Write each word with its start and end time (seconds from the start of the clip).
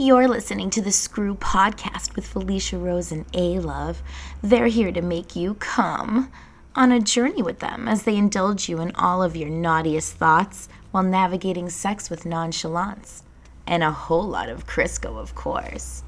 You're 0.00 0.28
listening 0.28 0.70
to 0.70 0.80
the 0.80 0.92
Screw 0.92 1.34
Podcast 1.34 2.14
with 2.14 2.24
Felicia 2.24 2.78
Rose 2.78 3.10
and 3.10 3.26
A 3.34 3.58
Love. 3.58 4.00
They're 4.40 4.68
here 4.68 4.92
to 4.92 5.02
make 5.02 5.34
you 5.34 5.54
come 5.54 6.30
on 6.76 6.92
a 6.92 7.00
journey 7.00 7.42
with 7.42 7.58
them 7.58 7.88
as 7.88 8.04
they 8.04 8.16
indulge 8.16 8.68
you 8.68 8.80
in 8.80 8.94
all 8.94 9.24
of 9.24 9.34
your 9.34 9.48
naughtiest 9.50 10.14
thoughts 10.14 10.68
while 10.92 11.02
navigating 11.02 11.68
sex 11.68 12.10
with 12.10 12.24
nonchalance. 12.24 13.24
And 13.66 13.82
a 13.82 13.90
whole 13.90 14.28
lot 14.28 14.48
of 14.48 14.68
Crisco, 14.68 15.18
of 15.18 15.34
course. 15.34 16.04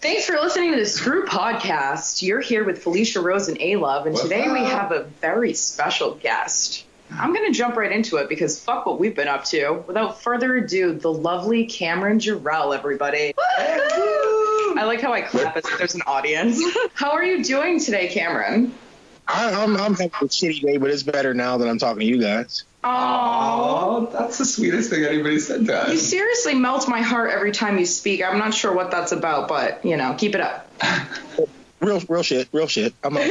Thanks 0.00 0.24
for 0.24 0.36
listening 0.36 0.72
to 0.72 0.78
the 0.78 0.86
Screw 0.86 1.26
Podcast. 1.26 2.22
You're 2.22 2.40
here 2.40 2.64
with 2.64 2.82
Felicia 2.82 3.20
Rose 3.20 3.48
and 3.48 3.60
A 3.60 3.76
Love, 3.76 4.06
and 4.06 4.16
today 4.16 4.50
we 4.50 4.60
have 4.60 4.90
a 4.90 5.02
very 5.20 5.52
special 5.52 6.14
guest. 6.14 6.86
I'm 7.10 7.32
going 7.32 7.50
to 7.50 7.56
jump 7.56 7.76
right 7.76 7.90
into 7.90 8.16
it 8.16 8.28
because 8.28 8.62
fuck 8.62 8.86
what 8.86 8.98
we've 9.00 9.14
been 9.16 9.28
up 9.28 9.44
to. 9.46 9.82
Without 9.86 10.20
further 10.22 10.56
ado, 10.56 10.92
the 10.92 11.12
lovely 11.12 11.66
Kamryn 11.66 12.18
Jerrel, 12.20 12.76
everybody. 12.76 13.34
I 13.38 14.84
like 14.84 15.00
how 15.00 15.12
I 15.12 15.22
clap 15.22 15.56
as 15.56 15.64
if 15.64 15.78
there's 15.78 15.94
an 15.94 16.02
audience. 16.06 16.60
how 16.94 17.12
are 17.12 17.24
you 17.24 17.42
doing 17.42 17.80
today, 17.80 18.08
Kamryn? 18.08 18.70
I, 19.26 19.52
I'm, 19.52 19.76
I'm 19.76 19.92
having 19.94 20.06
a 20.08 20.24
shitty 20.26 20.60
day, 20.62 20.76
but 20.76 20.90
it's 20.90 21.02
better 21.02 21.34
now 21.34 21.58
that 21.58 21.68
I'm 21.68 21.78
talking 21.78 22.00
to 22.00 22.06
you 22.06 22.20
guys. 22.20 22.64
Oh, 22.84 23.98
Oh, 24.00 24.06
that's 24.12 24.38
the 24.38 24.44
sweetest 24.44 24.90
thing 24.90 25.04
anybody 25.04 25.38
said 25.40 25.66
to 25.66 25.76
us. 25.76 25.90
you 25.92 25.98
seriously 25.98 26.54
melt 26.54 26.88
my 26.88 27.00
heart 27.00 27.30
every 27.30 27.50
time 27.52 27.78
you 27.78 27.86
speak. 27.86 28.22
I'm 28.22 28.38
not 28.38 28.54
sure 28.54 28.72
what 28.72 28.90
that's 28.90 29.10
about, 29.12 29.48
but 29.48 29.84
you 29.84 29.96
know, 29.96 30.14
keep 30.16 30.34
it 30.34 30.40
up. 30.40 30.70
Real, 31.80 32.00
real 32.08 32.24
shit, 32.24 32.48
real 32.52 32.66
shit. 32.66 32.92
I'm 33.04 33.16
up 33.16 33.22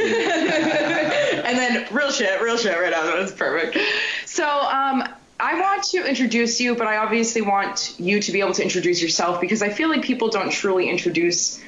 real 1.90 2.10
shit, 2.10 2.40
real 2.40 2.56
shit 2.56 2.78
right 2.78 2.90
now. 2.90 3.04
That's 3.04 3.32
perfect. 3.32 3.78
So, 4.26 4.44
um, 4.46 5.04
I 5.40 5.60
want 5.60 5.84
to 5.84 6.04
introduce 6.04 6.60
you, 6.60 6.74
but 6.74 6.88
I 6.88 6.96
obviously 6.96 7.42
want 7.42 7.94
you 7.98 8.20
to 8.20 8.32
be 8.32 8.40
able 8.40 8.54
to 8.54 8.62
introduce 8.62 9.00
yourself 9.00 9.40
because 9.40 9.62
I 9.62 9.68
feel 9.68 9.88
like 9.88 10.02
people 10.02 10.30
don't 10.30 10.50
truly 10.50 10.90
introduce 10.90 11.62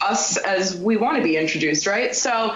us 0.00 0.36
as 0.36 0.76
we 0.76 0.96
want 0.96 1.16
to 1.16 1.24
be 1.24 1.36
introduced, 1.36 1.86
right? 1.86 2.14
So, 2.14 2.54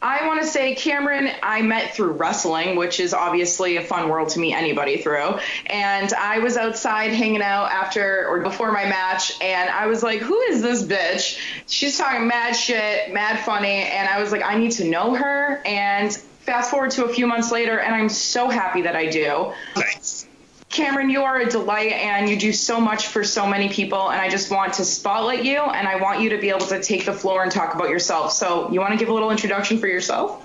I 0.00 0.26
want 0.26 0.40
to 0.40 0.46
say, 0.46 0.74
Kamryn, 0.74 1.34
I 1.42 1.60
met 1.60 1.94
through 1.94 2.12
wrestling, 2.12 2.76
which 2.76 2.98
is 2.98 3.12
obviously 3.12 3.76
a 3.76 3.82
fun 3.82 4.08
world 4.08 4.30
to 4.30 4.40
meet 4.40 4.54
anybody 4.54 5.02
through. 5.02 5.38
And 5.66 6.12
I 6.14 6.38
was 6.38 6.56
outside 6.56 7.12
hanging 7.12 7.42
out 7.42 7.70
after 7.70 8.26
or 8.26 8.40
before 8.40 8.72
my 8.72 8.84
match, 8.84 9.38
and 9.42 9.68
I 9.68 9.86
was 9.88 10.02
like, 10.02 10.20
who 10.20 10.38
is 10.42 10.62
this 10.62 10.82
bitch? 10.82 11.38
She's 11.66 11.98
talking 11.98 12.26
mad 12.26 12.52
shit, 12.52 13.12
mad 13.12 13.44
funny. 13.44 13.82
And 13.82 14.08
I 14.08 14.20
was 14.20 14.32
like, 14.32 14.42
I 14.42 14.56
need 14.56 14.72
to 14.72 14.84
know 14.84 15.14
her. 15.14 15.60
And 15.66 16.16
fast 16.44 16.70
forward 16.70 16.90
to 16.92 17.04
a 17.04 17.08
few 17.08 17.26
months 17.26 17.50
later, 17.52 17.78
and 17.78 17.94
I'm 17.94 18.08
so 18.08 18.48
happy 18.48 18.82
that 18.82 18.96
I 18.96 19.06
do. 19.06 19.52
Thanks. 19.74 20.26
Kamryn, 20.70 21.10
you 21.10 21.22
are 21.22 21.38
a 21.38 21.50
delight 21.50 21.92
and 21.92 22.30
you 22.30 22.38
do 22.38 22.50
so 22.50 22.80
much 22.80 23.08
for 23.08 23.22
so 23.24 23.46
many 23.46 23.68
people. 23.68 24.10
And 24.10 24.18
I 24.18 24.30
just 24.30 24.50
want 24.50 24.72
to 24.74 24.86
spotlight 24.86 25.44
you 25.44 25.58
and 25.58 25.86
I 25.86 25.96
want 25.96 26.22
you 26.22 26.30
to 26.30 26.38
be 26.38 26.48
able 26.48 26.66
to 26.66 26.82
take 26.82 27.04
the 27.04 27.12
floor 27.12 27.42
and 27.42 27.52
talk 27.52 27.74
about 27.74 27.90
yourself. 27.90 28.32
So, 28.32 28.72
you 28.72 28.80
want 28.80 28.92
to 28.92 28.98
give 28.98 29.10
a 29.10 29.12
little 29.12 29.30
introduction 29.30 29.78
for 29.78 29.86
yourself? 29.86 30.42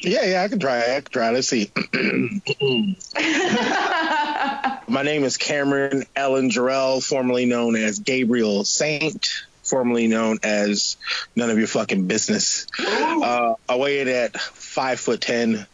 Yeah, 0.00 0.24
yeah, 0.24 0.42
I 0.42 0.48
can 0.48 0.58
try. 0.58 0.96
I 0.96 1.00
can 1.00 1.12
try. 1.12 1.30
Let's 1.30 1.46
see. 1.46 1.70
My 4.88 5.02
name 5.04 5.22
is 5.22 5.38
Kamryn 5.38 6.06
Ehlen 6.16 6.50
Jerrel, 6.50 7.00
formerly 7.02 7.46
known 7.46 7.76
as 7.76 8.00
Gabriel 8.00 8.64
Saint, 8.64 9.44
formerly 9.62 10.08
known 10.08 10.40
as 10.42 10.96
none 11.36 11.50
of 11.50 11.58
your 11.58 11.68
fucking 11.68 12.08
business. 12.08 12.66
Uh, 12.80 13.54
I 13.68 13.76
weigh 13.76 14.00
at 14.00 14.36
five 14.72 14.98
foot 14.98 15.20
ten. 15.20 15.66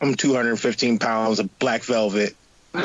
I'm 0.00 0.14
215 0.14 0.98
pounds 0.98 1.38
of 1.38 1.58
black 1.60 1.82
velvet. 1.84 2.34
I 2.74 2.80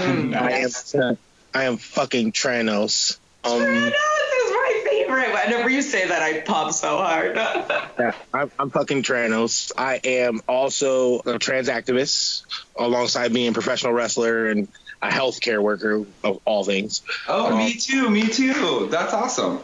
am, 0.94 1.17
I 1.54 1.64
am 1.64 1.78
fucking 1.78 2.31
Tranos. 2.34 3.17
Um, 3.44 3.59
this 3.62 3.94
is 3.94 4.52
my 4.52 4.84
favorite. 4.88 5.34
Whenever 5.34 5.70
you 5.70 5.81
say 5.81 6.08
that, 6.08 6.22
I 6.22 6.42
pop 6.42 6.73
so 6.73 6.98
hard. 6.98 7.36
Yeah, 8.00 8.12
I'm, 8.31 8.52
I'm 8.59 8.70
fucking 8.70 9.02
Tranos. 9.02 9.72
I 9.76 9.95
am 10.04 10.42
also 10.48 11.20
a 11.22 11.39
trans 11.39 11.67
activist 11.67 12.44
alongside 12.76 13.33
being 13.33 13.50
a 13.50 13.54
professional 13.54 13.92
wrestler 13.92 14.52
and 14.52 14.67
a 15.02 15.08
healthcare 15.10 15.60
worker 15.60 16.05
of 16.23 16.39
all 16.45 16.64
things. 16.64 17.02
Oh, 17.27 17.54
Um, 17.54 17.58
me 17.58 17.73
too, 17.73 18.08
me 18.11 18.27
too. 18.27 18.88
That's 18.92 19.14
awesome. 19.14 19.61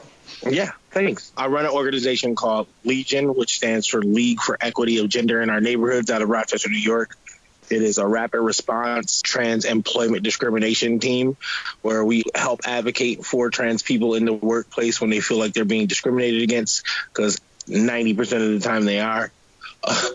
Yeah, 0.50 0.72
thanks. 0.94 1.31
I 1.36 1.48
run 1.48 1.66
an 1.66 1.72
organization 1.72 2.36
called 2.36 2.68
Legion, 2.84 3.34
which 3.34 3.56
stands 3.56 3.88
for 3.88 4.02
League 4.02 4.40
for 4.40 4.58
Equity 4.62 5.00
of 5.00 5.09
Gender 5.09 5.42
in 5.42 5.50
Our 5.50 5.62
Neighborhoods 5.62 6.09
out 6.09 6.22
of 6.22 6.30
Rochester, 6.30 6.70
New 6.70 6.78
York. 6.78 7.18
It 7.70 7.81
is 7.81 7.98
a 7.98 8.06
rapid 8.06 8.42
response 8.42 9.22
trans 9.22 9.66
employment 9.66 10.24
discrimination 10.24 11.00
team 11.00 11.38
where 11.81 12.04
we 12.04 12.24
help 12.36 12.62
advocate 12.66 13.26
for 13.26 13.50
trans 13.50 13.81
people 13.81 14.16
in 14.16 14.26
the 14.26 14.34
workplace 14.34 15.02
when 15.02 15.09
they 15.09 15.22
feel 15.22 15.38
like 15.38 15.54
they're 15.54 15.66
being 15.66 15.88
discriminated 15.88 16.44
against, 16.44 16.84
because 17.08 17.40
90% 17.68 18.20
of 18.22 18.52
the 18.52 18.60
time 18.60 18.86
they 18.86 19.00
are. 19.00 19.31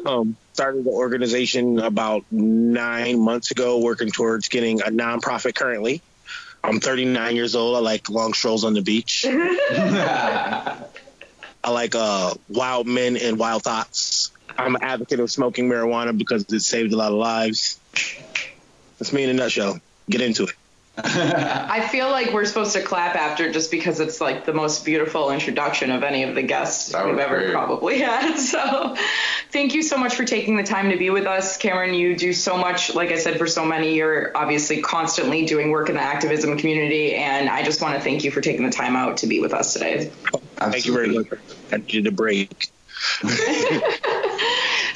Um, 0.07 0.39
started 0.55 0.85
the 0.85 0.91
organization 0.91 1.79
about 1.79 2.25
nine 2.33 3.21
months 3.21 3.51
ago, 3.51 3.79
working 3.81 4.11
towards 4.11 4.49
getting 4.49 4.81
a 4.81 4.87
nonprofit 4.87 5.55
currently. 5.55 6.01
I'm 6.65 6.81
39 6.81 7.37
years 7.37 7.55
old. 7.55 7.77
I 7.77 7.81
like 7.81 8.11
long 8.11 8.33
strolls 8.35 8.65
on 8.65 8.75
the 8.75 8.83
beach. 8.83 9.25
I 9.29 10.81
like 11.71 11.95
uh, 11.95 12.35
wild 12.49 12.87
men 12.87 13.17
and 13.17 13.39
wild 13.39 13.63
thoughts. 13.63 14.31
I'm 14.57 14.75
an 14.77 14.83
advocate 14.83 15.21
of 15.21 15.31
smoking 15.31 15.69
marijuana 15.69 16.17
because 16.17 16.45
it 16.53 16.61
saved 16.61 16.93
a 16.93 16.97
lot 16.97 17.13
of 17.13 17.19
lives. 17.19 17.79
That's 18.99 19.13
me 19.13 19.25
in 19.25 19.31
a 19.31 19.35
nutshell. 19.35 19.81
Get 20.11 20.21
into 20.21 20.45
it. 20.45 20.51
I 21.01 21.87
feel 21.87 22.11
like 22.11 22.33
we're 22.33 22.45
supposed 22.45 22.73
to 22.73 22.83
clap 22.83 23.15
after 23.15 23.53
just 23.53 23.71
because 23.71 24.01
it's 24.01 24.21
like 24.21 24.47
the 24.47 24.53
most 24.53 24.85
beautiful 24.85 25.31
introduction 25.31 25.93
of 25.93 26.03
any 26.03 26.25
of 26.25 26.35
the 26.35 26.43
guests 26.43 26.91
That 26.91 27.07
we've 27.07 27.19
ever 27.19 27.39
great. 27.39 27.53
probably 27.53 27.99
had. 28.01 28.37
So 28.39 28.97
thank 29.51 29.75
you 29.75 29.83
so 29.83 29.97
much 29.97 30.15
for 30.15 30.25
taking 30.25 30.57
the 30.57 30.63
time 30.63 30.91
to 30.91 30.97
be 30.97 31.11
with 31.11 31.27
us. 31.27 31.59
Kamryn, 31.59 31.97
you 31.99 32.17
do 32.17 32.33
so 32.33 32.57
much, 32.57 32.95
like 32.95 33.11
I 33.11 33.19
said, 33.19 33.39
for 33.39 33.47
so 33.47 33.65
many. 33.65 33.95
You're 33.97 34.37
obviously 34.37 34.83
constantly 34.83 35.47
doing 35.47 35.71
work 35.71 35.89
in 35.89 35.97
the 35.97 36.03
activism 36.03 36.57
community, 36.59 37.15
and 37.15 37.49
I 37.49 37.63
just 37.63 37.81
want 37.83 37.95
to 37.95 38.01
thank 38.01 38.25
you 38.25 38.31
for 38.31 38.41
taking 38.41 38.65
the 38.65 38.73
time 38.73 38.97
out 38.97 39.19
to 39.19 39.27
be 39.27 39.41
with 39.41 39.53
us 39.53 39.73
today. 39.73 40.11
Thank 40.57 40.87
you 40.87 40.93
very 40.93 41.09
much. 41.09 41.29
I 41.73 41.79
did 41.79 42.05
the 42.05 42.13
break. 42.13 42.71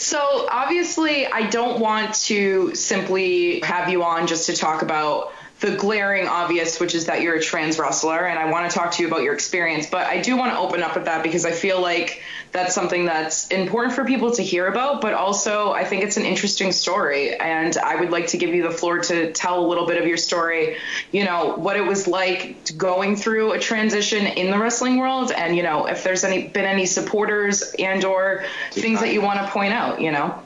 So 0.02 0.48
obviously, 0.50 1.26
I 1.26 1.48
don't 1.48 1.78
want 1.78 2.14
to 2.26 2.74
simply 2.74 3.60
have 3.60 3.88
you 3.88 4.02
on 4.02 4.26
just 4.26 4.46
to 4.46 4.56
talk 4.56 4.82
about 4.82 5.32
the 5.62 5.76
glaring 5.76 6.26
obvious, 6.26 6.80
which 6.80 6.92
is 6.92 7.06
that 7.06 7.22
you're 7.22 7.36
a 7.36 7.40
trans 7.40 7.78
wrestler, 7.78 8.26
and 8.26 8.36
I 8.36 8.50
want 8.50 8.68
to 8.68 8.76
talk 8.76 8.90
to 8.92 9.02
you 9.02 9.06
about 9.06 9.22
your 9.22 9.32
experience. 9.32 9.86
But 9.86 10.08
I 10.08 10.20
do 10.20 10.36
want 10.36 10.52
to 10.52 10.58
open 10.58 10.82
up 10.82 10.96
with 10.96 11.04
that 11.04 11.22
because 11.22 11.46
I 11.46 11.52
feel 11.52 11.80
like 11.80 12.20
that's 12.50 12.74
something 12.74 13.04
that's 13.04 13.46
important 13.48 13.94
for 13.94 14.04
people 14.04 14.32
to 14.32 14.42
hear 14.42 14.66
about, 14.66 15.00
but 15.00 15.14
also 15.14 15.70
I 15.70 15.84
think 15.84 16.02
it's 16.02 16.16
an 16.16 16.24
interesting 16.24 16.72
story. 16.72 17.36
And 17.36 17.76
I 17.76 17.94
would 17.94 18.10
like 18.10 18.26
to 18.28 18.38
give 18.38 18.52
you 18.52 18.64
the 18.64 18.72
floor 18.72 18.98
to 18.98 19.32
tell 19.32 19.64
a 19.64 19.66
little 19.66 19.86
bit 19.86 20.02
of 20.02 20.08
your 20.08 20.16
story, 20.16 20.78
you 21.12 21.24
know, 21.24 21.54
what 21.54 21.76
it 21.76 21.86
was 21.86 22.08
like 22.08 22.76
going 22.76 23.14
through 23.14 23.52
a 23.52 23.58
transition 23.60 24.26
in 24.26 24.50
the 24.50 24.58
wrestling 24.58 24.98
world, 24.98 25.30
and 25.30 25.56
you 25.56 25.62
know, 25.62 25.86
if 25.86 26.02
there's 26.02 26.24
any 26.24 26.48
been 26.48 26.64
any 26.64 26.86
supporters 26.86 27.72
and 27.78 28.04
or 28.04 28.44
things 28.72 28.98
that 28.98 29.12
you 29.12 29.22
want 29.22 29.38
to 29.38 29.46
point 29.46 29.72
out, 29.72 30.00
you 30.00 30.10
know. 30.10 30.42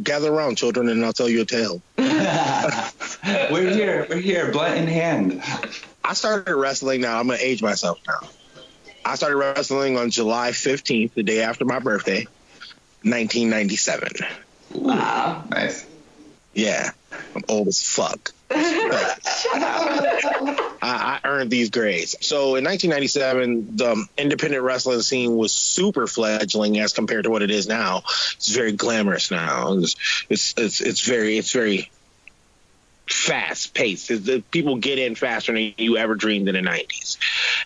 Gather 0.00 0.32
around, 0.32 0.56
children, 0.56 0.88
and 0.88 1.04
I'll 1.04 1.12
tell 1.12 1.28
you 1.28 1.42
a 1.42 1.44
tale. 1.44 1.82
we're 1.98 3.70
here, 3.70 4.06
we're 4.08 4.16
here, 4.16 4.50
blunt 4.50 4.78
in 4.78 4.86
hand. 4.86 5.42
I 6.04 6.14
started 6.14 6.54
wrestling 6.54 7.02
now. 7.02 7.18
I'm 7.18 7.26
going 7.26 7.38
to 7.38 7.44
age 7.44 7.62
myself 7.62 7.98
now. 8.06 8.28
I 9.04 9.16
started 9.16 9.36
wrestling 9.36 9.98
on 9.98 10.10
July 10.10 10.50
15th, 10.50 11.14
the 11.14 11.22
day 11.22 11.42
after 11.42 11.64
my 11.64 11.78
birthday, 11.78 12.24
1997. 13.02 14.10
Wow. 14.74 15.44
Nice. 15.50 15.86
Yeah, 16.54 16.90
I'm 17.34 17.42
old 17.48 17.68
as 17.68 17.82
fuck. 17.82 18.32
I, 20.92 21.20
I 21.22 21.28
earned 21.28 21.50
these 21.50 21.70
grades. 21.70 22.16
So 22.20 22.56
in 22.56 22.64
1997, 22.64 23.76
the 23.76 24.06
independent 24.18 24.62
wrestling 24.62 25.00
scene 25.02 25.36
was 25.36 25.52
super 25.52 26.06
fledgling 26.06 26.78
as 26.78 26.92
compared 26.92 27.24
to 27.24 27.30
what 27.30 27.42
it 27.42 27.50
is 27.50 27.66
now. 27.66 28.02
It's 28.34 28.54
very 28.54 28.72
glamorous 28.72 29.30
now. 29.30 29.74
It's 29.74 29.96
it's 30.28 30.54
it's, 30.56 30.80
it's 30.80 31.00
very 31.00 31.38
it's 31.38 31.52
very 31.52 31.90
fast 33.08 33.74
paced. 33.74 34.08
The 34.08 34.42
people 34.50 34.76
get 34.76 34.98
in 34.98 35.14
faster 35.14 35.52
than 35.52 35.74
you 35.76 35.96
ever 35.96 36.14
dreamed 36.14 36.48
in 36.48 36.54
the 36.54 36.70
90s. 36.70 37.18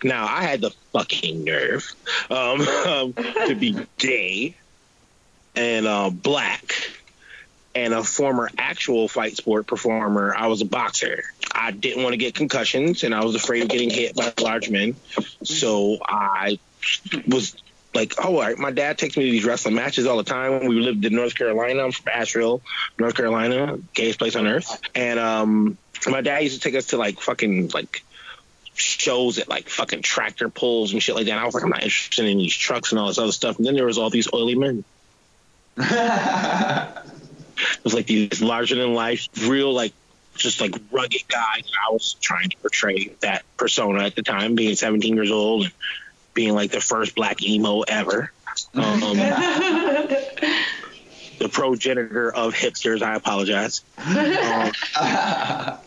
Now 0.03 0.25
I 0.25 0.43
had 0.43 0.61
the 0.61 0.71
fucking 0.93 1.43
nerve 1.43 1.93
um, 2.29 2.61
um, 2.61 3.13
to 3.13 3.55
be 3.55 3.77
gay 3.97 4.55
and 5.55 5.87
uh, 5.87 6.09
black 6.09 6.73
and 7.77 7.93
a 7.93 8.03
former 8.03 8.49
actual 8.57 9.07
fight 9.07 9.37
sport 9.37 9.67
performer. 9.67 10.33
I 10.35 10.47
was 10.47 10.61
a 10.61 10.65
boxer. 10.65 11.23
I 11.57 11.71
didn't 11.71 12.03
want 12.03 12.13
to 12.13 12.17
get 12.17 12.35
concussions, 12.35 13.03
and 13.03 13.15
I 13.15 13.25
was 13.25 13.33
afraid 13.33 13.63
of 13.63 13.69
getting 13.69 13.89
hit 13.89 14.15
by 14.15 14.31
large 14.39 14.69
men. 14.69 14.95
So 15.43 15.97
I 16.05 16.59
was 17.27 17.55
like, 17.95 18.13
oh, 18.19 18.35
all 18.35 18.39
right. 18.41 18.57
My 18.57 18.69
dad 18.69 18.99
takes 18.99 19.17
me 19.17 19.25
to 19.25 19.31
these 19.31 19.43
wrestling 19.43 19.73
matches 19.73 20.05
all 20.05 20.17
the 20.17 20.23
time. 20.23 20.67
We 20.67 20.79
lived 20.79 21.03
in 21.03 21.15
North 21.15 21.35
Carolina. 21.35 21.83
I'm 21.83 21.91
from 21.91 22.09
Asheville, 22.13 22.61
North 22.99 23.15
Carolina, 23.15 23.79
gayest 23.95 24.19
place 24.19 24.35
on 24.35 24.45
earth. 24.45 24.79
And 24.93 25.19
um, 25.19 25.77
my 26.07 26.21
dad 26.21 26.43
used 26.43 26.55
to 26.55 26.61
take 26.61 26.75
us 26.75 26.87
to 26.87 26.97
like 26.97 27.19
fucking 27.19 27.69
like 27.69 28.03
shows 28.75 29.39
at 29.39 29.49
like 29.49 29.67
fucking 29.67 30.03
tractor 30.03 30.49
pulls 30.49 30.93
and 30.93 31.01
shit 31.01 31.15
like 31.15 31.25
that. 31.25 31.39
I 31.39 31.45
was 31.45 31.55
like, 31.55 31.63
I'm 31.63 31.71
not 31.71 31.81
interested 31.81 32.25
in 32.25 32.37
these 32.37 32.55
trucks 32.55 32.91
and 32.91 32.99
all 32.99 33.07
this 33.07 33.17
other 33.17 33.31
stuff. 33.31 33.57
And 33.57 33.65
then 33.65 33.73
there 33.73 33.85
was 33.85 33.97
all 33.97 34.11
these 34.11 34.31
oily 34.31 34.55
men. 34.55 34.83
It 37.59 37.83
was 37.83 37.95
like 37.95 38.05
these 38.05 38.39
larger 38.39 38.75
than 38.75 38.93
life, 38.93 39.27
real 39.47 39.73
like 39.73 39.91
just 40.37 40.61
like 40.61 40.75
rugged 40.91 41.27
guy 41.27 41.57
And 41.57 41.65
I 41.87 41.91
was 41.91 42.15
trying 42.21 42.49
to 42.49 42.57
portray 42.57 43.13
that 43.21 43.43
persona 43.57 44.03
at 44.03 44.15
the 44.15 44.23
time, 44.23 44.55
being 44.55 44.75
17 44.75 45.15
years 45.15 45.31
old 45.31 45.63
and 45.63 45.73
being 46.33 46.53
like 46.53 46.71
the 46.71 46.81
first 46.81 47.15
black 47.15 47.43
emo 47.43 47.81
ever. 47.81 48.31
Um, 48.73 48.99
the 51.39 51.49
progenitor 51.51 52.33
of 52.33 52.53
hipsters. 52.53 53.01
I 53.01 53.15
apologize. 53.15 53.81
Um, 53.97 54.71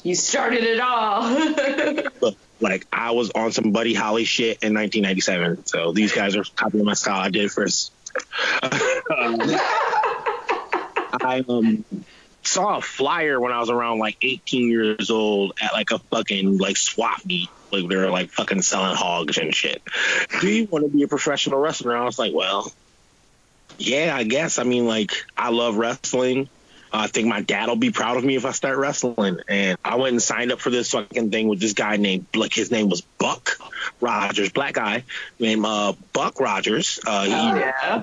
You 0.02 0.14
started 0.14 0.62
it 0.62 0.80
all. 0.80 1.22
but 2.20 2.36
like 2.60 2.86
I 2.92 3.10
was 3.12 3.30
on 3.34 3.52
some 3.52 3.72
Buddy 3.72 3.94
Holly 3.94 4.24
shit 4.24 4.62
in 4.62 4.74
1997. 4.74 5.66
So 5.66 5.92
these 5.92 6.12
guys 6.12 6.36
are 6.36 6.44
copying 6.56 6.84
my 6.84 6.94
style. 6.94 7.20
I 7.20 7.30
did 7.30 7.44
it 7.44 7.50
first. 7.50 7.92
Um, 9.10 9.40
I 11.22 11.44
um 11.48 11.84
saw 12.42 12.78
a 12.78 12.80
flyer 12.80 13.40
when 13.40 13.52
I 13.52 13.60
was 13.60 13.70
around 13.70 13.98
like 13.98 14.16
18 14.22 14.70
years 14.70 15.10
old 15.10 15.52
at 15.62 15.72
like 15.72 15.90
a 15.90 15.98
fucking 15.98 16.58
like 16.58 16.76
swap 16.76 17.24
meet. 17.24 17.48
Like 17.70 17.88
they 17.88 17.96
were 17.96 18.10
like 18.10 18.30
fucking 18.30 18.62
selling 18.62 18.96
hogs 18.96 19.38
and 19.38 19.54
shit. 19.54 19.82
Do 20.40 20.48
you 20.48 20.64
want 20.66 20.84
to 20.84 20.90
be 20.90 21.02
a 21.02 21.08
professional 21.08 21.60
wrestler? 21.60 21.96
I 21.96 22.04
was 22.04 22.18
like, 22.18 22.34
well, 22.34 22.72
yeah, 23.78 24.14
I 24.16 24.24
guess. 24.24 24.58
I 24.58 24.64
mean, 24.64 24.86
like 24.86 25.12
I 25.36 25.50
love 25.50 25.76
wrestling. 25.76 26.48
I 26.92 27.06
think 27.06 27.28
my 27.28 27.40
dad 27.40 27.68
will 27.68 27.76
be 27.76 27.90
proud 27.90 28.16
of 28.16 28.24
me 28.24 28.36
if 28.36 28.44
I 28.44 28.50
start 28.50 28.76
wrestling. 28.76 29.38
And 29.48 29.78
I 29.84 29.96
went 29.96 30.12
and 30.12 30.22
signed 30.22 30.50
up 30.50 30.60
for 30.60 30.70
this 30.70 30.90
fucking 30.90 31.30
thing 31.30 31.48
with 31.48 31.60
this 31.60 31.72
guy 31.72 31.96
named, 31.96 32.26
like, 32.34 32.52
his 32.52 32.70
name 32.70 32.88
was 32.88 33.00
Buck 33.00 33.58
Rogers, 34.00 34.50
black 34.50 34.74
guy 34.74 35.04
named 35.38 35.64
uh, 35.64 35.92
Buck 36.12 36.40
Rogers. 36.40 36.98
Uh, 37.06 37.24
he, 37.24 37.32
Oh, 37.32 37.54
yeah. 37.54 38.02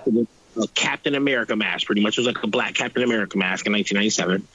A 0.58 0.68
Captain 0.70 1.16
America 1.16 1.56
mask, 1.56 1.86
pretty 1.86 2.02
much. 2.02 2.18
It 2.18 2.22
was 2.22 2.28
like 2.28 2.44
a 2.44 2.48
black 2.48 2.74
Captain 2.74 3.04
America 3.04 3.38
mask 3.38 3.66
in 3.66 3.74
1997. 3.74 4.48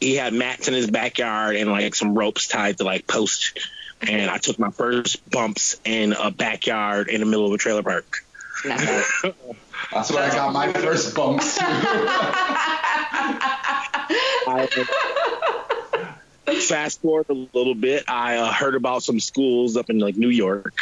He 0.00 0.14
had 0.14 0.32
mats 0.32 0.68
in 0.68 0.74
his 0.74 0.90
backyard 0.90 1.56
and 1.56 1.70
like 1.70 1.94
some 1.94 2.14
ropes 2.14 2.48
tied 2.48 2.78
to 2.78 2.84
like 2.84 3.06
posts. 3.06 3.52
And 4.00 4.30
I 4.30 4.38
took 4.38 4.58
my 4.58 4.70
first 4.70 5.28
bumps 5.28 5.76
in 5.84 6.14
a 6.14 6.30
backyard 6.30 7.08
in 7.08 7.20
the 7.20 7.26
middle 7.26 7.46
of 7.46 7.52
a 7.52 7.58
trailer 7.58 7.82
park. 7.82 8.24
Nice. 8.64 9.22
That's 9.92 10.10
where 10.10 10.22
I 10.22 10.30
got 10.30 10.52
my 10.52 10.72
first 10.72 11.14
bumps. 11.14 11.58
I, 14.52 14.66
fast 16.60 17.00
forward 17.00 17.26
a 17.28 17.34
little 17.34 17.74
bit, 17.74 18.04
I 18.08 18.36
uh, 18.36 18.52
heard 18.52 18.74
about 18.74 19.02
some 19.02 19.20
schools 19.20 19.76
up 19.76 19.90
in 19.90 19.98
like 19.98 20.16
New 20.16 20.28
York, 20.28 20.74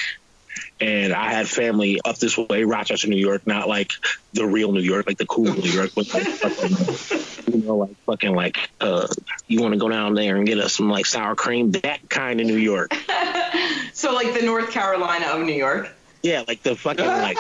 and 0.80 1.12
I 1.12 1.32
had 1.32 1.48
family 1.48 2.00
up 2.04 2.18
this 2.18 2.36
way, 2.38 2.64
Rochester, 2.64 3.08
New 3.08 3.16
York, 3.16 3.46
not 3.46 3.68
like 3.68 3.92
the 4.32 4.46
real 4.46 4.72
New 4.72 4.80
York, 4.80 5.06
like 5.06 5.18
the 5.18 5.26
cool 5.26 5.52
New 5.52 5.70
York, 5.70 5.90
but 5.94 6.12
like 6.14 6.26
fucking, 6.26 7.54
you 7.54 7.66
know, 7.66 7.76
like 7.76 7.96
fucking 8.06 8.34
like 8.34 8.70
uh, 8.80 9.08
you 9.48 9.60
want 9.60 9.74
to 9.74 9.80
go 9.80 9.88
down 9.88 10.14
there 10.14 10.36
and 10.36 10.46
get 10.46 10.58
us 10.58 10.74
some 10.74 10.88
like 10.88 11.06
sour 11.06 11.34
cream, 11.34 11.72
that 11.72 12.08
kind 12.08 12.40
of 12.40 12.46
New 12.46 12.56
York. 12.56 12.94
so 13.92 14.12
like 14.12 14.34
the 14.34 14.42
North 14.44 14.70
Carolina 14.70 15.26
of 15.26 15.44
New 15.44 15.54
York. 15.54 15.94
Yeah, 16.22 16.44
like 16.46 16.62
the 16.62 16.74
fucking 16.74 17.06
like 17.06 17.38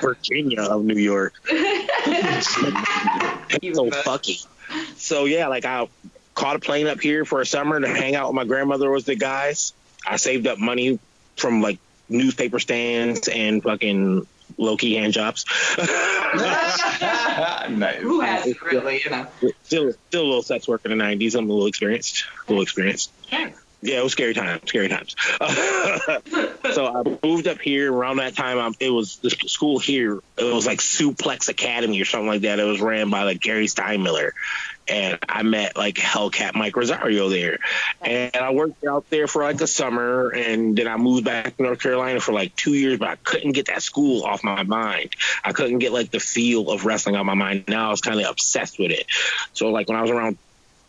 Virginia 0.00 0.62
of 0.62 0.84
New 0.84 1.00
York. 1.00 1.34
So 3.52 3.90
fucky. 3.90 4.46
So 4.96 5.26
yeah, 5.26 5.46
like 5.46 5.64
I 5.64 5.86
caught 6.34 6.56
a 6.56 6.58
plane 6.58 6.86
up 6.86 7.00
here 7.00 7.24
for 7.24 7.40
a 7.40 7.46
summer 7.46 7.78
to 7.78 7.88
hang 7.88 8.14
out 8.14 8.28
with 8.28 8.34
my 8.34 8.44
grandmother 8.44 8.90
was 8.90 9.04
the 9.04 9.14
guys. 9.14 9.72
I 10.06 10.16
saved 10.16 10.46
up 10.46 10.58
money 10.58 10.98
from 11.36 11.62
like 11.62 11.78
newspaper 12.12 12.58
stands 12.58 13.28
and 13.28 13.62
fucking 13.62 14.26
low 14.58 14.76
key 14.76 14.94
hand 14.94 15.12
jobs. 15.12 15.44
nice. 15.78 16.80
Who 18.00 18.20
has 18.20 18.62
really, 18.62 19.02
you 19.04 19.10
know? 19.10 19.26
still 19.62 19.92
still 20.08 20.22
a 20.22 20.28
little 20.28 20.42
sex 20.42 20.68
work 20.68 20.82
in 20.84 20.90
the 20.90 20.96
nineties. 20.96 21.34
I'm 21.34 21.48
a 21.48 21.52
little 21.52 21.66
experienced. 21.66 22.24
A 22.46 22.50
little 22.50 22.62
experienced. 22.62 23.10
Thanks. 23.30 23.60
Yeah, 23.84 23.98
it 23.98 24.04
was 24.04 24.12
scary 24.12 24.32
times. 24.32 24.62
Scary 24.66 24.88
times. 24.88 25.16
so 26.72 26.86
I 26.86 27.26
moved 27.26 27.48
up 27.48 27.60
here 27.60 27.92
around 27.92 28.18
that 28.18 28.36
time. 28.36 28.58
I, 28.58 28.70
it 28.78 28.90
was 28.90 29.16
the 29.16 29.30
school 29.30 29.80
here. 29.80 30.20
It 30.38 30.54
was 30.54 30.66
like 30.66 30.78
Suplex 30.78 31.48
Academy 31.48 32.00
or 32.00 32.04
something 32.04 32.28
like 32.28 32.42
that. 32.42 32.60
It 32.60 32.64
was 32.64 32.80
ran 32.80 33.10
by 33.10 33.24
like 33.24 33.40
Gary 33.40 33.66
Steinmiller, 33.66 34.30
and 34.86 35.18
I 35.28 35.42
met 35.42 35.76
like 35.76 35.96
Hellcat 35.96 36.54
Mike 36.54 36.76
Rosario 36.76 37.28
there, 37.28 37.58
and 38.00 38.36
I 38.36 38.52
worked 38.52 38.84
out 38.84 39.10
there 39.10 39.26
for 39.26 39.42
like 39.42 39.60
a 39.60 39.66
summer, 39.66 40.28
and 40.30 40.76
then 40.76 40.86
I 40.86 40.96
moved 40.96 41.24
back 41.24 41.56
to 41.56 41.62
North 41.64 41.80
Carolina 41.80 42.20
for 42.20 42.32
like 42.32 42.54
two 42.54 42.74
years. 42.74 43.00
But 43.00 43.08
I 43.08 43.16
couldn't 43.16 43.52
get 43.52 43.66
that 43.66 43.82
school 43.82 44.22
off 44.22 44.44
my 44.44 44.62
mind. 44.62 45.16
I 45.42 45.50
couldn't 45.50 45.80
get 45.80 45.92
like 45.92 46.12
the 46.12 46.20
feel 46.20 46.70
of 46.70 46.86
wrestling 46.86 47.16
off 47.16 47.26
my 47.26 47.34
mind. 47.34 47.64
Now 47.66 47.88
I 47.88 47.90
was 47.90 48.00
kind 48.00 48.20
of 48.20 48.30
obsessed 48.30 48.78
with 48.78 48.92
it. 48.92 49.06
So 49.54 49.70
like 49.70 49.88
when 49.88 49.98
I 49.98 50.02
was 50.02 50.10
around 50.12 50.38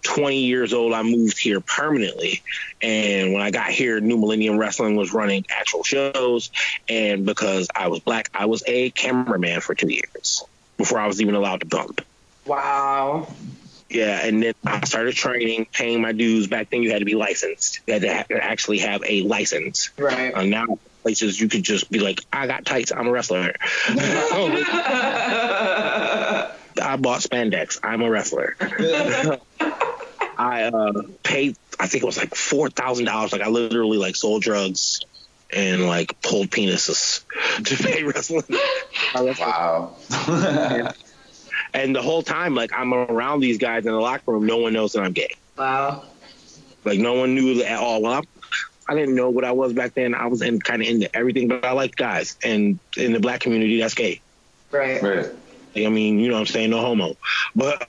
20 0.04 0.38
years 0.40 0.74
old, 0.74 0.94
I 0.94 1.02
moved 1.04 1.40
here 1.40 1.60
permanently. 1.60 2.44
And 2.82 3.34
when 3.34 3.42
I 3.42 3.52
got 3.52 3.72
here, 3.72 4.00
New 4.00 4.18
Millennium 4.18 4.58
Wrestling 4.58 4.96
was 4.96 5.14
running 5.14 5.46
actual 5.50 5.84
shows. 5.84 6.52
And 6.88 7.26
because 7.26 7.70
I 7.74 7.88
was 7.88 8.00
black, 8.00 8.30
I 8.34 8.46
was 8.46 8.64
a 8.68 8.92
cameraman 8.92 9.62
for 9.62 9.74
two 9.74 9.92
years 9.92 10.44
before 10.78 11.00
I 11.00 11.08
was 11.08 11.22
even 11.22 11.36
allowed 11.36 11.62
to 11.62 11.66
bump. 11.66 12.02
Wow. 12.46 13.28
Yeah, 13.90 14.26
and 14.26 14.42
then 14.42 14.54
I 14.66 14.84
started 14.86 15.16
training, 15.16 15.68
paying 15.72 16.02
my 16.02 16.14
dues. 16.14 16.48
Back 16.48 16.72
then, 16.72 16.82
you 16.82 16.92
had 16.92 17.00
to 17.00 17.06
be 17.06 17.16
licensed. 17.16 17.80
You 17.86 17.94
had 17.94 18.02
to 18.02 18.14
ha- 18.14 18.26
actually 18.32 18.80
have 18.80 19.04
a 19.08 19.22
license. 19.22 19.92
Right. 19.98 20.34
Uh, 20.34 20.44
now, 20.44 20.80
places 21.04 21.40
you 21.40 21.48
could 21.48 21.64
just 21.64 21.92
be 21.92 22.00
like, 22.00 22.22
I 22.34 22.48
got 22.48 22.66
tights, 22.66 22.92
I'm 22.92 23.08
a 23.08 23.12
wrestler. 23.12 23.54
I 26.82 26.96
bought 26.98 27.22
spandex, 27.22 27.80
I'm 27.84 28.02
a 28.02 28.10
wrestler. 28.10 28.56
I 30.44 30.64
uh, 30.64 31.04
paid, 31.24 31.56
I 31.80 31.88
think 31.88 32.04
it 32.04 32.06
was 32.06 32.18
like 32.18 32.36
four 32.36 32.70
thousand 32.70 33.06
dollars. 33.06 33.32
Like 33.32 33.42
I 33.42 33.48
literally 33.48 33.98
like 33.98 34.16
sold 34.16 34.42
drugs 34.44 35.00
and 35.52 35.88
like 35.88 36.22
pulled 36.22 36.50
penises 36.50 37.24
to 37.64 37.84
pay 37.84 38.04
wrestling. 38.04 38.44
Wow. 39.16 39.96
And 41.76 41.96
the 41.96 42.02
whole 42.04 42.22
time, 42.22 42.54
like 42.54 42.72
I'm 42.72 42.94
around 42.94 43.40
these 43.40 43.58
guys 43.58 43.86
in 43.86 43.92
the 43.92 44.00
locker 44.00 44.32
room, 44.32 44.46
no 44.46 44.58
one 44.58 44.74
knows 44.74 44.94
that 44.94 45.02
I'm 45.04 45.14
gay. 45.14 45.34
wow. 45.58 46.04
Like 46.86 47.00
no 47.00 47.14
one 47.14 47.34
knew 47.34 47.64
at 47.64 47.80
all. 47.80 48.02
Well, 48.04 48.14
I'm, 48.14 48.24
I 48.88 48.94
didn't 48.96 49.16
know 49.16 49.30
what 49.32 49.44
I 49.44 49.54
was 49.54 49.74
back 49.74 49.94
then. 49.96 50.14
I 50.14 50.28
was 50.28 50.42
in 50.44 50.60
kind 50.60 50.82
of 50.84 50.88
into 50.88 51.16
everything, 51.16 51.48
but 51.48 51.66
I 51.66 51.72
like 51.72 51.96
guys, 51.96 52.38
and 52.44 52.78
in 52.98 53.14
the 53.14 53.20
black 53.20 53.40
community, 53.40 53.80
that's 53.80 53.96
gay. 53.96 54.22
Right. 54.70 55.02
Right. 55.02 55.26
Like, 55.76 55.86
I 55.86 55.90
mean, 55.90 56.20
you 56.20 56.28
know 56.28 56.36
what 56.36 56.42
I'm 56.42 56.46
saying? 56.48 56.70
No 56.70 56.82
homo. 56.82 57.16
But 57.56 57.84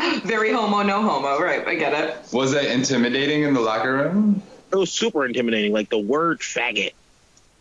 Very 0.24 0.52
homo, 0.52 0.82
no 0.82 1.02
homo. 1.02 1.40
Right. 1.40 1.66
I 1.66 1.74
get 1.74 1.92
it. 1.92 2.32
Was 2.32 2.52
that 2.52 2.66
intimidating 2.66 3.42
in 3.42 3.54
the 3.54 3.60
locker 3.60 3.92
room? 3.92 4.42
it 4.72 4.76
was 4.76 4.92
super 4.92 5.24
intimidating. 5.24 5.72
Like 5.72 5.90
the 5.90 5.98
word 5.98 6.40
faggot. 6.40 6.92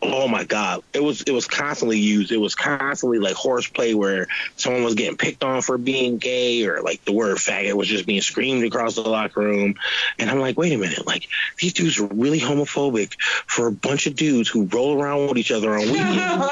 Oh 0.03 0.27
my 0.27 0.45
god. 0.45 0.81
It 0.93 1.03
was 1.03 1.21
it 1.21 1.31
was 1.31 1.45
constantly 1.45 1.99
used. 1.99 2.31
It 2.31 2.37
was 2.37 2.55
constantly 2.55 3.19
like 3.19 3.35
horseplay 3.35 3.93
where 3.93 4.27
someone 4.55 4.83
was 4.83 4.95
getting 4.95 5.17
picked 5.17 5.43
on 5.43 5.61
for 5.61 5.77
being 5.77 6.17
gay 6.17 6.65
or 6.65 6.81
like 6.81 7.05
the 7.05 7.11
word 7.11 7.37
faggot 7.37 7.73
was 7.73 7.87
just 7.87 8.07
being 8.07 8.21
screamed 8.21 8.63
across 8.63 8.95
the 8.95 9.01
locker 9.01 9.41
room. 9.41 9.75
And 10.17 10.29
I'm 10.29 10.39
like, 10.39 10.57
wait 10.57 10.73
a 10.73 10.77
minute, 10.77 11.05
like 11.05 11.27
these 11.59 11.73
dudes 11.73 11.99
are 11.99 12.07
really 12.07 12.39
homophobic 12.39 13.21
for 13.21 13.67
a 13.67 13.71
bunch 13.71 14.07
of 14.07 14.15
dudes 14.15 14.49
who 14.49 14.65
roll 14.65 14.99
around 14.99 15.27
with 15.27 15.37
each 15.37 15.51
other 15.51 15.71
on 15.71 15.81
weekends. 15.81 16.47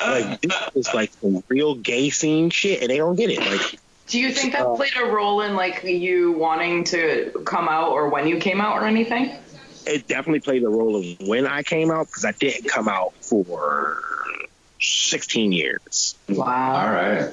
like 0.00 0.40
this 0.40 0.70
is 0.74 0.94
like 0.94 1.12
some 1.20 1.42
real 1.48 1.74
gay 1.74 2.08
scene 2.08 2.48
shit 2.48 2.80
and 2.80 2.90
they 2.90 2.96
don't 2.96 3.16
get 3.16 3.30
it. 3.30 3.40
Like 3.40 3.78
Do 4.06 4.20
you 4.20 4.32
think 4.32 4.52
that 4.52 4.66
played 4.76 4.96
a 4.96 5.06
role 5.06 5.40
in 5.40 5.56
like 5.56 5.82
you 5.82 6.32
wanting 6.32 6.84
to 6.84 7.42
come 7.46 7.68
out 7.68 7.92
or 7.92 8.10
when 8.10 8.28
you 8.28 8.38
came 8.38 8.60
out 8.60 8.80
or 8.80 8.86
anything? 8.86 9.36
it 9.86 10.06
definitely 10.06 10.40
played 10.40 10.62
a 10.62 10.68
role 10.68 10.96
of 10.96 11.04
when 11.26 11.46
I 11.46 11.62
came 11.62 11.90
out 11.90 12.06
because 12.06 12.24
I 12.24 12.32
didn't 12.32 12.68
come 12.68 12.88
out 12.88 13.14
for 13.20 14.02
16 14.80 15.52
years. 15.52 16.14
Wow. 16.28 16.46
All 16.46 16.92
right. 16.92 17.32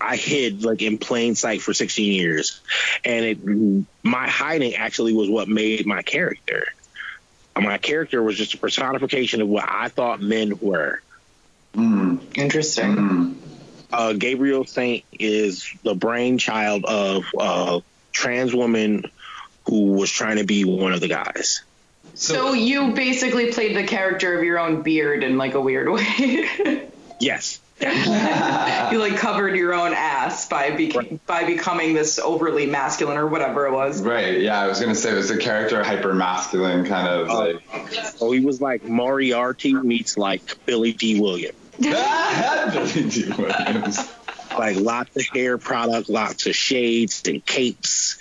I 0.00 0.16
hid 0.16 0.64
like 0.64 0.82
in 0.82 0.98
plain 0.98 1.36
sight 1.36 1.62
for 1.62 1.72
16 1.72 2.12
years, 2.12 2.60
and 3.04 3.24
it 3.24 3.86
my 4.02 4.28
hiding 4.28 4.74
actually 4.74 5.12
was 5.12 5.30
what 5.30 5.46
made 5.48 5.86
my 5.86 6.02
character. 6.02 6.66
My 7.54 7.78
character 7.78 8.20
was 8.20 8.36
just 8.36 8.54
a 8.54 8.58
personification 8.58 9.42
of 9.42 9.48
what 9.48 9.64
I 9.68 9.88
thought 9.88 10.20
men 10.20 10.58
were. 10.60 11.00
Mm. 11.74 12.36
Interesting. 12.36 12.96
Mm. 12.96 13.34
Uh, 13.92 14.12
Gabriel 14.14 14.64
Saint 14.64 15.04
is 15.12 15.68
the 15.84 15.94
brainchild 15.94 16.84
of 16.84 17.24
a 17.38 17.80
trans 18.12 18.54
woman 18.54 19.04
who 19.68 19.92
was 19.92 20.10
trying 20.10 20.38
to 20.38 20.44
be 20.44 20.64
one 20.64 20.92
of 20.92 21.00
the 21.00 21.08
guys. 21.08 21.62
So, 22.14 22.34
So, 22.34 22.52
you 22.52 22.92
basically 22.92 23.52
played 23.52 23.76
the 23.76 23.84
character 23.84 24.36
of 24.36 24.44
your 24.44 24.58
own 24.58 24.82
beard 24.82 25.22
in 25.22 25.36
like 25.38 25.54
a 25.54 25.60
weird 25.60 25.88
way. 25.90 26.88
Yes, 27.20 27.60
you 27.80 28.98
like 28.98 29.16
covered 29.16 29.54
your 29.54 29.74
own 29.74 29.92
ass 29.94 30.48
by 30.48 30.72
be- 30.72 31.20
by 31.24 31.44
becoming 31.44 31.94
this 31.94 32.18
overly 32.18 32.66
masculine 32.66 33.16
or 33.16 33.28
whatever 33.28 33.66
it 33.68 33.72
was. 33.72 34.02
Right. 34.02 34.40
Yeah, 34.40 34.60
I 34.60 34.66
was 34.66 34.80
gonna 34.80 34.96
say 34.96 35.12
it 35.12 35.14
was 35.14 35.30
a 35.30 35.36
character 35.38 35.84
hyper 35.84 36.14
masculine 36.14 36.84
kind 36.84 37.06
of 37.06 37.28
Oh. 37.30 37.38
like. 37.38 37.94
So 38.16 38.32
he 38.32 38.40
was 38.40 38.60
like 38.60 38.82
Moriarty 38.82 39.72
meets 39.72 40.18
like 40.18 40.42
Billy 40.66 40.92
Dee 40.92 41.20
Williams. 41.20 41.54
Billy 41.82 43.08
Dee 43.08 43.32
Williams. 43.36 43.98
Like 44.58 44.76
lots 44.76 45.16
of 45.16 45.26
hair 45.26 45.58
product, 45.58 46.08
lots 46.08 46.46
of 46.46 46.54
shades 46.54 47.22
and 47.26 47.44
capes, 47.44 48.18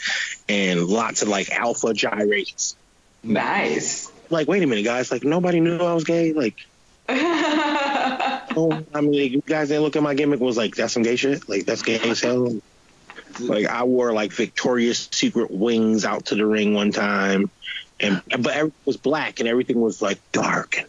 and 0.48 0.88
lots 0.88 1.22
of 1.22 1.28
like 1.28 1.52
alpha 1.52 1.94
gyrates. 1.94 2.76
Nice. 3.24 4.12
Like, 4.30 4.48
wait 4.48 4.64
a 4.64 4.68
minute, 4.68 4.86
guys! 4.86 5.12
Like 5.12 5.24
nobody 5.24 5.60
knew 5.60 5.78
I 5.78 5.94
was 5.94 6.06
gay. 6.06 6.32
Like, 6.32 6.56
oh, 7.10 8.84
I 8.94 9.02
mean, 9.02 9.34
you 9.34 9.44
guys 9.46 9.68
didn't 9.68 9.84
look 9.84 9.96
at 9.98 10.04
my 10.04 10.14
gimmick. 10.14 10.40
Was 10.40 10.58
like, 10.58 10.76
that's 10.76 10.94
some 10.94 11.04
gay 11.04 11.18
shit. 11.18 11.50
Like 11.50 11.66
that's 11.66 11.82
gay 11.82 12.00
as 12.00 12.22
hell. 12.22 12.62
Like 13.40 13.66
I 13.68 13.84
wore 13.84 14.14
like 14.14 14.32
Victoria's 14.32 15.10
Secret 15.12 15.52
wings 15.52 16.06
out 16.06 16.28
to 16.28 16.36
the 16.36 16.46
ring 16.46 16.74
one 16.74 16.92
time, 16.92 17.50
and 18.00 18.22
but 18.40 18.54
everything 18.54 18.82
was 18.86 18.98
black 18.98 19.42
and 19.42 19.50
everything 19.50 19.82
was 19.82 20.02
like 20.02 20.20
dark. 20.32 20.78
And 20.78 20.88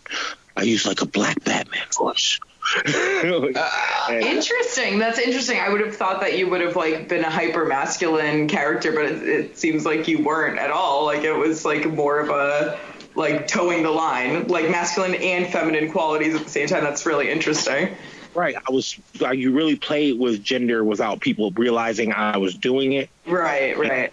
I 0.56 0.62
used 0.62 0.86
like 0.86 1.02
a 1.02 1.06
black 1.06 1.42
Batman 1.42 1.86
voice. 1.98 2.38
And- 2.86 3.54
Interesting. 4.10 4.98
That's 4.98 5.18
interesting. 5.18 5.58
I 5.60 5.68
would 5.68 5.80
have 5.80 5.94
thought 5.96 6.20
that 6.20 6.38
you 6.38 6.48
would 6.50 6.60
have 6.60 6.76
like 6.76 7.08
been 7.08 7.24
a 7.24 7.30
hyper 7.30 7.64
masculine 7.64 8.48
character, 8.48 8.92
but 8.92 9.04
it, 9.06 9.22
it 9.22 9.58
seems 9.58 9.84
like 9.84 10.08
you 10.08 10.22
weren't 10.24 10.58
at 10.58 10.70
all. 10.70 11.04
Like 11.04 11.22
it 11.24 11.32
was 11.32 11.64
like 11.64 11.86
more 11.86 12.18
of 12.20 12.30
a 12.30 12.78
like 13.14 13.46
towing 13.46 13.82
the 13.82 13.90
line, 13.90 14.48
like 14.48 14.70
masculine 14.70 15.14
and 15.14 15.46
feminine 15.52 15.90
qualities 15.92 16.34
at 16.34 16.44
the 16.44 16.50
same 16.50 16.66
time. 16.68 16.82
That's 16.84 17.04
really 17.06 17.30
interesting. 17.30 17.94
right, 18.34 18.54
I 18.56 18.72
was. 18.72 18.96
Like, 19.20 19.38
you 19.38 19.52
really 19.52 19.76
played 19.76 20.18
with 20.18 20.42
gender 20.42 20.82
without 20.84 21.20
people 21.20 21.50
realizing 21.52 22.12
I 22.12 22.38
was 22.38 22.54
doing 22.54 22.92
it. 22.94 23.10
Right, 23.26 23.76
right. 23.76 24.12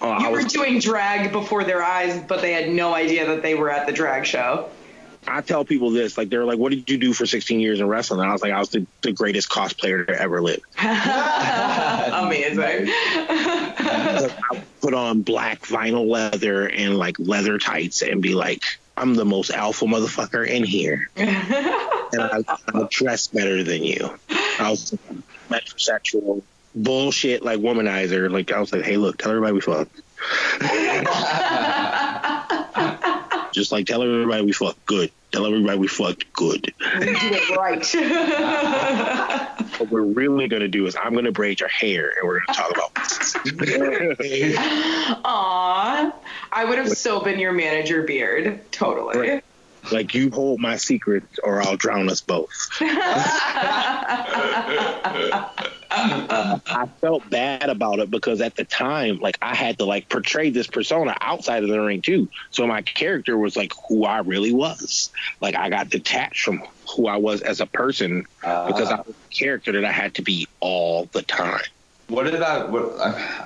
Uh, 0.00 0.06
I 0.08 0.22
You 0.24 0.30
were 0.30 0.42
was. 0.42 0.52
doing 0.52 0.78
drag 0.80 1.30
before 1.32 1.64
their 1.64 1.82
eyes, 1.82 2.18
but 2.26 2.40
they 2.40 2.52
had 2.52 2.70
no 2.70 2.94
idea 2.94 3.26
that 3.26 3.42
they 3.42 3.54
were 3.54 3.70
at 3.70 3.86
the 3.86 3.92
drag 3.92 4.24
show. 4.24 4.70
I 5.26 5.42
tell 5.42 5.64
people 5.64 5.90
this, 5.90 6.16
like 6.16 6.30
they're 6.30 6.44
like, 6.44 6.58
"What 6.58 6.70
did 6.70 6.88
you 6.88 6.98
do 6.98 7.12
for 7.12 7.26
16 7.26 7.60
years 7.60 7.80
in 7.80 7.88
wrestling?" 7.88 8.20
And 8.20 8.28
I 8.28 8.32
was 8.32 8.42
like, 8.42 8.52
"I 8.52 8.58
was 8.58 8.70
the, 8.70 8.86
the 9.02 9.12
greatest 9.12 9.50
cosplayer 9.50 10.06
to 10.06 10.20
ever 10.20 10.42
live." 10.42 10.60
Amazing. 10.78 12.88
I 13.82 14.62
put 14.80 14.94
on 14.94 15.22
black 15.22 15.62
vinyl 15.62 16.08
leather 16.08 16.68
and 16.68 16.96
like 16.96 17.16
leather 17.18 17.58
tights 17.58 18.02
and 18.02 18.22
be 18.22 18.34
like, 18.34 18.62
I'm 18.96 19.14
the 19.14 19.24
most 19.24 19.50
alpha 19.50 19.86
motherfucker 19.86 20.46
in 20.46 20.64
here. 20.64 21.10
and 21.16 22.22
I, 22.22 22.44
I 22.46 22.86
dress 22.90 23.28
better 23.28 23.64
than 23.64 23.82
you. 23.82 24.10
I 24.58 24.70
was 24.70 24.94
metrosexual 25.48 26.42
bullshit, 26.74 27.42
like 27.42 27.60
womanizer. 27.60 28.30
Like, 28.30 28.52
I 28.52 28.60
was 28.60 28.72
like, 28.72 28.82
hey, 28.82 28.98
look, 28.98 29.18
tell 29.18 29.30
everybody 29.30 29.54
we 29.54 29.60
fucked. 29.60 30.00
Just 33.52 33.72
like 33.72 33.86
tell 33.86 34.02
everybody 34.02 34.44
we 34.44 34.52
fucked 34.52 34.84
good. 34.86 35.10
Tell 35.32 35.46
everybody 35.46 35.78
we 35.78 35.88
fucked 35.88 36.32
good. 36.32 36.72
You 36.94 37.00
did 37.00 37.16
it 37.20 37.56
right. 37.56 37.84
What 39.80 39.90
we're 39.90 40.02
really 40.02 40.46
gonna 40.48 40.68
do 40.68 40.84
is 40.86 40.94
I'm 40.94 41.14
gonna 41.14 41.32
braid 41.32 41.60
your 41.60 41.70
hair 41.70 42.12
and 42.18 42.28
we're 42.28 42.40
gonna 42.40 42.58
talk 42.58 42.70
about 42.70 42.90
Aw. 45.24 46.12
I 46.52 46.64
would 46.66 46.76
have 46.76 46.90
so 46.90 47.20
been 47.20 47.38
your 47.38 47.52
manager 47.52 48.02
beard. 48.02 48.60
Totally. 48.72 49.18
Right. 49.18 49.42
like 49.90 50.14
you 50.14 50.28
hold 50.30 50.60
my 50.60 50.76
secrets 50.76 51.38
or 51.42 51.62
I'll 51.62 51.78
drown 51.78 52.10
us 52.10 52.20
both. 52.20 52.50
I 55.92 56.88
felt 57.00 57.28
bad 57.28 57.68
about 57.68 57.98
it 57.98 58.10
because 58.10 58.40
at 58.40 58.54
the 58.54 58.64
time, 58.64 59.18
like 59.18 59.36
I 59.42 59.54
had 59.54 59.78
to 59.78 59.84
like 59.84 60.08
portray 60.08 60.50
this 60.50 60.66
persona 60.66 61.16
outside 61.20 61.62
of 61.62 61.68
the 61.68 61.80
ring 61.80 62.00
too. 62.00 62.28
So 62.50 62.66
my 62.66 62.82
character 62.82 63.36
was 63.36 63.56
like 63.56 63.72
who 63.88 64.04
I 64.04 64.18
really 64.18 64.52
was. 64.52 65.10
Like 65.40 65.56
I 65.56 65.68
got 65.68 65.88
detached 65.88 66.44
from 66.44 66.62
who 66.94 67.08
I 67.08 67.16
was 67.16 67.42
as 67.42 67.60
a 67.60 67.66
person 67.66 68.26
because 68.40 68.88
ah. 68.90 68.96
I 68.96 69.00
was 69.06 69.08
a 69.08 69.34
character 69.34 69.72
that 69.72 69.84
I 69.84 69.92
had 69.92 70.14
to 70.14 70.22
be 70.22 70.46
all 70.60 71.06
the 71.12 71.22
time. 71.22 71.60
What 72.10 72.24
did 72.24 72.40
that? 72.40 72.70
What? 72.70 72.98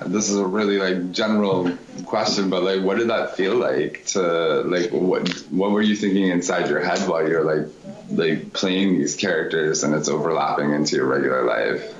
This 0.07 0.31
is 0.31 0.37
a 0.37 0.45
really 0.45 0.79
like 0.79 1.11
general 1.11 1.77
question, 2.05 2.49
but 2.49 2.63
like, 2.63 2.81
what 2.81 2.97
did 2.97 3.09
that 3.09 3.37
feel 3.37 3.55
like 3.55 4.05
to 4.07 4.63
like? 4.65 4.89
What 4.91 5.29
What 5.51 5.69
were 5.69 5.83
you 5.83 5.95
thinking 5.95 6.29
inside 6.29 6.67
your 6.67 6.79
head 6.79 7.07
while 7.07 7.27
you're 7.27 7.43
like 7.43 7.71
like 8.09 8.53
playing 8.53 8.97
these 8.97 9.15
characters 9.15 9.83
and 9.83 9.93
it's 9.93 10.09
overlapping 10.09 10.71
into 10.71 10.95
your 10.95 11.05
regular 11.05 11.45
life? 11.45 11.93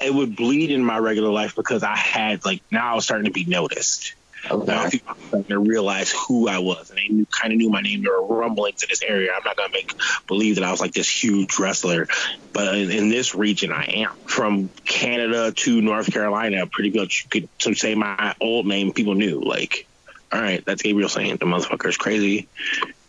It 0.00 0.14
would 0.14 0.34
bleed 0.34 0.70
in 0.70 0.82
my 0.82 0.96
regular 0.96 1.30
life 1.30 1.54
because 1.54 1.82
I 1.82 1.96
had 1.96 2.44
like 2.46 2.62
now 2.70 2.92
I 2.92 2.94
was 2.94 3.04
starting 3.04 3.26
to 3.26 3.32
be 3.32 3.44
noticed. 3.44 4.14
Now 4.50 4.82
Okay. 4.82 4.90
people 4.90 5.12
are 5.12 5.16
starting 5.28 5.50
to 5.50 5.58
realize 5.58 6.10
who 6.12 6.48
I 6.48 6.58
was, 6.58 6.90
and 6.90 6.98
they 6.98 7.08
knew, 7.08 7.26
kind 7.26 7.52
of 7.52 7.58
knew 7.58 7.70
my 7.70 7.80
name. 7.80 8.02
There 8.02 8.20
were 8.22 8.36
rumblings 8.36 8.82
in 8.82 8.88
this 8.90 9.02
area. 9.02 9.30
I'm 9.32 9.42
not 9.44 9.56
gonna 9.56 9.72
make 9.72 9.92
believe 10.26 10.56
that 10.56 10.64
I 10.64 10.70
was 10.70 10.80
like 10.80 10.92
this 10.92 11.08
huge 11.10 11.58
wrestler, 11.58 12.06
but 12.52 12.74
in, 12.74 12.90
in 12.90 13.08
this 13.08 13.34
region, 13.34 13.72
I 13.72 13.84
am. 13.84 14.10
From 14.26 14.70
Canada 14.84 15.52
to 15.52 15.80
North 15.80 16.12
Carolina, 16.12 16.66
pretty 16.66 16.90
much 16.98 17.24
you 17.24 17.30
could 17.40 17.48
to 17.60 17.74
say 17.74 17.94
my 17.94 18.34
old 18.40 18.66
name. 18.66 18.92
People 18.92 19.14
knew, 19.14 19.40
like, 19.40 19.86
all 20.32 20.40
right, 20.40 20.62
that's 20.66 20.82
Gabriel 20.82 21.08
Saint 21.08 21.40
the 21.40 21.46
motherfucker 21.46 21.88
is 21.88 21.96
crazy, 21.96 22.48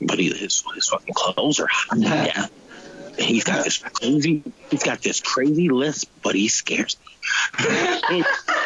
but 0.02 0.20
he, 0.20 0.30
his 0.30 0.64
his 0.76 0.88
fucking 0.88 1.14
clothes 1.14 1.60
are 1.60 1.68
hot. 1.70 1.98
Yeah. 2.00 2.48
He's 3.18 3.44
got 3.44 3.66
this 3.66 3.80
crazy, 3.80 4.44
he's 4.70 4.84
got 4.84 5.02
this 5.02 5.20
crazy 5.20 5.68
lisp, 5.68 6.10
but 6.24 6.36
he 6.36 6.48
scares 6.48 6.96
me. 7.60 8.24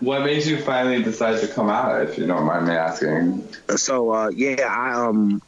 What 0.00 0.24
made 0.24 0.44
you 0.44 0.60
finally 0.60 1.02
decide 1.02 1.40
to 1.40 1.48
come 1.48 1.68
out? 1.68 2.02
If 2.02 2.18
you 2.18 2.26
don't 2.26 2.44
mind 2.44 2.66
me 2.66 2.72
asking. 2.74 3.48
So 3.76 4.10
uh, 4.10 4.28
yeah, 4.28 4.66
I 4.68 5.06
um 5.06 5.42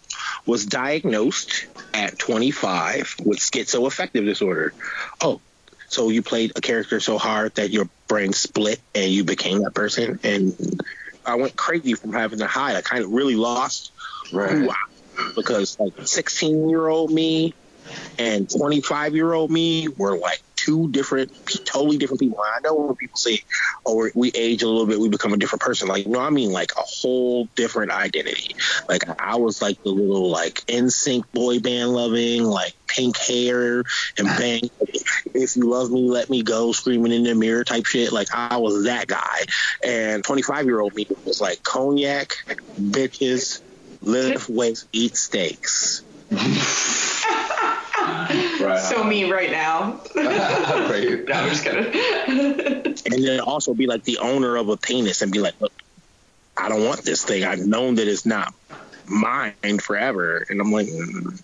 was 0.46 0.66
diagnosed 0.66 1.66
at 1.94 2.18
25 2.18 3.16
with 3.24 3.38
schizoaffective 3.38 4.24
disorder. 4.24 4.72
Oh, 5.20 5.40
so 5.88 6.10
you 6.10 6.22
played 6.22 6.52
a 6.56 6.60
character 6.60 7.00
so 7.00 7.18
hard 7.18 7.54
that 7.56 7.70
your 7.70 7.88
brain 8.08 8.32
split 8.32 8.80
and 8.94 9.10
you 9.10 9.24
became 9.24 9.62
that 9.62 9.74
person. 9.74 10.18
And 10.22 10.82
I 11.24 11.34
went 11.36 11.56
crazy 11.56 11.94
from 11.94 12.12
having 12.12 12.38
to 12.38 12.46
hide. 12.46 12.76
I 12.76 12.82
kind 12.82 13.04
of 13.04 13.10
really 13.10 13.36
lost 13.36 13.92
who 14.30 14.36
Right. 14.38 14.70
I 14.70 14.74
because 15.34 15.76
like 15.78 15.92
16 16.06 16.68
year 16.68 16.88
old 16.88 17.10
me 17.10 17.54
and 18.18 18.50
25 18.50 19.14
year 19.14 19.32
old 19.32 19.50
me 19.50 19.88
were 19.88 20.18
like 20.18 20.42
two 20.68 20.88
different, 20.90 21.32
totally 21.64 21.96
different 21.96 22.20
people. 22.20 22.38
And 22.42 22.52
I 22.54 22.68
know 22.68 22.74
when 22.74 22.96
people 22.96 23.16
say, 23.16 23.40
"Oh, 23.86 24.10
we're, 24.14 24.30
age 24.34 24.62
a 24.62 24.68
little 24.68 24.86
bit, 24.86 25.00
we 25.00 25.08
become 25.08 25.32
a 25.32 25.38
different 25.38 25.62
person," 25.62 25.88
like 25.88 26.06
no, 26.06 26.20
I 26.20 26.30
mean 26.30 26.50
like 26.50 26.72
a 26.76 26.82
whole 26.82 27.48
different 27.56 27.90
identity. 27.90 28.54
Like 28.88 29.02
I 29.18 29.36
was 29.36 29.62
like 29.62 29.82
the 29.82 29.90
little 29.90 30.30
like 30.30 30.64
NSYNC 30.66 31.24
boy 31.32 31.60
band 31.60 31.92
loving, 31.92 32.44
like 32.44 32.74
pink 32.86 33.16
hair 33.16 33.78
and 34.18 34.26
bang. 34.38 34.68
If 35.34 35.56
you 35.56 35.70
love 35.70 35.90
me, 35.90 36.08
let 36.08 36.28
me 36.28 36.42
go, 36.42 36.72
screaming 36.72 37.12
in 37.12 37.22
the 37.22 37.34
mirror 37.34 37.64
type 37.64 37.86
shit. 37.86 38.12
Like 38.12 38.28
I 38.34 38.58
was 38.58 38.84
that 38.84 39.06
guy. 39.06 39.44
And 39.84 40.22
25 40.22 40.66
year 40.66 40.80
old 40.80 40.94
me 40.94 41.06
was 41.24 41.40
like 41.40 41.62
cognac, 41.62 42.32
bitches, 42.78 43.60
lift 44.02 44.48
weights, 44.50 44.86
eat 44.92 45.16
steaks. 45.16 46.04
Right. 48.58 48.80
So 48.80 49.04
me 49.04 49.30
right 49.30 49.52
now. 49.52 50.00
right. 50.16 51.24
No, 51.28 51.34
I'm 51.34 51.48
just 51.48 51.64
kidding. 51.64 52.94
and 53.12 53.24
then 53.24 53.40
also 53.40 53.72
be 53.72 53.86
like 53.86 54.02
the 54.02 54.18
owner 54.18 54.56
of 54.56 54.68
a 54.68 54.76
penis 54.76 55.22
and 55.22 55.30
be 55.30 55.38
like, 55.38 55.60
look, 55.60 55.72
I 56.56 56.68
don't 56.68 56.84
want 56.84 57.02
this 57.02 57.24
thing. 57.24 57.44
I've 57.44 57.64
known 57.64 57.96
that 57.96 58.08
it's 58.08 58.26
not 58.26 58.52
mine 59.06 59.78
forever. 59.80 60.44
And 60.48 60.60
I'm 60.60 60.72
like, 60.72 60.88
mm. 60.88 61.40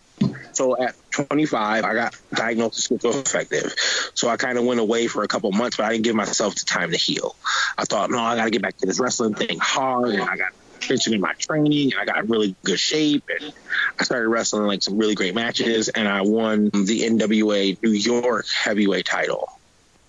so 0.52 0.82
at 0.82 0.96
25, 1.12 1.84
I 1.84 1.94
got 1.94 2.16
diagnosed 2.32 2.90
with 2.90 3.02
schizoaffective. 3.02 4.10
So 4.14 4.28
I 4.28 4.36
kind 4.36 4.58
of 4.58 4.64
went 4.64 4.80
away 4.80 5.06
for 5.06 5.22
a 5.22 5.28
couple 5.28 5.52
months, 5.52 5.76
but 5.76 5.86
I 5.86 5.92
didn't 5.92 6.04
give 6.04 6.16
myself 6.16 6.56
the 6.56 6.64
time 6.64 6.90
to 6.90 6.96
heal. 6.96 7.36
I 7.78 7.84
thought, 7.84 8.10
no, 8.10 8.18
I 8.18 8.36
got 8.36 8.44
to 8.44 8.50
get 8.50 8.62
back 8.62 8.76
to 8.78 8.86
this 8.86 8.98
wrestling 8.98 9.34
thing 9.34 9.58
hard. 9.60 10.08
And 10.10 10.22
I 10.22 10.36
got 10.36 10.52
attention 10.76 11.14
in 11.14 11.20
my 11.20 11.32
training. 11.34 11.92
And 11.92 12.00
I 12.00 12.04
got 12.04 12.28
really 12.28 12.54
good 12.64 12.78
shape. 12.78 13.24
And 13.40 13.52
I 13.98 14.04
started 14.04 14.28
wrestling 14.28 14.66
like 14.66 14.82
some 14.82 14.96
really 14.98 15.14
great 15.14 15.34
matches. 15.34 15.88
And 15.88 16.08
I 16.08 16.22
won 16.22 16.64
the 16.66 17.02
NWA 17.02 17.82
New 17.82 17.90
York 17.90 18.46
heavyweight 18.48 19.06
title 19.06 19.48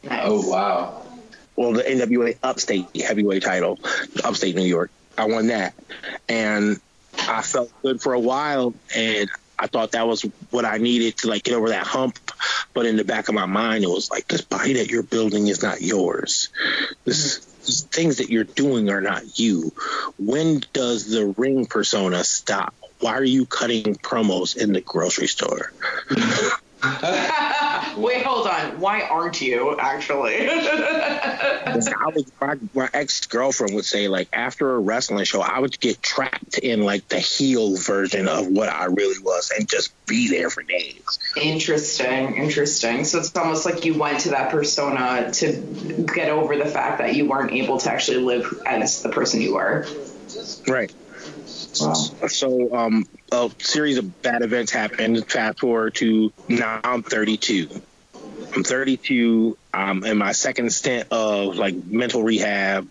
Oh 0.09 0.47
wow. 0.47 1.01
well, 1.55 1.73
the 1.73 1.83
NWA 1.83 2.37
Upstate 2.43 2.95
heavyweight 2.95 3.43
title, 3.43 3.79
Upstate 4.23 4.55
New 4.55 4.65
York. 4.65 4.91
I 5.17 5.25
won 5.25 5.47
that, 5.47 5.73
and 6.27 6.79
I 7.27 7.41
felt 7.41 7.71
good 7.81 8.01
for 8.01 8.13
a 8.13 8.19
while, 8.19 8.73
and 8.95 9.29
I 9.57 9.67
thought 9.67 9.93
that 9.93 10.07
was 10.07 10.23
what 10.51 10.65
I 10.65 10.77
needed 10.77 11.17
to 11.19 11.29
like 11.29 11.43
get 11.43 11.53
over 11.55 11.69
that 11.69 11.87
hump. 11.87 12.19
But 12.73 12.85
in 12.85 12.97
the 12.97 13.05
back 13.05 13.29
of 13.29 13.35
my 13.35 13.45
mind, 13.45 13.83
it 13.83 13.89
was 13.89 14.11
like 14.11 14.27
this 14.27 14.41
body 14.41 14.73
that 14.73 14.89
you're 14.89 15.03
building 15.03 15.47
is 15.47 15.63
not 15.63 15.81
yours. 15.81 16.49
This, 17.05 17.37
these 17.37 17.54
things 17.65 18.17
that 18.17 18.29
you're 18.29 18.43
doing 18.43 18.89
are 18.89 19.01
not 19.01 19.39
you. 19.39 19.71
When 20.17 20.61
does 20.73 21.09
the 21.09 21.27
ring 21.37 21.65
persona 21.65 22.23
stop? 22.23 22.73
why 22.99 23.13
are 23.13 23.23
you 23.23 23.45
cutting 23.45 23.95
promos 23.95 24.55
in 24.57 24.73
the 24.73 24.81
grocery 24.81 25.27
store? 25.27 25.71
Wait, 27.97 28.25
hold 28.25 28.47
on. 28.47 28.79
Why 28.79 29.01
aren't 29.01 29.41
you 29.41 29.77
actually? 29.79 30.47
I 30.49 32.11
was, 32.13 32.31
my, 32.41 32.55
my 32.73 32.89
ex 32.93 33.25
girlfriend 33.25 33.75
would 33.75 33.85
say 33.85 34.07
like 34.07 34.29
after 34.33 34.75
a 34.75 34.79
wrestling 34.79 35.23
show, 35.25 35.41
I 35.41 35.59
would 35.59 35.79
get 35.79 36.01
trapped 36.01 36.57
in 36.57 36.83
like 36.83 37.07
the 37.07 37.19
heel 37.19 37.75
version 37.77 38.27
of 38.27 38.47
what 38.47 38.69
I 38.69 38.85
really 38.85 39.21
was 39.21 39.51
and 39.57 39.67
just 39.67 39.93
be 40.05 40.29
there 40.29 40.49
for 40.49 40.63
days. 40.63 41.19
interesting, 41.35 42.35
interesting. 42.35 43.03
So 43.05 43.19
it's 43.19 43.35
almost 43.35 43.65
like 43.65 43.85
you 43.85 43.97
went 43.97 44.21
to 44.21 44.29
that 44.29 44.51
persona 44.51 45.31
to 45.33 46.05
get 46.13 46.29
over 46.29 46.57
the 46.57 46.65
fact 46.65 46.99
that 46.99 47.15
you 47.15 47.27
weren't 47.27 47.51
able 47.51 47.77
to 47.79 47.91
actually 47.91 48.17
live 48.17 48.61
as 48.65 49.01
the 49.01 49.09
person 49.09 49.41
you 49.41 49.55
were. 49.55 49.87
Right. 50.67 50.93
Wow. 51.81 51.93
So 52.27 52.75
um, 52.75 53.05
a 53.31 53.51
series 53.59 53.97
of 53.97 54.21
bad 54.21 54.41
events 54.41 54.71
happened. 54.71 55.29
Fast 55.29 55.59
forward 55.59 55.95
to 55.95 56.31
now 56.47 56.79
I'm 56.83 57.03
32. 57.03 57.69
I'm 58.55 58.63
32. 58.63 59.57
I'm 59.73 60.03
in 60.05 60.17
my 60.17 60.31
second 60.31 60.71
stint 60.71 61.09
of 61.11 61.57
like 61.57 61.75
mental 61.85 62.23
rehab. 62.23 62.87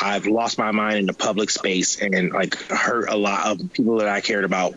I've 0.00 0.26
lost 0.26 0.58
my 0.58 0.72
mind 0.72 0.98
in 0.98 1.06
the 1.06 1.12
public 1.12 1.50
space 1.50 2.00
and 2.00 2.32
like 2.32 2.54
hurt 2.54 3.08
a 3.08 3.16
lot 3.16 3.46
of 3.46 3.72
people 3.72 3.98
that 3.98 4.08
I 4.08 4.20
cared 4.20 4.44
about 4.44 4.74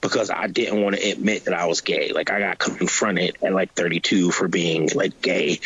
because 0.00 0.30
I 0.30 0.46
didn't 0.46 0.80
want 0.82 0.96
to 0.96 1.10
admit 1.10 1.44
that 1.46 1.54
I 1.54 1.66
was 1.66 1.80
gay. 1.80 2.12
Like 2.12 2.30
I 2.30 2.38
got 2.38 2.58
confronted 2.58 3.36
at 3.42 3.52
like 3.52 3.74
32 3.74 4.30
for 4.30 4.48
being 4.48 4.88
like 4.94 5.20
gay, 5.20 5.60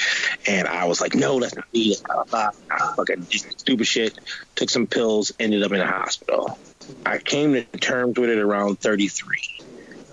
and 0.47 0.67
I 0.67 0.87
was 0.87 1.01
like, 1.01 1.15
no, 1.15 1.41
that's 1.41 1.55
not 1.55 1.71
me. 1.73 1.95
Blah, 2.07 2.25
blah, 2.25 2.51
blah. 2.69 2.95
Fucking 2.95 3.27
stupid 3.31 3.87
shit. 3.87 4.19
Took 4.57 4.71
some 4.71 4.87
pills. 4.87 5.33
Ended 5.39 5.63
up 5.63 5.73
in 5.73 5.81
a 5.81 5.87
hospital. 5.87 6.59
I 7.05 7.19
came 7.19 7.53
to 7.53 7.65
terms 7.65 8.19
with 8.19 8.31
it 8.31 8.39
around 8.39 8.81
33. 8.81 9.39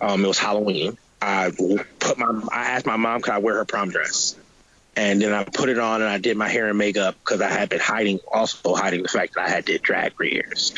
Um, 0.02 0.24
it 0.24 0.28
was 0.28 0.38
Halloween. 0.38 0.98
I 1.22 1.52
put 2.00 2.18
my 2.18 2.42
I 2.52 2.72
asked 2.72 2.86
my 2.86 2.96
mom 2.96 3.22
could 3.22 3.34
I 3.34 3.40
wear 3.40 3.56
her 3.56 3.66
prom 3.66 3.90
dress, 3.90 4.38
and 4.96 5.22
then 5.22 5.34
I 5.34 5.44
put 5.44 5.70
it 5.70 5.78
on 5.78 6.02
and 6.02 6.10
I 6.10 6.18
did 6.18 6.38
my 6.38 6.48
hair 6.48 6.70
and 6.70 6.78
makeup 6.78 7.16
because 7.20 7.42
I 7.42 7.50
had 7.50 7.70
been 7.70 7.80
hiding 7.80 8.20
also 8.32 8.74
hiding 8.74 9.04
the 9.04 9.10
fact 9.10 9.36
that 9.36 9.46
I 9.46 9.50
had 9.50 9.66
did 9.66 9.82
drag 9.82 10.14
for 10.14 10.24
years. 10.24 10.74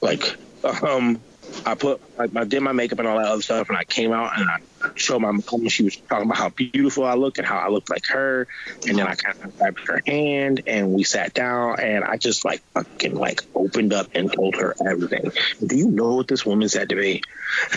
Like, 0.00 0.36
um, 0.82 1.20
I 1.66 1.74
put 1.74 2.00
like 2.16 2.30
I 2.36 2.44
did 2.44 2.60
my 2.62 2.72
makeup 2.72 2.98
and 2.98 3.08
all 3.08 3.18
that 3.18 3.26
other 3.26 3.42
stuff, 3.42 3.68
and 3.68 3.76
I 3.76 3.84
came 3.84 4.12
out 4.12 4.38
and 4.38 4.48
I 4.48 4.58
showed 4.94 5.20
my 5.20 5.32
mom. 5.32 5.68
She 5.68 5.84
was 5.84 5.96
talking 5.96 6.26
about 6.26 6.38
how 6.38 6.48
beautiful 6.50 7.04
I 7.04 7.14
looked 7.14 7.38
and 7.38 7.46
how 7.46 7.58
I 7.58 7.68
looked 7.68 7.90
like 7.90 8.06
her, 8.08 8.48
and 8.86 8.98
then 8.98 9.06
I 9.06 9.14
kind 9.14 9.36
of 9.42 9.56
grabbed 9.56 9.78
her 9.86 10.00
hand 10.06 10.62
and 10.66 10.92
we 10.92 11.04
sat 11.04 11.34
down 11.34 11.80
and 11.80 12.04
I 12.04 12.16
just 12.16 12.44
like 12.44 12.62
fucking 12.74 13.14
like 13.14 13.42
opened 13.54 13.92
up 13.92 14.08
and 14.14 14.32
told 14.32 14.56
her 14.56 14.74
everything. 14.86 15.32
Do 15.64 15.76
you 15.76 15.90
know 15.90 16.16
what 16.16 16.28
this 16.28 16.46
woman 16.46 16.68
said 16.68 16.88
to 16.90 16.96
me? 16.96 17.22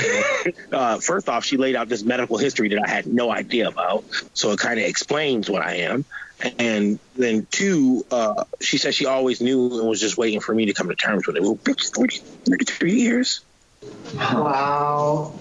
uh, 0.72 1.00
first 1.00 1.30
off, 1.30 1.46
she 1.46 1.58
laid 1.58 1.76
out 1.76 1.90
this 1.90 2.04
medical 2.04 2.38
history 2.38 2.70
that 2.70 2.82
I 2.84 2.90
had 2.90 3.06
no 3.06 3.32
idea 3.32 3.68
about, 3.68 4.06
so 4.34 4.52
it 4.52 4.60
kind 4.60 4.80
of 4.80 4.86
explains 4.86 5.50
what 5.50 5.62
I 5.62 5.76
am. 5.78 6.06
And 6.58 7.00
then 7.16 7.48
two, 7.52 8.06
uh, 8.12 8.44
she 8.60 8.78
said 8.78 8.94
she 8.94 9.06
always 9.06 9.40
knew 9.40 9.80
and 9.80 9.88
was 9.88 10.02
just 10.02 10.18
waiting 10.18 10.42
for 10.42 10.54
me 10.54 10.66
to 10.66 10.74
come 10.74 10.90
to 10.90 10.96
terms 10.96 11.26
with 11.26 11.38
it. 11.38 11.42
Well, 11.42 11.58
30, 11.64 12.18
33 12.46 12.94
years. 12.94 13.42
Wow. 14.16 15.34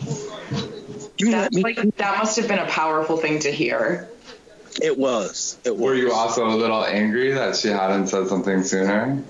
You 1.18 1.30
let 1.30 1.42
That's 1.52 1.54
me. 1.54 1.62
like 1.62 1.76
that 1.96 2.18
must 2.18 2.36
have 2.36 2.48
been 2.48 2.58
a 2.58 2.66
powerful 2.66 3.16
thing 3.16 3.38
to 3.40 3.50
hear. 3.52 4.08
it 4.80 4.96
was. 4.98 5.58
It 5.64 5.70
was. 5.76 5.80
Were 5.80 5.94
you 5.94 6.12
also 6.12 6.46
a 6.46 6.56
little 6.56 6.84
angry 6.84 7.32
that 7.32 7.56
she 7.56 7.68
hadn't 7.68 8.08
said 8.08 8.28
something 8.28 8.62
sooner? 8.62 9.22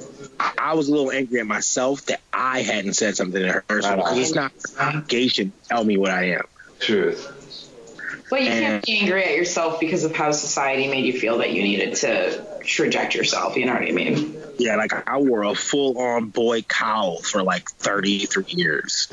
I 0.59 0.75
was 0.75 0.89
a 0.89 0.93
little 0.93 1.11
angry 1.11 1.41
at 1.41 1.47
myself 1.47 2.07
that 2.07 2.21
I 2.33 2.63
hadn't 2.63 2.95
said 2.95 3.17
something 3.17 3.43
to 3.43 3.53
her. 3.53 3.65
So 3.69 4.03
it's 4.17 4.35
not 4.35 4.53
her 4.79 4.89
obligation 4.89 5.53
to 5.53 5.69
tell 5.69 5.85
me 5.85 5.99
what 5.99 6.11
I 6.11 6.31
am. 6.31 6.45
Truth. 6.81 7.71
But 8.33 8.45
you 8.45 8.49
can't 8.49 8.83
be 8.87 8.99
angry 8.99 9.25
at 9.25 9.35
yourself 9.35 9.79
because 9.79 10.05
of 10.05 10.17
how 10.17 10.33
society 10.33 10.89
made 10.89 11.05
you 11.05 11.13
feel 11.13 11.37
that 11.37 11.53
you 11.53 11.63
needed 11.63 11.97
to 11.97 12.43
reject 12.79 13.15
yourself. 13.15 13.59
You 13.59 13.67
know 13.67 13.75
what 13.75 13.83
I 13.83 13.91
mean? 13.91 14.43
Yeah, 14.57 14.77
like 14.77 15.07
I 15.07 15.19
wore 15.19 15.43
a 15.43 15.55
full 15.55 15.99
on 15.99 16.31
boy 16.31 16.63
cowl 16.63 17.19
for 17.19 17.43
like 17.43 17.69
33 17.73 18.45
years. 18.49 19.09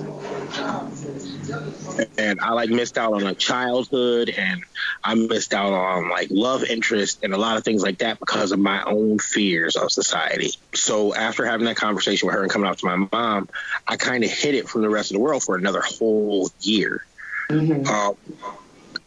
And 2.18 2.40
I 2.40 2.52
like 2.54 2.70
missed 2.70 2.98
out 2.98 3.12
on 3.12 3.22
like 3.26 3.38
childhood 3.38 4.30
and 4.30 4.64
I 5.04 5.16
missed 5.16 5.54
out 5.54 5.74
on 5.74 6.10
like 6.10 6.30
love 6.32 6.64
interest 6.64 7.20
and 7.22 7.34
a 7.34 7.38
lot 7.38 7.58
of 7.58 7.66
things 7.66 7.84
like 7.84 7.98
that 7.98 8.22
because 8.22 8.54
of 8.54 8.60
my 8.60 8.82
own 8.86 9.20
fears 9.20 9.76
of 9.76 9.92
society. 9.92 10.52
So 10.74 11.14
after 11.14 11.46
having 11.46 11.66
that 11.66 11.76
conversation 11.76 12.28
with 12.28 12.36
her 12.36 12.44
and 12.44 12.50
coming 12.50 12.70
out 12.70 12.78
to 12.78 12.86
my 12.86 13.06
mom, 13.12 13.50
I 13.86 13.98
kind 13.98 14.24
of 14.24 14.32
hid 14.32 14.56
it 14.56 14.70
from 14.70 14.82
the 14.82 14.90
rest 14.90 15.12
of 15.12 15.16
the 15.16 15.22
world 15.22 15.44
for 15.44 15.58
another 15.58 15.82
whole 15.82 16.50
year. 16.62 17.04
Um, 17.50 18.16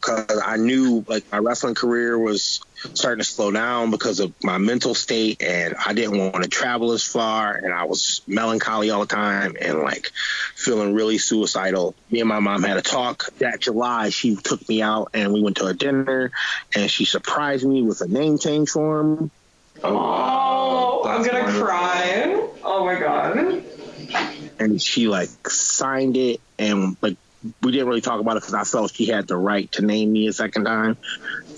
because 0.02 0.42
I 0.44 0.56
knew 0.56 1.04
like 1.06 1.24
my 1.30 1.38
wrestling 1.38 1.74
career 1.74 2.18
was 2.18 2.60
starting 2.94 3.22
to 3.22 3.28
slow 3.28 3.52
down 3.52 3.90
because 3.92 4.18
of 4.18 4.34
my 4.42 4.58
mental 4.58 4.94
state, 4.94 5.42
and 5.42 5.74
I 5.84 5.92
didn't 5.92 6.18
want 6.18 6.42
to 6.42 6.50
travel 6.50 6.92
as 6.92 7.04
far, 7.04 7.54
and 7.54 7.72
I 7.72 7.84
was 7.84 8.22
melancholy 8.26 8.90
all 8.90 9.00
the 9.00 9.06
time 9.06 9.56
and 9.60 9.78
like 9.78 10.10
feeling 10.56 10.94
really 10.94 11.18
suicidal. 11.18 11.94
Me 12.10 12.20
and 12.20 12.28
my 12.28 12.40
mom 12.40 12.62
had 12.64 12.76
a 12.76 12.82
talk 12.82 13.26
that 13.38 13.60
July. 13.60 14.10
She 14.10 14.34
took 14.36 14.68
me 14.68 14.82
out 14.82 15.10
and 15.14 15.32
we 15.32 15.40
went 15.42 15.58
to 15.58 15.66
a 15.66 15.74
dinner, 15.74 16.32
and 16.74 16.90
she 16.90 17.04
surprised 17.04 17.64
me 17.66 17.82
with 17.82 18.00
a 18.00 18.08
name 18.08 18.38
change 18.38 18.70
form. 18.70 19.30
Oh, 19.84 21.02
oh, 21.04 21.08
I'm 21.08 21.22
gonna 21.24 21.40
wonderful. 21.44 21.66
cry. 21.66 22.48
Oh 22.64 22.84
my 22.84 22.98
god. 22.98 23.64
and 24.58 24.82
she 24.82 25.08
like 25.08 25.30
signed 25.48 26.16
it 26.16 26.40
and 26.58 26.96
like 27.00 27.16
we 27.62 27.72
didn't 27.72 27.88
really 27.88 28.00
talk 28.00 28.20
about 28.20 28.36
it 28.36 28.40
because 28.40 28.54
I 28.54 28.64
felt 28.64 28.94
she 28.94 29.06
had 29.06 29.26
the 29.26 29.36
right 29.36 29.70
to 29.72 29.84
name 29.84 30.12
me 30.12 30.28
a 30.28 30.32
second 30.32 30.64
time. 30.64 30.96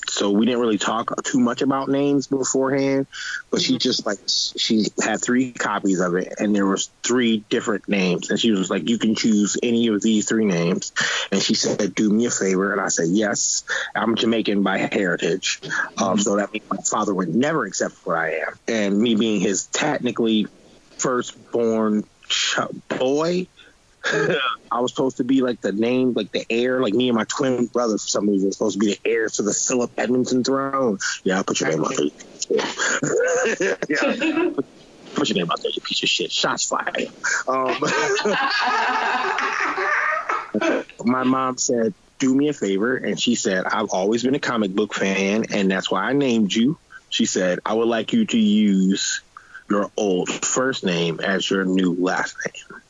So 0.08 0.30
we 0.30 0.46
didn't 0.46 0.60
really 0.60 0.78
talk 0.78 1.22
too 1.24 1.40
much 1.40 1.62
about 1.62 1.88
names 1.88 2.26
beforehand, 2.26 3.06
but 3.50 3.62
she 3.62 3.78
just 3.78 4.04
like 4.04 4.18
she 4.26 4.86
had 5.02 5.22
three 5.22 5.52
copies 5.52 6.00
of 6.00 6.14
it 6.14 6.34
and 6.38 6.54
there 6.54 6.66
was 6.66 6.90
three 7.02 7.38
different 7.48 7.88
names 7.88 8.30
and 8.30 8.38
she 8.38 8.50
was 8.50 8.70
like 8.70 8.88
you 8.88 8.98
can 8.98 9.14
choose 9.14 9.56
any 9.62 9.88
of 9.88 10.02
these 10.02 10.28
three 10.28 10.44
names. 10.44 10.92
And 11.32 11.42
she 11.42 11.54
said 11.54 11.94
do 11.94 12.10
me 12.10 12.26
a 12.26 12.30
favor 12.30 12.72
and 12.72 12.80
I 12.80 12.88
said 12.88 13.08
yes 13.08 13.64
I'm 13.94 14.14
Jamaican 14.14 14.62
by 14.62 14.78
heritage. 14.78 15.60
Um, 16.00 16.18
so 16.18 16.36
that 16.36 16.52
means 16.52 16.64
my 16.70 16.82
father 16.82 17.14
would 17.14 17.34
never 17.34 17.64
accept 17.64 17.94
what 18.04 18.16
I 18.16 18.40
am. 18.46 18.58
And 18.68 18.98
me 18.98 19.14
being 19.14 19.40
his 19.40 19.66
technically 19.66 20.46
firstborn 20.98 22.04
ch- 22.28 22.58
boy 22.88 23.46
I 24.06 24.80
was 24.80 24.92
supposed 24.92 25.18
to 25.18 25.24
be 25.24 25.40
like 25.40 25.60
the 25.60 25.72
name, 25.72 26.12
like 26.14 26.30
the 26.32 26.44
heir, 26.50 26.80
like 26.80 26.94
me 26.94 27.08
and 27.08 27.16
my 27.16 27.24
twin 27.24 27.66
brother 27.66 27.94
for 27.94 28.06
some 28.06 28.28
reason 28.28 28.48
was 28.48 28.56
supposed 28.56 28.80
to 28.80 28.86
be 28.86 28.94
the 28.94 29.00
heirs 29.08 29.34
to 29.34 29.42
the 29.42 29.54
Philip 29.54 29.92
Edmonton 29.96 30.44
throne. 30.44 30.98
Yeah, 31.24 31.38
I'll 31.38 31.44
put 31.44 31.60
your 31.60 31.70
name 31.70 31.84
out 31.84 31.94
there. 31.96 32.10
yeah. 33.88 34.50
Put 35.14 35.28
your 35.28 35.36
name 35.36 35.50
out 35.50 35.60
there, 35.62 35.70
you 35.72 35.80
piece 35.80 36.02
of 36.02 36.08
shit. 36.08 36.32
Shots 36.32 36.64
fired. 36.64 37.08
Um, 37.48 37.76
my 41.04 41.22
mom 41.24 41.56
said, 41.58 41.94
do 42.18 42.34
me 42.34 42.48
a 42.48 42.52
favor. 42.52 42.96
And 42.96 43.20
she 43.20 43.34
said, 43.34 43.64
I've 43.66 43.90
always 43.90 44.22
been 44.22 44.34
a 44.34 44.40
comic 44.40 44.72
book 44.72 44.94
fan, 44.94 45.46
and 45.52 45.70
that's 45.70 45.90
why 45.90 46.04
I 46.04 46.12
named 46.12 46.52
you. 46.52 46.78
She 47.10 47.26
said, 47.26 47.60
I 47.64 47.74
would 47.74 47.88
like 47.88 48.12
you 48.12 48.26
to 48.26 48.38
use 48.38 49.22
your 49.70 49.90
old 49.96 50.28
first 50.28 50.84
name 50.84 51.20
as 51.20 51.48
your 51.48 51.64
new 51.64 51.94
last 51.94 52.36
name. 52.44 52.82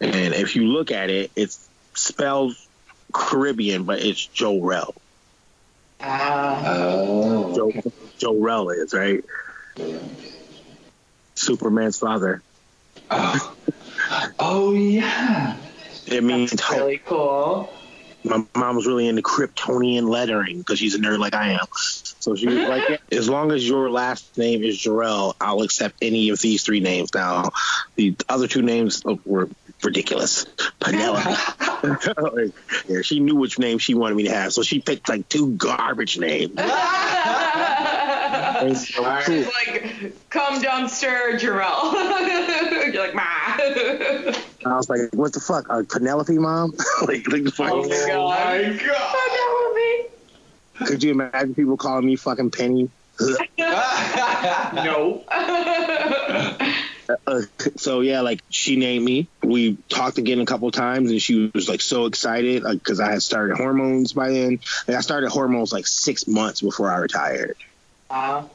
And 0.00 0.34
if 0.34 0.56
you 0.56 0.64
look 0.64 0.90
at 0.92 1.10
it, 1.10 1.30
it's 1.34 1.68
spelled 1.94 2.54
Caribbean, 3.12 3.84
but 3.84 4.00
it's 4.00 4.26
Jorel. 4.28 4.94
Ah. 6.00 6.62
Oh. 6.66 7.54
Joe 7.54 7.72
Jorel 8.18 8.76
is 8.76 8.94
right. 8.94 9.24
Superman's 11.34 11.98
father. 11.98 12.42
Oh. 13.10 13.56
oh 14.38 14.72
yeah. 14.74 15.56
It 16.06 16.24
means 16.24 16.50
That's 16.50 16.62
hope. 16.62 16.78
really 16.78 16.98
cool. 16.98 17.72
my 18.24 18.44
mom 18.54 18.76
was 18.76 18.86
really 18.86 19.08
into 19.08 19.22
Kryptonian 19.22 20.08
lettering 20.08 20.58
because 20.58 20.78
she's 20.78 20.94
a 20.94 20.98
nerd 20.98 21.18
like 21.18 21.34
I 21.34 21.52
am. 21.52 21.66
So 22.28 22.36
she 22.36 22.46
was 22.46 22.68
like, 22.68 22.86
"Yeah, 22.90 22.98
as 23.18 23.26
long 23.26 23.52
as 23.52 23.66
your 23.66 23.88
last 23.90 24.36
name 24.36 24.62
is 24.62 24.76
Jerrel, 24.76 25.34
I'll 25.40 25.62
accept 25.62 25.96
any 26.02 26.28
of 26.28 26.38
these 26.40 26.62
three 26.62 26.80
names. 26.80 27.14
Now, 27.14 27.52
the 27.96 28.14
other 28.28 28.46
two 28.46 28.60
names 28.60 29.02
were 29.24 29.48
ridiculous. 29.82 30.44
Penelope. 30.78 31.34
Yeah, 32.88 33.02
she 33.02 33.20
knew 33.20 33.36
which 33.36 33.58
name 33.58 33.78
she 33.78 33.94
wanted 33.94 34.16
me 34.16 34.24
to 34.24 34.30
have, 34.32 34.52
so 34.52 34.62
she 34.62 34.80
picked 34.80 35.08
like 35.08 35.28
two 35.28 35.52
garbage 35.52 36.18
names. 36.18 36.52
And 38.58 38.76
so, 38.76 39.02
cool. 39.22 39.42
Like, 39.42 40.12
come 40.30 40.60
dumpster, 40.60 41.38
Jerrel. 41.38 41.92
You're 42.92 43.06
like, 43.06 43.14
ma. 43.14 43.22
I 43.22 44.76
was 44.76 44.90
like, 44.90 45.00
"What 45.12 45.32
the 45.32 45.40
fuck, 45.40 45.66
uh, 45.70 45.84
Penelope, 45.88 46.36
mom? 46.38 46.74
like, 47.06 47.26
like? 47.28 47.44
Oh 47.60 47.88
my 47.88 48.80
god. 48.84 49.27
My 50.80 50.86
god. 50.86 50.88
Could 50.88 51.02
you 51.02 51.10
imagine 51.12 51.54
people 51.54 51.76
calling 51.76 52.06
me 52.06 52.16
fucking 52.16 52.50
Penny? 52.50 52.90
No. 53.58 55.24
Uh, 57.26 57.40
so 57.76 58.00
yeah, 58.00 58.20
like 58.20 58.42
she 58.50 58.76
named 58.76 59.04
me. 59.04 59.28
We 59.42 59.76
talked 59.88 60.18
again 60.18 60.40
a 60.40 60.46
couple 60.46 60.70
times, 60.70 61.10
and 61.10 61.20
she 61.20 61.50
was 61.54 61.68
like 61.68 61.80
so 61.80 62.04
excited 62.04 62.64
because 62.64 63.00
I 63.00 63.10
had 63.10 63.22
started 63.22 63.56
hormones 63.56 64.12
by 64.12 64.30
then. 64.30 64.60
Like, 64.86 64.96
I 64.96 65.00
started 65.00 65.30
hormones 65.30 65.72
like 65.72 65.86
six 65.86 66.26
months 66.26 66.60
before 66.60 66.90
I 66.90 66.98
retired. 66.98 67.56
Wow. 68.10 68.50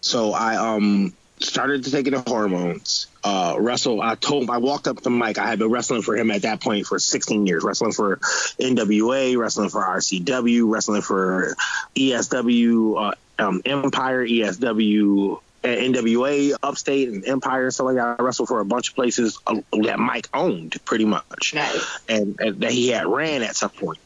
So 0.00 0.32
I 0.32 0.56
um 0.56 1.14
started 1.42 1.84
to 1.84 1.90
take 1.90 2.10
the 2.10 2.22
hormones. 2.26 3.06
Uh, 3.24 3.56
wrestle. 3.58 4.00
I 4.00 4.14
told 4.16 4.50
I 4.50 4.58
walked 4.58 4.88
up 4.88 5.00
the 5.00 5.10
mic. 5.10 5.38
I 5.38 5.46
had 5.46 5.58
been 5.58 5.70
wrestling 5.70 6.02
for 6.02 6.16
him 6.16 6.30
at 6.30 6.42
that 6.42 6.60
point 6.60 6.86
for 6.86 6.98
16 6.98 7.46
years, 7.46 7.62
wrestling 7.62 7.92
for 7.92 8.16
NWA, 8.58 9.36
wrestling 9.36 9.68
for 9.68 9.82
RCW, 9.82 10.64
wrestling 10.68 11.02
for 11.02 11.54
ESW, 11.94 13.10
uh, 13.10 13.14
um, 13.42 13.62
Empire, 13.64 14.26
ESW, 14.26 15.40
NWA, 15.62 16.54
Upstate, 16.62 17.08
and 17.08 17.24
Empire. 17.26 17.70
So 17.70 17.84
like 17.84 17.98
I 17.98 18.20
wrestled 18.22 18.48
for 18.48 18.60
a 18.60 18.64
bunch 18.64 18.90
of 18.90 18.94
places 18.96 19.38
uh, 19.46 19.60
that 19.84 19.98
Mike 19.98 20.28
owned, 20.34 20.76
pretty 20.84 21.04
much, 21.04 21.54
Nice. 21.54 22.00
and, 22.08 22.36
and 22.40 22.60
that 22.60 22.72
he 22.72 22.88
had 22.88 23.06
ran 23.06 23.42
at 23.42 23.54
some 23.56 23.70
point. 23.70 23.98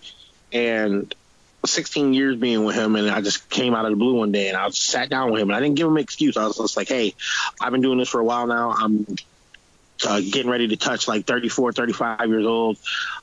And 0.53 1.15
16 1.67 2.13
years 2.15 2.37
being 2.37 2.65
with 2.65 2.77
him, 2.77 2.97
and 2.97 3.11
I 3.11 3.21
just 3.21 3.49
came 3.51 3.75
out 3.75 3.85
of 3.85 3.91
the 3.91 3.97
blue 3.97 4.15
one 4.15 4.33
day, 4.33 4.49
and 4.49 4.57
I 4.57 4.69
sat 4.71 5.09
down 5.09 5.31
with 5.31 5.43
him, 5.43 5.51
and 5.51 5.57
I 5.57 5.61
didn't 5.61 5.77
give 5.77 5.87
him 5.87 5.97
an 5.97 6.03
excuse. 6.03 6.37
I 6.37 6.47
was 6.47 6.57
just 6.57 6.77
like, 6.77 6.89
"Hey, 6.89 7.15
I've 7.61 7.73
been 7.73 7.81
doing 7.81 7.99
this 7.99 8.09
for 8.09 8.21
a 8.21 8.25
while 8.25 8.47
now. 8.47 8.73
I'm 8.73 9.07
uh, 10.07 10.21
getting 10.21 10.51
ready 10.51 10.69
to 10.69 10.77
touch 10.77 11.09
like 11.09 11.27
34, 11.27 11.73
35 11.73 12.29
years 12.29 12.47
old. 12.47 12.79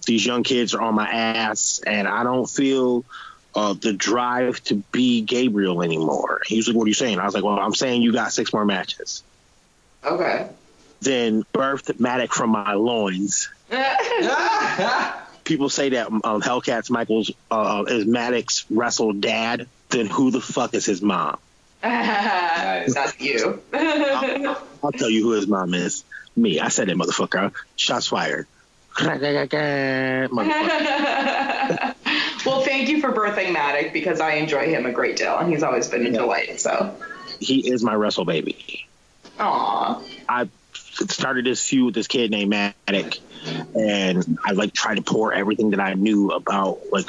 These 0.05 0.25
young 0.25 0.43
kids 0.43 0.73
are 0.73 0.81
on 0.81 0.95
my 0.95 1.09
ass, 1.09 1.81
and 1.85 2.07
I 2.07 2.23
don't 2.23 2.49
feel." 2.49 3.05
Uh, 3.55 3.73
the 3.73 3.93
drive 3.93 4.59
to 4.63 4.73
be 4.91 5.21
Gabriel 5.21 5.83
anymore. 5.83 6.41
He 6.43 6.57
was 6.57 6.67
like, 6.67 6.75
"What 6.75 6.85
are 6.85 6.87
you 6.87 6.95
saying?" 6.95 7.19
I 7.19 7.25
was 7.25 7.35
like, 7.35 7.43
"Well, 7.43 7.59
I'm 7.59 7.75
saying 7.75 8.01
you 8.01 8.11
got 8.11 8.33
six 8.33 8.51
more 8.51 8.65
matches." 8.65 9.21
Okay. 10.03 10.49
Then 11.01 11.43
birthed 11.53 11.99
Matic 11.99 12.29
from 12.29 12.49
my 12.49 12.73
loins. 12.73 13.49
People 15.43 15.69
say 15.69 15.89
that 15.89 16.07
um, 16.07 16.21
Hellcats 16.41 16.89
Michaels 16.89 17.31
uh, 17.51 17.83
is 17.87 18.05
Maddox 18.05 18.65
wrestled 18.69 19.21
dad. 19.21 19.67
Then 19.89 20.07
who 20.07 20.31
the 20.31 20.41
fuck 20.41 20.73
is 20.73 20.85
his 20.85 21.01
mom? 21.01 21.37
That's 21.81 23.19
you. 23.19 23.61
I'll 23.73 24.91
tell 24.93 25.09
you 25.09 25.23
who 25.23 25.31
his 25.31 25.47
mom 25.47 25.73
is. 25.73 26.03
Me. 26.35 26.59
I 26.59 26.69
said 26.69 26.89
it, 26.89 26.97
motherfucker. 26.97 27.51
Shots 27.75 28.07
fired. 28.07 28.47
Motherfucker. 30.31 31.95
well, 32.45 32.61
thank 32.61 32.89
you 32.89 33.01
for 33.01 33.11
birthing 33.11 33.51
Maddox 33.53 33.91
because 33.91 34.19
I 34.21 34.33
enjoy 34.35 34.67
him 34.67 34.85
a 34.85 34.91
great 34.91 35.17
deal 35.17 35.37
and 35.37 35.51
he's 35.51 35.63
always 35.63 35.87
been 35.89 36.05
a 36.05 36.11
delight. 36.11 36.59
So, 36.59 36.95
He 37.39 37.69
is 37.69 37.83
my 37.83 37.93
wrestle 37.95 38.25
baby. 38.25 38.87
aw. 39.39 40.01
I 40.29 40.47
started 40.93 41.45
this 41.45 41.67
feud 41.67 41.85
with 41.85 41.95
this 41.95 42.07
kid 42.07 42.31
named 42.31 42.53
Matic, 42.53 43.19
and 43.75 44.37
I 44.45 44.51
like 44.51 44.73
tried 44.73 44.95
to 44.95 45.01
pour 45.01 45.33
everything 45.33 45.71
that 45.71 45.79
I 45.79 45.93
knew 45.93 46.31
about 46.31 46.79
like 46.91 47.07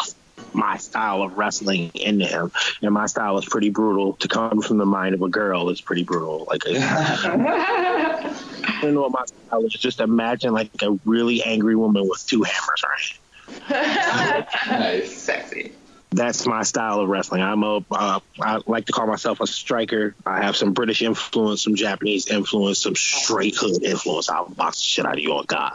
my 0.52 0.76
style 0.76 1.22
of 1.22 1.36
wrestling 1.36 1.90
into 1.94 2.26
him. 2.26 2.52
And 2.82 2.92
my 2.92 3.06
style 3.06 3.38
is 3.38 3.44
pretty 3.44 3.70
brutal. 3.70 4.14
To 4.14 4.28
come 4.28 4.62
from 4.62 4.78
the 4.78 4.86
mind 4.86 5.14
of 5.14 5.22
a 5.22 5.28
girl 5.28 5.68
is 5.70 5.80
pretty 5.80 6.04
brutal. 6.04 6.46
Like 6.48 6.62
I 6.66 8.34
don't 8.80 8.94
know 8.94 9.02
what 9.02 9.12
my 9.12 9.24
style 9.24 9.64
is. 9.64 9.72
Just 9.72 10.00
imagine 10.00 10.52
like 10.52 10.70
a 10.82 10.98
really 11.04 11.42
angry 11.42 11.76
woman 11.76 12.08
with 12.08 12.24
two 12.26 12.42
hammers 12.42 12.84
right. 12.84 13.18
Nice. 14.68 15.16
Sexy. 15.16 15.72
That's 16.14 16.46
my 16.46 16.62
style 16.62 17.00
of 17.00 17.08
wrestling. 17.08 17.42
I'm 17.42 17.64
a, 17.64 17.84
uh, 17.90 18.20
I 18.40 18.60
like 18.66 18.86
to 18.86 18.92
call 18.92 19.08
myself 19.08 19.40
a 19.40 19.48
striker. 19.48 20.14
I 20.24 20.42
have 20.42 20.54
some 20.54 20.72
British 20.72 21.02
influence, 21.02 21.64
some 21.64 21.74
Japanese 21.74 22.28
influence, 22.28 22.82
some 22.82 22.94
straight 22.94 23.56
hood 23.56 23.82
influence. 23.82 24.28
I'll 24.28 24.48
box 24.48 24.78
the 24.78 24.84
shit 24.84 25.06
out 25.06 25.14
of 25.14 25.18
you 25.18 25.32
on 25.32 25.44
God. 25.46 25.72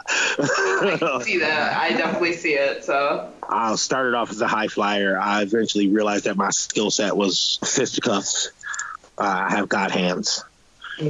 See 1.22 1.38
that? 1.40 1.76
I 1.76 1.90
definitely 1.90 2.32
see 2.32 2.54
it. 2.54 2.84
So, 2.84 3.30
I 3.46 3.74
started 3.74 4.14
off 4.14 4.30
as 4.30 4.40
a 4.40 4.48
high 4.48 4.68
flyer. 4.68 5.18
I 5.18 5.42
eventually 5.42 5.88
realized 5.88 6.24
that 6.24 6.38
my 6.38 6.50
skill 6.50 6.90
set 6.90 7.14
was 7.14 7.58
fisticuffs. 7.62 8.50
Uh, 9.18 9.24
I 9.24 9.50
have 9.50 9.68
God 9.68 9.90
hands. 9.90 10.42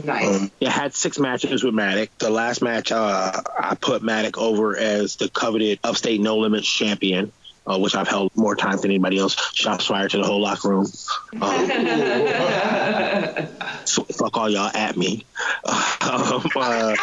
nice. 0.05 0.40
Um, 0.40 0.51
I 0.61 0.71
had 0.71 0.95
six 0.95 1.21
matches 1.21 1.62
with 1.62 1.75
Matic. 1.75 2.09
The 2.19 2.31
last 2.31 2.62
match, 2.62 2.90
uh, 2.90 3.33
I 3.59 3.77
put 3.77 4.03
Matic 4.03 4.38
over 4.38 4.77
as 4.77 5.16
the 5.16 5.29
coveted 5.29 5.79
Upstate 5.85 6.21
No 6.21 6.38
Limits 6.38 6.66
champion, 6.66 7.31
uh, 7.70 7.78
which 7.78 7.94
I've 7.94 8.09
held 8.09 8.35
more 8.37 8.56
times 8.56 8.83
than 8.83 8.90
anybody 8.90 9.18
else. 9.18 9.37
Shots 9.54 9.87
fired 9.87 10.11
to 10.11 10.18
the 10.18 10.24
whole 10.24 10.40
locker 10.42 10.68
room. 10.68 10.87
Um, 11.40 11.68
so 13.85 14.02
fuck 14.04 14.37
all 14.37 14.50
y'all 14.50 14.70
at 14.74 14.96
me. 14.96 15.24
Um, 16.02 16.42
uh, 16.56 16.96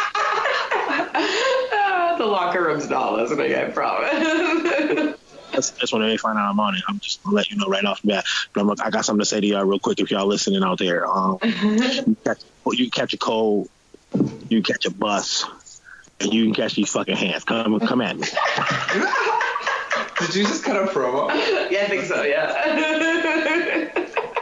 the 2.18 2.26
locker 2.26 2.62
room's 2.62 2.90
not 2.90 3.14
listening, 3.14 3.54
I 3.54 3.70
promise. 3.70 5.16
that's, 5.52 5.70
that's 5.70 5.92
when 5.92 6.02
they 6.02 6.16
find 6.16 6.36
out 6.38 6.50
I'm 6.50 6.60
on 6.60 6.74
it. 6.74 6.82
I'm 6.88 6.98
just 6.98 7.22
gonna 7.22 7.36
let 7.36 7.50
you 7.50 7.56
know 7.56 7.68
right 7.68 7.84
off 7.84 8.02
the 8.02 8.08
bat. 8.08 8.24
But 8.52 8.60
I'm, 8.60 8.66
like, 8.66 8.82
I 8.82 8.90
got 8.90 9.04
something 9.04 9.20
to 9.20 9.24
say 9.24 9.40
to 9.40 9.46
y'all 9.46 9.64
real 9.64 9.78
quick 9.78 10.00
if 10.00 10.10
y'all 10.10 10.26
listening 10.26 10.62
out 10.62 10.78
there. 10.78 11.06
Um, 11.06 11.38
you, 11.42 12.16
catch, 12.24 12.42
you 12.72 12.90
catch 12.90 13.14
a 13.14 13.18
cold, 13.18 13.68
you 14.48 14.62
catch 14.62 14.84
a 14.84 14.90
bus, 14.90 15.46
and 16.20 16.34
you 16.34 16.44
can 16.46 16.54
catch 16.54 16.74
these 16.74 16.90
fucking 16.90 17.16
hands. 17.16 17.44
Come, 17.44 17.80
come 17.80 18.00
at 18.02 18.18
me. 18.18 18.26
Did 20.20 20.34
you 20.34 20.44
just 20.44 20.64
cut 20.64 20.76
a 20.76 20.86
promo? 20.86 21.28
yeah, 21.70 21.82
I 21.82 21.86
think 21.86 22.04
so, 22.04 22.22
yeah. 22.22 23.88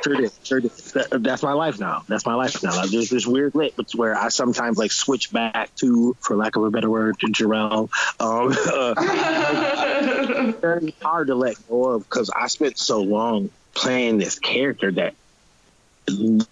Sure 0.03 0.17
did. 0.17 0.33
Sure 0.45 0.61
did. 0.61 0.71
That, 0.71 1.23
that's 1.23 1.43
my 1.43 1.53
life 1.53 1.81
now. 1.81 2.05
That's 2.09 2.25
my 2.25 2.35
life 2.35 2.63
now. 2.63 2.77
Like, 2.77 2.91
there's 2.91 3.11
this 3.11 3.27
weird 3.27 3.55
lit, 3.55 3.75
where 3.95 4.17
I 4.17 4.29
sometimes 4.29 4.79
like 4.79 4.93
switch 4.93 5.33
back 5.33 5.75
to, 5.77 6.17
for 6.21 6.37
lack 6.37 6.55
of 6.57 6.63
a 6.63 6.71
better 6.71 6.89
word, 6.89 7.19
to 7.21 7.27
Jarrell. 7.27 7.91
Um, 8.21 8.55
uh, 10.53 10.53
very 10.61 10.95
hard 11.03 11.27
to 11.27 11.35
let 11.35 11.57
go 11.69 11.91
of 11.91 12.05
because 12.05 12.31
I 12.31 12.47
spent 12.47 12.79
so 12.79 13.01
long 13.03 13.51
playing 13.75 14.19
this 14.19 14.39
character 14.39 14.93
that 14.93 15.15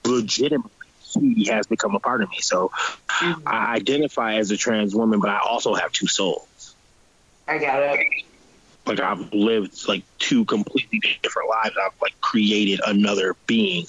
legitimately 0.04 0.70
he 1.12 1.46
has 1.46 1.66
become 1.66 1.94
a 1.94 2.00
part 2.00 2.22
of 2.22 2.30
me. 2.30 2.40
So 2.40 2.72
I 3.08 3.76
identify 3.76 4.34
as 4.34 4.50
a 4.50 4.56
trans 4.56 4.94
woman, 4.94 5.20
but 5.20 5.30
I 5.30 5.38
also 5.38 5.74
have 5.74 5.92
two 5.92 6.08
souls. 6.08 6.74
I 7.46 7.58
got 7.58 7.82
it. 7.82 8.24
Like 8.86 9.00
I've 9.00 9.32
lived 9.32 9.88
like 9.88 10.04
two 10.18 10.44
completely 10.44 11.00
different 11.22 11.48
lives. 11.48 11.74
I've 11.82 12.00
like 12.00 12.20
created 12.20 12.80
another 12.86 13.36
being. 13.46 13.86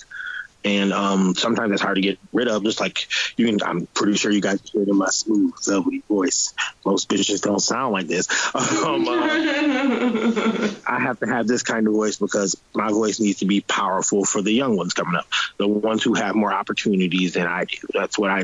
And 0.64 0.94
um, 0.94 1.36
sometimes 1.36 1.74
it's 1.74 1.82
hard 1.82 1.96
to 1.96 2.02
get 2.02 2.18
rid 2.34 2.48
of. 2.48 2.64
Just 2.64 2.80
like 2.80 3.08
you 3.38 3.46
can, 3.46 3.60
I'm 3.64 3.86
pretty 3.94 4.16
sure 4.16 4.32
you 4.32 4.42
guys 4.42 4.60
hear 4.72 4.82
it 4.82 4.90
in 4.90 4.98
my 4.98 5.10
smooth, 5.10 5.54
velvety 5.64 6.02
voice. 6.08 6.56
Most 6.84 7.08
bitches 7.08 7.44
don't 7.44 7.60
sound 7.60 7.94
like 7.94 8.08
this. 8.08 8.28
Um, 8.56 9.08
uh, 9.08 9.12
I 10.88 11.00
have 11.00 11.20
to 11.20 11.28
have 11.28 11.48
this 11.48 11.64
kind 11.64 11.88
of 11.88 11.94
voice 11.94 12.18
because 12.18 12.56
my 12.74 12.90
voice 12.90 13.20
needs 13.20 13.40
to 13.40 13.46
be 13.46 13.62
powerful 13.62 14.26
for 14.26 14.42
the 14.42 14.52
young 14.52 14.76
ones 14.76 14.94
coming 14.94 15.16
up, 15.16 15.26
the 15.58 15.68
ones 15.68 16.04
who 16.04 16.14
have 16.14 16.36
more 16.36 16.54
opportunities 16.54 17.34
than 17.34 17.48
I 17.48 17.66
do. 17.66 17.88
That's 17.94 18.18
what 18.18 18.32
I 18.32 18.44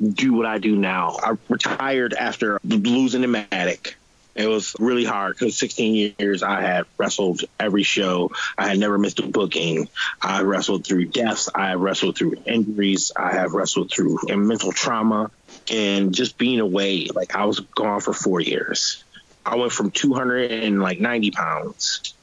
do. 0.00 0.32
What 0.34 0.46
I 0.46 0.58
do 0.58 0.76
now. 0.76 1.16
I 1.22 1.36
retired 1.48 2.14
after 2.14 2.60
losing 2.64 3.22
the 3.22 3.26
Matic. 3.28 3.94
It 4.34 4.46
was 4.46 4.74
really 4.78 5.04
hard 5.04 5.34
because 5.34 5.58
16 5.58 6.14
years 6.18 6.42
I 6.42 6.62
had 6.62 6.86
wrestled 6.96 7.42
every 7.60 7.82
show. 7.82 8.32
I 8.56 8.68
had 8.68 8.78
never 8.78 8.96
missed 8.96 9.18
a 9.18 9.26
booking. 9.26 9.88
I 10.20 10.42
wrestled 10.42 10.86
through 10.86 11.06
deaths. 11.06 11.50
I 11.54 11.74
wrestled 11.74 12.16
through 12.16 12.36
injuries. 12.46 13.12
I 13.14 13.32
have 13.32 13.52
wrestled 13.52 13.90
through 13.90 14.18
and 14.28 14.48
mental 14.48 14.72
trauma 14.72 15.30
and 15.70 16.14
just 16.14 16.38
being 16.38 16.60
away. 16.60 17.08
Like 17.14 17.36
I 17.36 17.44
was 17.44 17.60
gone 17.60 18.00
for 18.00 18.14
four 18.14 18.40
years. 18.40 19.04
I 19.44 19.56
went 19.56 19.72
from 19.72 19.90
290 19.90 21.30
pounds 21.32 22.14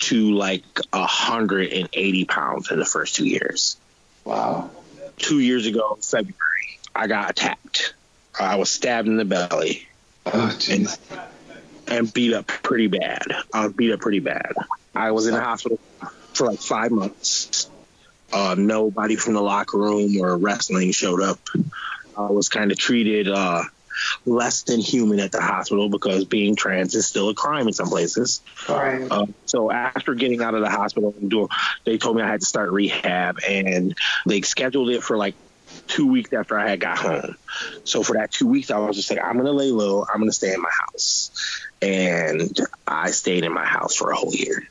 to 0.00 0.32
like 0.32 0.64
180 0.92 2.24
pounds 2.26 2.70
in 2.70 2.78
the 2.78 2.84
first 2.84 3.14
two 3.14 3.26
years. 3.26 3.76
Wow. 4.24 4.70
Two 5.16 5.38
years 5.38 5.66
ago, 5.66 5.98
February, 6.02 6.78
I 6.94 7.06
got 7.06 7.30
attacked. 7.30 7.94
I 8.38 8.56
was 8.56 8.70
stabbed 8.70 9.08
in 9.08 9.16
the 9.16 9.24
belly 9.24 9.86
Oh, 10.26 10.54
jeez. 10.58 10.98
And 11.90 12.12
beat 12.12 12.32
up 12.32 12.46
pretty 12.46 12.86
bad. 12.86 13.22
I 13.52 13.66
was 13.66 13.72
beat 13.74 13.92
up 13.92 14.00
pretty 14.00 14.20
bad. 14.20 14.52
I 14.94 15.10
was 15.12 15.26
in 15.26 15.34
the 15.34 15.40
hospital 15.40 15.78
for 16.32 16.46
like 16.46 16.60
five 16.60 16.90
months. 16.90 17.68
Uh, 18.32 18.54
nobody 18.56 19.16
from 19.16 19.34
the 19.34 19.42
locker 19.42 19.78
room 19.78 20.16
or 20.20 20.36
wrestling 20.36 20.92
showed 20.92 21.20
up. 21.20 21.40
I 22.16 22.30
was 22.30 22.48
kind 22.48 22.70
of 22.70 22.78
treated 22.78 23.28
uh, 23.28 23.64
less 24.24 24.62
than 24.62 24.80
human 24.80 25.20
at 25.20 25.32
the 25.32 25.40
hospital 25.40 25.88
because 25.88 26.24
being 26.24 26.54
trans 26.56 26.94
is 26.94 27.06
still 27.06 27.28
a 27.28 27.34
crime 27.34 27.66
in 27.66 27.72
some 27.72 27.88
places. 27.88 28.40
Right. 28.68 29.06
Uh, 29.10 29.26
so 29.46 29.70
after 29.70 30.14
getting 30.14 30.42
out 30.42 30.54
of 30.54 30.60
the 30.60 30.70
hospital, 30.70 31.14
they 31.84 31.98
told 31.98 32.16
me 32.16 32.22
I 32.22 32.28
had 32.28 32.40
to 32.40 32.46
start 32.46 32.70
rehab, 32.70 33.38
and 33.46 33.94
they 34.26 34.42
scheduled 34.42 34.90
it 34.90 35.02
for 35.02 35.16
like 35.16 35.34
two 35.90 36.06
weeks 36.06 36.32
after 36.32 36.58
I 36.58 36.68
had 36.68 36.80
got 36.80 36.96
home. 36.98 37.36
So 37.84 38.02
for 38.02 38.14
that 38.16 38.30
two 38.30 38.46
weeks, 38.46 38.70
I 38.70 38.78
was 38.78 38.96
just 38.96 39.10
like, 39.10 39.20
I'm 39.22 39.36
gonna 39.36 39.52
lay 39.52 39.70
low. 39.70 40.04
I'm 40.12 40.20
gonna 40.20 40.32
stay 40.32 40.54
in 40.54 40.62
my 40.62 40.70
house, 40.70 41.30
and 41.82 42.58
I 42.86 43.10
stayed 43.10 43.44
in 43.44 43.52
my 43.52 43.64
house 43.64 43.96
for 43.96 44.10
a 44.10 44.16
whole 44.16 44.34
year. 44.34 44.68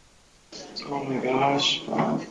Oh 0.88 1.04
my 1.04 1.24
gosh. 1.24 1.86
Wow. 1.86 2.22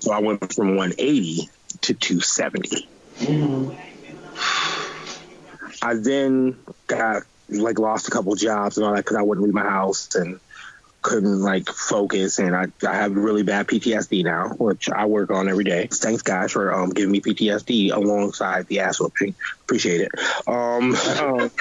So 0.00 0.12
I 0.12 0.18
went 0.20 0.52
from 0.52 0.76
180 0.76 1.48
to 1.82 1.94
270. 1.94 2.88
Mm-hmm. 3.18 3.70
I 5.84 5.94
then 5.94 6.58
got 6.86 7.22
like 7.48 7.78
lost 7.78 8.08
a 8.08 8.10
couple 8.10 8.34
jobs 8.34 8.76
and 8.76 8.86
all 8.86 8.94
that 8.94 9.04
because 9.04 9.16
I 9.16 9.22
wouldn't 9.22 9.44
leave 9.44 9.54
my 9.54 9.62
house 9.62 10.14
and 10.14 10.38
couldn't 11.02 11.40
like 11.40 11.68
focus 11.68 12.38
and 12.38 12.54
I, 12.54 12.66
I 12.86 12.94
have 12.94 13.12
really 13.14 13.42
bad 13.42 13.66
PTSD 13.66 14.24
now, 14.24 14.50
which 14.50 14.88
I 14.88 15.06
work 15.06 15.30
on 15.30 15.48
every 15.48 15.64
day. 15.64 15.88
Thanks 15.92 16.22
guys 16.22 16.52
for 16.52 16.72
um, 16.72 16.90
giving 16.90 17.10
me 17.10 17.20
PTSD 17.20 17.92
alongside 17.92 18.66
the 18.68 18.80
ass 18.80 19.00
whooping. 19.00 19.34
Appreciate 19.62 20.02
it. 20.02 20.10
Um, 20.46 20.94
um, 20.94 21.50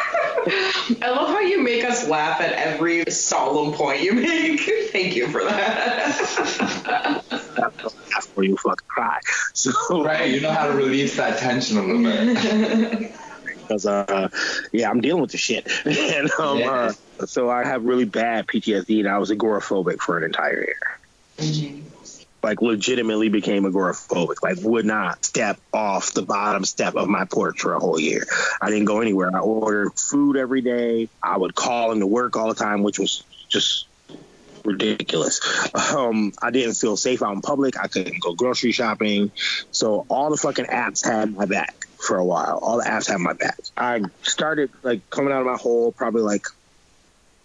I 1.02 1.10
love 1.10 1.30
how 1.30 1.40
you 1.40 1.62
make 1.64 1.84
us 1.84 2.08
laugh 2.08 2.40
at 2.40 2.54
every 2.54 3.04
solemn 3.10 3.74
point 3.74 4.02
you 4.02 4.14
make. 4.14 4.62
Thank 4.92 5.16
you 5.16 5.28
for 5.28 5.44
that. 5.44 7.24
that's 7.30 8.28
where 8.34 8.46
you 8.46 8.56
fucking 8.58 8.78
cry. 8.88 9.20
So 9.54 10.04
Right, 10.04 10.30
you 10.30 10.42
know 10.42 10.52
how 10.52 10.68
to 10.68 10.74
release 10.74 11.18
that 11.18 11.40
tension 11.40 11.78
a 11.78 11.82
little 11.82 12.04
bit. 12.04 13.12
Because 13.72 13.86
uh 13.86 14.30
yeah 14.74 14.90
i'm 14.90 15.02
dealing 15.02 15.22
with 15.22 15.32
the 15.32 15.38
shit. 15.38 15.68
And 15.86 16.30
um 16.40 16.60
Yeah. 16.60 16.92
uh, 17.20 17.26
so 17.26 17.50
i 17.50 17.64
have 17.64 17.84
really 17.84 18.06
bad 18.06 18.48
ptsd 18.48 19.00
and 19.00 19.08
i 19.08 19.18
was 19.18 19.32
agoraphobic 19.32 20.00
for 20.00 20.18
an 20.18 20.24
entire 20.26 20.60
year. 20.60 20.76
Like 22.44 22.62
legitimately 22.62 23.30
became 23.30 23.66
agoraphobic. 23.66 24.38
Like 24.42 24.58
would 24.62 24.86
not 24.86 25.24
step 25.24 25.60
off 25.74 26.14
the 26.14 26.24
bottom 26.24 26.66
step 26.66 26.96
of 26.96 27.08
my 27.08 27.26
porch 27.26 27.62
for 27.62 27.74
a 27.76 27.80
whole 27.80 28.00
year. 28.00 28.26
I 28.60 28.70
didn't 28.72 28.86
go 28.86 29.00
anywhere. 29.00 29.30
I 29.34 29.40
ordered 29.40 29.92
food 29.98 30.38
every 30.38 30.62
day. 30.62 31.10
I 31.24 31.38
would 31.38 31.54
call 31.54 31.92
into 31.92 32.08
work 32.08 32.36
all 32.38 32.50
the 32.50 32.56
time 32.56 32.82
which 32.82 32.98
was 32.98 33.24
just 33.50 33.91
ridiculous 34.66 35.42
um 35.94 36.32
i 36.42 36.52
didn't 36.52 36.74
feel 36.74 36.98
safe 36.98 37.22
out 37.22 37.34
in 37.34 37.42
public 37.42 37.78
i 37.78 37.88
couldn't 37.88 38.20
go 38.22 38.34
grocery 38.34 38.72
shopping 38.72 39.32
so 39.72 40.06
all 40.10 40.30
the 40.30 40.38
fucking 40.38 40.66
apps 40.66 41.06
had 41.06 41.34
my 41.34 41.46
back 41.46 41.88
for 42.02 42.18
a 42.18 42.26
while. 42.26 42.60
All 42.62 42.78
the 42.78 42.84
apps 42.84 43.08
had 43.08 43.20
my 43.20 43.34
back. 43.34 43.60
I 43.78 44.02
started 44.24 44.72
like 44.84 45.10
coming 45.10 45.32
out 45.32 45.42
of 45.42 45.46
my 45.46 45.58
hole 45.58 45.92
probably 45.92 46.24
like 46.24 46.46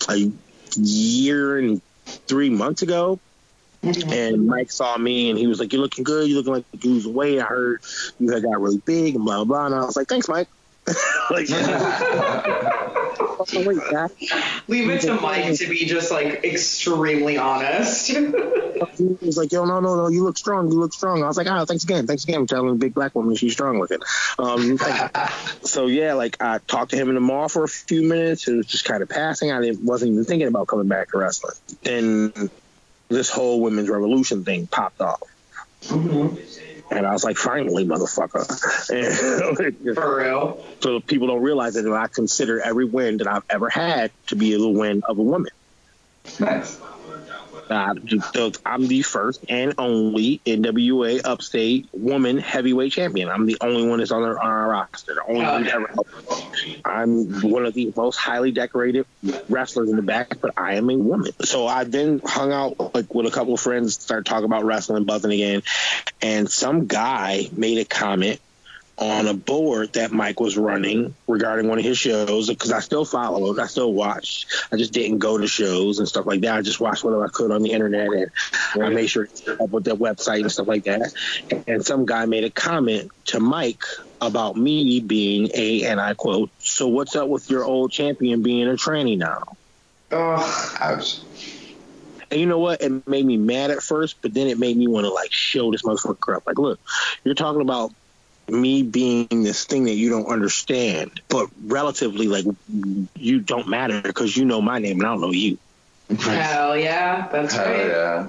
a 0.08 0.32
year 0.76 1.58
and 1.58 1.82
three 2.04 2.50
months 2.50 2.82
ago. 2.82 3.20
And 3.82 4.48
Mike 4.48 4.72
saw 4.72 4.96
me 4.96 5.30
and 5.30 5.38
he 5.38 5.46
was 5.46 5.60
like, 5.60 5.72
You're 5.72 5.82
looking 5.82 6.02
good. 6.02 6.28
You're 6.28 6.38
looking 6.38 6.54
like 6.54 6.64
you 6.84 6.90
lose 6.90 7.06
weight. 7.06 7.38
I 7.38 7.44
heard 7.44 7.82
you 8.18 8.32
had 8.32 8.42
got 8.42 8.60
really 8.60 8.78
big 8.78 9.14
and 9.14 9.24
blah, 9.24 9.36
blah, 9.36 9.44
blah. 9.44 9.66
And 9.66 9.74
I 9.74 9.84
was 9.84 9.96
like, 9.96 10.08
Thanks, 10.08 10.28
Mike. 10.28 10.48
like, 11.30 11.48
oh, 11.50 13.64
wait, 13.66 13.78
Dad. 13.90 14.10
Leave 14.68 14.88
it 14.88 15.00
to 15.02 15.14
Mike 15.14 15.56
to 15.56 15.68
be 15.68 15.84
just 15.84 16.10
like 16.10 16.44
extremely 16.44 17.36
honest. 17.36 18.16
He 18.98 19.16
was 19.22 19.38
like, 19.38 19.52
Yo, 19.52 19.64
no, 19.64 19.80
no, 19.80 19.96
no. 19.96 20.08
You 20.08 20.22
look 20.22 20.36
strong. 20.36 20.70
You 20.70 20.78
look 20.78 20.92
strong. 20.92 21.22
I 21.22 21.26
was 21.26 21.38
like, 21.38 21.46
Oh, 21.46 21.64
thanks 21.64 21.84
again. 21.84 22.06
Thanks 22.06 22.24
again 22.24 22.46
for 22.46 22.54
telling 22.54 22.72
a 22.72 22.74
big 22.74 22.92
black 22.92 23.14
woman 23.14 23.34
she's 23.34 23.54
strong 23.54 23.78
looking. 23.78 24.00
Um, 24.38 24.78
so 25.62 25.86
yeah, 25.86 26.12
like 26.12 26.42
I 26.42 26.58
talked 26.58 26.90
to 26.90 26.98
him 26.98 27.08
in 27.08 27.14
the 27.14 27.22
mall 27.22 27.48
for 27.48 27.64
a 27.64 27.68
few 27.68 28.06
minutes. 28.06 28.46
It 28.48 28.54
was 28.54 28.66
just 28.66 28.84
kind 28.84 29.02
of 29.02 29.08
passing. 29.08 29.50
I 29.50 29.62
didn't, 29.62 29.82
wasn't 29.82 30.12
even 30.12 30.26
thinking 30.26 30.48
about 30.48 30.68
coming 30.68 30.88
back 30.88 31.12
to 31.12 31.18
wrestling. 31.18 31.54
Then 31.82 32.50
this 33.08 33.30
whole 33.30 33.62
women's 33.62 33.88
revolution 33.88 34.44
thing 34.44 34.66
popped 34.66 35.00
off. 35.00 35.22
And 36.90 37.04
I 37.06 37.12
was 37.12 37.24
like, 37.24 37.36
finally, 37.36 37.84
motherfucker. 37.84 38.46
And 38.90 39.94
For 39.96 40.16
real. 40.18 40.64
so 40.80 41.00
people 41.00 41.26
don't 41.26 41.42
realize 41.42 41.74
that 41.74 41.86
I 41.92 42.06
consider 42.06 42.60
every 42.60 42.84
win 42.84 43.16
that 43.18 43.26
I've 43.26 43.44
ever 43.50 43.68
had 43.68 44.12
to 44.28 44.36
be 44.36 44.52
the 44.56 44.68
win 44.68 45.02
of 45.08 45.18
a 45.18 45.22
woman. 45.22 45.50
nice. 46.38 46.80
Uh, 47.68 47.94
I'm 48.64 48.86
the 48.86 49.02
first 49.02 49.44
and 49.48 49.74
only 49.78 50.40
NWA 50.46 51.20
Upstate 51.24 51.88
woman 51.92 52.38
heavyweight 52.38 52.92
champion. 52.92 53.28
I'm 53.28 53.46
the 53.46 53.56
only 53.60 53.88
one 53.88 53.98
that's 53.98 54.12
on 54.12 54.22
our, 54.22 54.38
on 54.38 54.46
our 54.46 54.68
roster. 54.68 55.14
The 55.14 55.22
only 55.28 55.44
Oh, 55.44 55.52
one 55.52 55.64
yeah. 55.64 55.74
ever. 55.74 55.94
I'm 56.84 57.40
one 57.50 57.66
of 57.66 57.74
the 57.74 57.92
most 57.96 58.16
highly 58.16 58.52
decorated 58.52 59.06
wrestlers 59.48 59.90
in 59.90 59.96
the 59.96 60.02
back, 60.02 60.40
but 60.40 60.52
I 60.56 60.74
am 60.74 60.88
a 60.90 60.96
woman. 60.96 61.32
So 61.44 61.66
I 61.66 61.84
then 61.84 62.20
hung 62.24 62.52
out 62.52 62.94
like 62.94 63.12
with 63.14 63.26
a 63.26 63.30
couple 63.30 63.54
of 63.54 63.60
friends, 63.60 63.98
started 64.00 64.26
talking 64.26 64.44
about 64.44 64.64
wrestling, 64.64 65.04
buzzing 65.04 65.32
again, 65.32 65.62
and 66.22 66.50
some 66.50 66.86
guy 66.86 67.48
made 67.52 67.78
a 67.78 67.84
comment 67.84 68.40
on 68.98 69.26
a 69.26 69.34
board 69.34 69.92
that 69.92 70.10
Mike 70.10 70.40
was 70.40 70.56
running 70.56 71.14
regarding 71.26 71.68
one 71.68 71.78
of 71.78 71.84
his 71.84 71.98
shows 71.98 72.48
because 72.48 72.72
I 72.72 72.80
still 72.80 73.04
follow 73.04 73.36
followed, 73.36 73.58
I 73.58 73.66
still 73.66 73.92
watched. 73.92 74.46
I 74.72 74.76
just 74.76 74.92
didn't 74.92 75.18
go 75.18 75.38
to 75.38 75.46
shows 75.46 75.98
and 75.98 76.08
stuff 76.08 76.26
like 76.26 76.40
that. 76.40 76.56
I 76.56 76.62
just 76.62 76.80
watched 76.80 77.04
whatever 77.04 77.24
I 77.24 77.28
could 77.28 77.50
on 77.50 77.62
the 77.62 77.72
internet 77.72 78.08
and 78.74 78.82
I 78.82 78.88
made 78.88 79.08
sure 79.08 79.28
up 79.60 79.70
with 79.70 79.84
their 79.84 79.94
website 79.94 80.40
and 80.40 80.52
stuff 80.52 80.68
like 80.68 80.84
that. 80.84 81.12
And 81.66 81.84
some 81.84 82.06
guy 82.06 82.26
made 82.26 82.44
a 82.44 82.50
comment 82.50 83.10
to 83.26 83.40
Mike 83.40 83.84
about 84.20 84.56
me 84.56 85.00
being 85.00 85.50
a, 85.54 85.84
and 85.84 86.00
I 86.00 86.14
quote, 86.14 86.50
"So 86.58 86.88
what's 86.88 87.14
up 87.16 87.28
with 87.28 87.50
your 87.50 87.64
old 87.64 87.92
champion 87.92 88.42
being 88.42 88.68
a 88.68 88.72
tranny 88.72 89.18
now?" 89.18 89.56
Ugh. 90.12 90.76
Ouch. 90.80 91.20
And 92.30 92.40
you 92.40 92.46
know 92.46 92.58
what? 92.58 92.80
It 92.80 93.06
made 93.06 93.24
me 93.24 93.36
mad 93.36 93.70
at 93.70 93.82
first, 93.82 94.16
but 94.22 94.34
then 94.34 94.46
it 94.46 94.58
made 94.58 94.76
me 94.76 94.88
want 94.88 95.04
to 95.04 95.12
like 95.12 95.32
show 95.32 95.70
this 95.70 95.82
motherfucker 95.82 96.36
up. 96.36 96.46
Like, 96.46 96.58
look, 96.58 96.80
you're 97.24 97.34
talking 97.34 97.60
about 97.60 97.92
me 98.48 98.82
being 98.82 99.28
this 99.30 99.64
thing 99.64 99.84
that 99.84 99.94
you 99.94 100.10
don't 100.10 100.26
understand, 100.26 101.20
but 101.28 101.48
relatively 101.64 102.28
like 102.28 102.44
you 103.16 103.40
don't 103.40 103.68
matter 103.68 104.00
because 104.00 104.36
you 104.36 104.44
know 104.44 104.60
my 104.60 104.78
name 104.78 104.98
and 104.98 105.06
I 105.06 105.12
don't 105.12 105.20
know 105.20 105.32
you. 105.32 105.58
Hell 106.18 106.76
yeah. 106.76 107.28
That's 107.32 107.54
Hell 107.54 107.66
right. 107.66 107.86
yeah. 107.86 108.26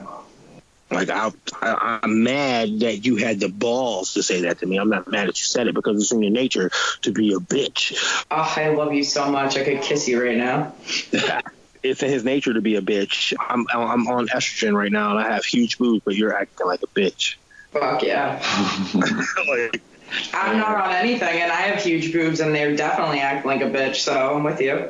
Like 0.90 1.10
I, 1.10 1.32
I, 1.62 2.00
I'm 2.04 2.24
mad 2.24 2.80
that 2.80 3.06
you 3.06 3.18
had 3.18 3.40
the 3.40 3.50
balls 3.50 4.14
to 4.14 4.24
say 4.24 4.42
that 4.42 4.60
to 4.60 4.66
me. 4.66 4.78
I'm 4.78 4.90
not 4.90 5.10
mad 5.10 5.28
that 5.28 5.40
you 5.40 5.46
said 5.46 5.68
it 5.68 5.76
because 5.76 6.02
it's 6.02 6.12
in 6.12 6.24
your 6.24 6.32
nature 6.32 6.72
to 7.02 7.12
be 7.12 7.34
a 7.34 7.38
bitch. 7.38 8.24
Oh, 8.32 8.54
I 8.56 8.70
love 8.70 8.94
you 8.94 9.04
so 9.04 9.30
much. 9.30 9.58
I 9.58 9.66
could 9.66 9.82
kiss 9.82 10.08
you 10.08 10.24
right 10.24 10.38
now. 10.38 10.74
it's 11.84 12.04
in 12.04 12.10
his 12.10 12.24
nature 12.24 12.54
to 12.54 12.62
be 12.62 12.78
a 12.78 12.82
bitch. 12.82 13.34
I'm, 13.38 13.66
I'm 13.70 14.08
on 14.08 14.28
estrogen 14.30 14.76
right 14.76 14.92
now 14.92 15.12
and 15.12 15.20
I 15.20 15.34
have 15.34 15.44
huge 15.44 15.78
boobs, 15.78 16.04
but 16.06 16.16
you're 16.16 16.36
acting 16.36 16.66
like 16.66 16.82
a 16.84 16.88
bitch. 16.88 17.36
Fuck 17.72 18.04
yeah. 18.04 18.42
like, 19.50 19.82
I'm 20.34 20.58
not 20.58 20.76
on 20.78 20.94
anything, 20.94 21.42
and 21.42 21.52
I 21.52 21.62
have 21.62 21.84
huge 21.84 22.14
boobs, 22.14 22.40
and 22.40 22.54
they're 22.54 22.76
definitely 22.76 23.20
acting 23.20 23.50
like 23.50 23.62
a 23.62 23.66
bitch. 23.66 23.98
So 23.98 24.36
I'm 24.36 24.44
with 24.44 24.62
you. 24.62 24.90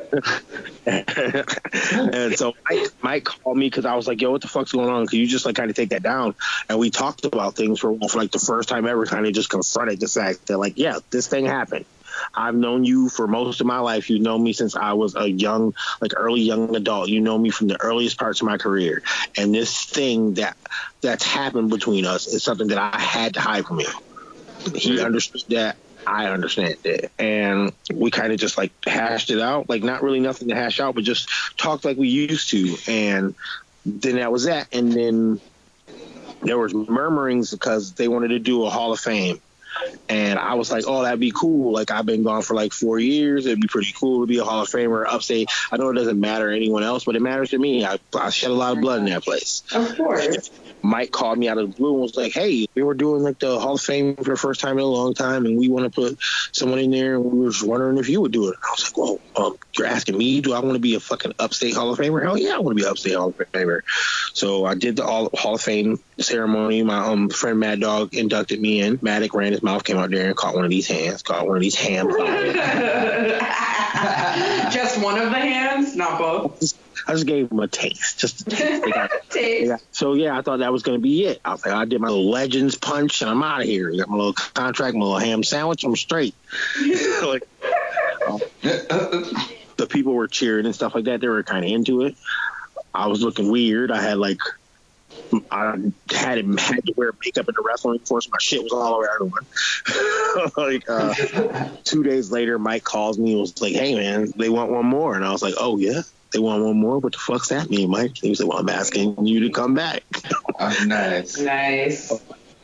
and 2.12 2.36
so 2.36 2.54
Mike, 2.68 2.86
Mike 3.02 3.24
called 3.24 3.56
me 3.56 3.66
because 3.66 3.84
I 3.84 3.94
was 3.94 4.06
like, 4.06 4.20
"Yo, 4.20 4.30
what 4.30 4.42
the 4.42 4.48
fuck's 4.48 4.72
going 4.72 4.88
on?" 4.88 5.04
Because 5.04 5.18
you 5.18 5.26
just 5.26 5.46
like 5.46 5.56
kind 5.56 5.70
of 5.70 5.76
take 5.76 5.90
that 5.90 6.02
down, 6.02 6.34
and 6.68 6.78
we 6.78 6.90
talked 6.90 7.24
about 7.24 7.56
things 7.56 7.80
for, 7.80 7.96
for 8.08 8.18
like 8.18 8.30
the 8.30 8.38
first 8.38 8.68
time 8.68 8.86
ever. 8.86 9.06
Kind 9.06 9.26
of 9.26 9.32
just 9.32 9.50
confronted 9.50 10.00
the 10.00 10.08
fact 10.08 10.46
that 10.46 10.58
like, 10.58 10.74
yeah, 10.76 10.98
this 11.10 11.26
thing 11.26 11.46
happened. 11.46 11.84
I've 12.34 12.54
known 12.54 12.84
you 12.84 13.08
for 13.08 13.26
most 13.26 13.60
of 13.60 13.66
my 13.66 13.78
life. 13.78 14.10
You've 14.10 14.22
known 14.22 14.42
me 14.42 14.52
since 14.52 14.76
I 14.76 14.92
was 14.92 15.14
a 15.14 15.28
young, 15.28 15.74
like 16.00 16.12
early 16.16 16.40
young 16.40 16.74
adult. 16.74 17.08
You 17.08 17.20
know 17.20 17.38
me 17.38 17.50
from 17.50 17.68
the 17.68 17.80
earliest 17.80 18.18
parts 18.18 18.40
of 18.40 18.46
my 18.46 18.58
career, 18.58 19.02
and 19.36 19.54
this 19.54 19.84
thing 19.84 20.34
that 20.34 20.56
that's 21.00 21.24
happened 21.24 21.70
between 21.70 22.04
us 22.04 22.26
is 22.26 22.42
something 22.42 22.68
that 22.68 22.78
I 22.78 22.98
had 22.98 23.34
to 23.34 23.40
hide 23.40 23.66
from 23.66 23.80
you. 23.80 23.88
He 24.74 25.00
understood 25.00 25.42
that. 25.48 25.76
I 26.06 26.26
understand 26.26 26.76
it. 26.84 27.10
And 27.18 27.72
we 27.92 28.10
kind 28.10 28.32
of 28.32 28.38
just 28.38 28.56
like 28.56 28.72
hashed 28.86 29.30
it 29.30 29.40
out. 29.40 29.68
Like 29.68 29.82
not 29.82 30.02
really 30.02 30.20
nothing 30.20 30.48
to 30.48 30.54
hash 30.54 30.80
out, 30.80 30.94
but 30.94 31.04
just 31.04 31.28
talked 31.58 31.84
like 31.84 31.96
we 31.96 32.08
used 32.08 32.50
to. 32.50 32.76
And 32.86 33.34
then 33.84 34.16
that 34.16 34.32
was 34.32 34.44
that. 34.44 34.68
And 34.72 34.92
then 34.92 35.40
there 36.42 36.58
was 36.58 36.72
murmurings 36.72 37.50
because 37.50 37.92
they 37.92 38.08
wanted 38.08 38.28
to 38.28 38.38
do 38.38 38.64
a 38.64 38.70
Hall 38.70 38.92
of 38.92 39.00
Fame. 39.00 39.40
And 40.08 40.38
I 40.38 40.54
was 40.54 40.72
like, 40.72 40.84
oh, 40.86 41.02
that'd 41.02 41.20
be 41.20 41.32
cool. 41.32 41.72
Like, 41.72 41.90
I've 41.90 42.06
been 42.06 42.24
gone 42.24 42.42
for 42.42 42.54
like 42.54 42.72
four 42.72 42.98
years. 42.98 43.46
It'd 43.46 43.60
be 43.60 43.68
pretty 43.68 43.92
cool 43.92 44.22
to 44.22 44.26
be 44.26 44.38
a 44.38 44.44
Hall 44.44 44.62
of 44.62 44.68
Famer 44.68 45.06
upstate. 45.06 45.50
I 45.70 45.76
know 45.76 45.90
it 45.90 45.94
doesn't 45.94 46.18
matter 46.18 46.50
to 46.50 46.56
anyone 46.56 46.82
else, 46.82 47.04
but 47.04 47.14
it 47.16 47.22
matters 47.22 47.50
to 47.50 47.58
me. 47.58 47.84
I, 47.84 47.98
I 48.14 48.30
shed 48.30 48.50
a 48.50 48.54
lot 48.54 48.72
of 48.72 48.80
blood 48.80 49.00
in 49.00 49.04
that 49.06 49.22
place. 49.22 49.62
Of 49.72 49.96
course. 49.96 50.50
Mike 50.82 51.10
called 51.10 51.38
me 51.38 51.48
out 51.48 51.58
of 51.58 51.70
the 51.70 51.76
blue 51.76 51.92
and 51.92 52.02
was 52.02 52.16
like, 52.16 52.32
"Hey, 52.32 52.66
we 52.74 52.82
were 52.82 52.94
doing 52.94 53.22
like 53.22 53.38
the 53.38 53.58
Hall 53.58 53.74
of 53.74 53.80
Fame 53.80 54.16
for 54.16 54.24
the 54.24 54.36
first 54.36 54.60
time 54.60 54.78
in 54.78 54.84
a 54.84 54.86
long 54.86 55.14
time, 55.14 55.46
and 55.46 55.58
we 55.58 55.68
want 55.68 55.84
to 55.84 55.90
put 55.90 56.18
someone 56.52 56.78
in 56.78 56.90
there, 56.90 57.14
and 57.14 57.24
we 57.24 57.38
were 57.38 57.50
just 57.50 57.64
wondering 57.64 57.98
if 57.98 58.08
you 58.08 58.20
would 58.20 58.32
do 58.32 58.48
it." 58.48 58.56
I 58.62 58.70
was 58.70 58.84
like, 58.84 58.96
"Whoa, 58.96 59.20
um, 59.36 59.56
you're 59.76 59.86
asking 59.86 60.18
me? 60.18 60.40
Do 60.40 60.52
I 60.54 60.60
want 60.60 60.74
to 60.74 60.80
be 60.80 60.94
a 60.94 61.00
fucking 61.00 61.34
upstate 61.38 61.74
Hall 61.74 61.90
of 61.90 61.98
Famer? 61.98 62.22
Hell 62.22 62.38
yeah, 62.38 62.54
I 62.54 62.58
want 62.58 62.76
to 62.76 62.82
be 62.82 62.86
an 62.86 62.90
upstate 62.90 63.14
Hall 63.14 63.28
of 63.28 63.36
Famer." 63.52 63.80
So 64.34 64.64
I 64.64 64.74
did 64.74 64.96
the 64.96 65.04
Hall, 65.04 65.30
Hall 65.34 65.54
of 65.56 65.60
Fame 65.60 65.98
ceremony. 66.18 66.82
My 66.82 66.98
um 66.98 67.28
friend 67.28 67.58
Mad 67.58 67.80
Dog 67.80 68.14
inducted 68.14 68.60
me 68.60 68.80
in. 68.80 68.98
Maddock 69.02 69.34
ran 69.34 69.52
his 69.52 69.62
mouth, 69.62 69.84
came 69.84 69.98
out 69.98 70.10
there 70.10 70.26
and 70.26 70.36
caught 70.36 70.54
one 70.54 70.64
of 70.64 70.70
these 70.70 70.88
hands, 70.88 71.22
caught 71.22 71.46
one 71.46 71.56
of 71.56 71.62
these 71.62 71.74
hams. 71.74 72.14
Just 74.72 75.02
one 75.02 75.18
of 75.18 75.30
the 75.30 75.38
hands, 75.38 75.96
not 75.96 76.18
both. 76.18 76.74
I 77.06 77.12
just 77.12 77.26
gave 77.26 77.50
him 77.50 77.60
a 77.60 77.68
taste, 77.68 78.18
just 78.18 78.42
a 78.42 78.50
taste. 78.50 78.82
They 78.84 78.90
got- 78.90 79.10
Taste. 79.30 79.66
Yeah. 79.68 79.76
So 79.92 80.12
yeah, 80.14 80.36
I 80.36 80.42
thought 80.42 80.58
that 80.58 80.72
was 80.72 80.82
gonna 80.82 80.98
be 80.98 81.24
it. 81.24 81.40
I 81.44 81.52
was 81.52 81.64
like, 81.64 81.74
I 81.74 81.84
did 81.86 82.00
my 82.00 82.08
little 82.08 82.28
legends 82.28 82.76
punch 82.76 83.22
and 83.22 83.30
I'm 83.30 83.42
out 83.42 83.60
of 83.62 83.66
here. 83.66 83.90
Got 83.96 84.08
my 84.10 84.16
little 84.16 84.32
contract, 84.34 84.94
my 84.94 85.04
little 85.04 85.18
ham 85.18 85.42
sandwich. 85.42 85.84
I'm 85.84 85.96
straight. 85.96 86.34
like 87.22 87.48
um, 88.26 88.40
the 88.62 89.86
people 89.88 90.12
were 90.12 90.28
cheering 90.28 90.66
and 90.66 90.74
stuff 90.74 90.94
like 90.94 91.04
that. 91.04 91.20
They 91.20 91.28
were 91.28 91.42
kind 91.42 91.64
of 91.64 91.70
into 91.70 92.02
it. 92.02 92.16
I 92.94 93.06
was 93.06 93.22
looking 93.22 93.50
weird. 93.50 93.90
I 93.90 94.02
had 94.02 94.18
like 94.18 94.40
I 95.50 95.76
had 96.10 96.44
had 96.58 96.86
to 96.86 96.94
wear 96.96 97.12
makeup 97.24 97.48
in 97.48 97.54
the 97.54 97.62
wrestling 97.62 98.00
force. 98.00 98.28
My 98.30 98.38
shit 98.40 98.62
was 98.62 98.72
all 98.72 98.94
over 98.94 99.10
everyone. 99.14 99.46
like 100.56 100.88
uh, 100.88 101.68
two 101.84 102.02
days 102.02 102.30
later, 102.30 102.58
Mike 102.58 102.84
calls 102.84 103.18
me 103.18 103.32
and 103.32 103.40
was 103.40 103.60
like, 103.60 103.74
"Hey 103.74 103.94
man, 103.94 104.32
they 104.36 104.48
want 104.48 104.70
one 104.70 104.86
more," 104.86 105.14
and 105.14 105.24
I 105.24 105.32
was 105.32 105.42
like, 105.42 105.54
"Oh 105.58 105.78
yeah." 105.78 106.02
They 106.30 106.38
want 106.38 106.62
one 106.62 106.78
more. 106.78 106.98
What 106.98 107.12
the 107.12 107.18
fuck's 107.18 107.48
that 107.48 107.70
mean, 107.70 107.88
Mike? 107.88 108.18
He 108.18 108.28
was 108.28 108.38
like, 108.40 108.50
"Well, 108.50 108.58
I'm 108.58 108.68
asking 108.68 109.26
you 109.26 109.40
to 109.40 109.50
come 109.50 109.74
back." 109.74 110.02
Oh, 110.60 110.76
nice. 110.86 111.38
Nice. 111.38 112.12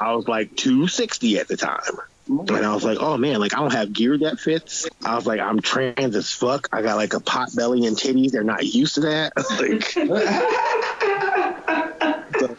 I 0.00 0.14
was 0.14 0.26
like 0.26 0.56
260 0.56 1.38
at 1.38 1.46
the 1.46 1.56
time. 1.56 1.78
And 2.26 2.50
I 2.50 2.74
was 2.74 2.84
like, 2.84 2.98
oh 3.00 3.18
man, 3.18 3.38
like 3.38 3.54
I 3.54 3.60
don't 3.60 3.72
have 3.72 3.92
gear 3.92 4.16
that 4.18 4.40
fits. 4.40 4.88
I 5.04 5.14
was 5.14 5.26
like, 5.26 5.40
I'm 5.40 5.60
trans 5.60 6.16
as 6.16 6.30
fuck. 6.30 6.68
I 6.72 6.80
got 6.80 6.96
like 6.96 7.12
a 7.12 7.20
pot 7.20 7.50
belly 7.54 7.86
and 7.86 7.96
titties. 7.96 8.30
They're 8.32 8.42
not 8.42 8.64
used 8.64 8.94
to 8.94 9.00
that. 9.02 9.32
like, 9.60 9.94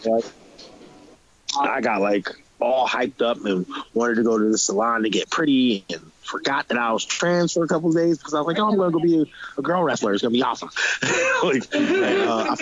so, 0.06 0.12
like, 1.58 1.70
I 1.70 1.82
got 1.82 2.02
like 2.02 2.30
all 2.60 2.88
hyped 2.88 3.22
up 3.22 3.44
and 3.46 3.66
wanted 3.94 4.16
to 4.16 4.24
go 4.24 4.38
to 4.38 4.50
the 4.50 4.58
salon 4.58 5.04
to 5.04 5.10
get 5.10 5.30
pretty 5.30 5.84
and 5.90 6.12
forgot 6.22 6.68
that 6.70 6.78
I 6.78 6.92
was 6.92 7.06
trans 7.06 7.54
for 7.54 7.64
a 7.64 7.68
couple 7.68 7.90
of 7.90 7.96
days 7.96 8.18
because 8.18 8.34
I 8.34 8.40
was 8.40 8.48
like, 8.48 8.60
oh, 8.60 8.70
I'm 8.70 8.78
going 8.78 8.92
to 8.92 8.98
go 8.98 9.04
be 9.04 9.22
a, 9.22 9.60
a 9.60 9.62
girl 9.62 9.84
wrestler. 9.84 10.14
It's 10.14 10.22
going 10.22 10.34
to 10.34 10.38
be 10.38 10.44
awesome. 10.44 10.70
like, 11.44 11.64
uh, 11.74 12.56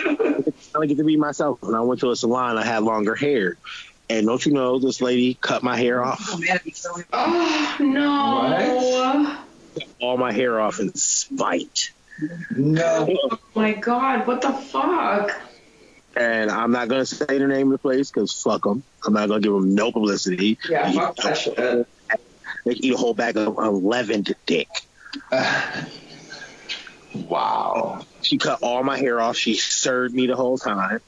I, 0.76 0.82
I 0.82 0.86
get 0.86 0.98
to 0.98 1.04
be 1.04 1.18
myself. 1.18 1.62
When 1.62 1.76
I 1.76 1.82
went 1.82 2.02
to 2.02 2.12
a 2.12 2.16
salon, 2.16 2.58
I 2.58 2.66
had 2.66 2.84
longer 2.84 3.16
hair. 3.16 3.58
And 4.10 4.28
don't 4.28 4.46
you 4.46 4.52
know, 4.52 4.80
this 4.80 5.02
lady 5.02 5.36
cut 5.36 5.64
my 5.64 5.78
hair 5.78 6.04
off. 6.04 6.20
Oh 7.14 7.78
no. 7.80 9.38
All 10.02 10.18
my 10.18 10.32
hair 10.32 10.60
off 10.60 10.80
in 10.80 10.94
spite. 10.94 11.92
No. 12.56 13.08
Oh 13.24 13.40
my 13.56 13.74
god, 13.74 14.28
what 14.28 14.42
the 14.42 14.52
fuck? 14.52 15.32
And 16.16 16.52
I'm 16.52 16.72
not 16.72 16.88
going 16.88 17.02
to 17.02 17.06
say 17.06 17.38
the 17.38 17.48
name 17.48 17.68
of 17.68 17.74
the 17.74 17.78
place 17.80 18.12
because 18.12 18.34
fuck 18.42 18.64
them. 18.64 18.84
I'm 19.06 19.14
not 19.14 19.28
going 19.28 19.42
to 19.42 19.48
give 19.48 19.54
them 19.54 19.74
no 19.74 19.92
publicity. 19.92 20.58
Yeah, 20.70 20.92
fuck 20.92 21.16
that 21.18 21.38
shit. 21.38 21.88
They 22.66 22.72
eat 22.72 22.94
a 22.94 22.98
whole 22.98 23.14
bag 23.14 23.38
of 23.38 23.58
11 23.58 24.26
dick. 24.46 24.68
Wow. 27.14 28.02
She 28.24 28.40
cut 28.40 28.64
all 28.64 28.84
my 28.84 28.98
hair 28.98 29.22
off. 29.22 29.36
She 29.38 29.54
served 29.54 30.16
me 30.16 30.26
the 30.26 30.36
whole 30.36 30.58
time. 30.58 31.00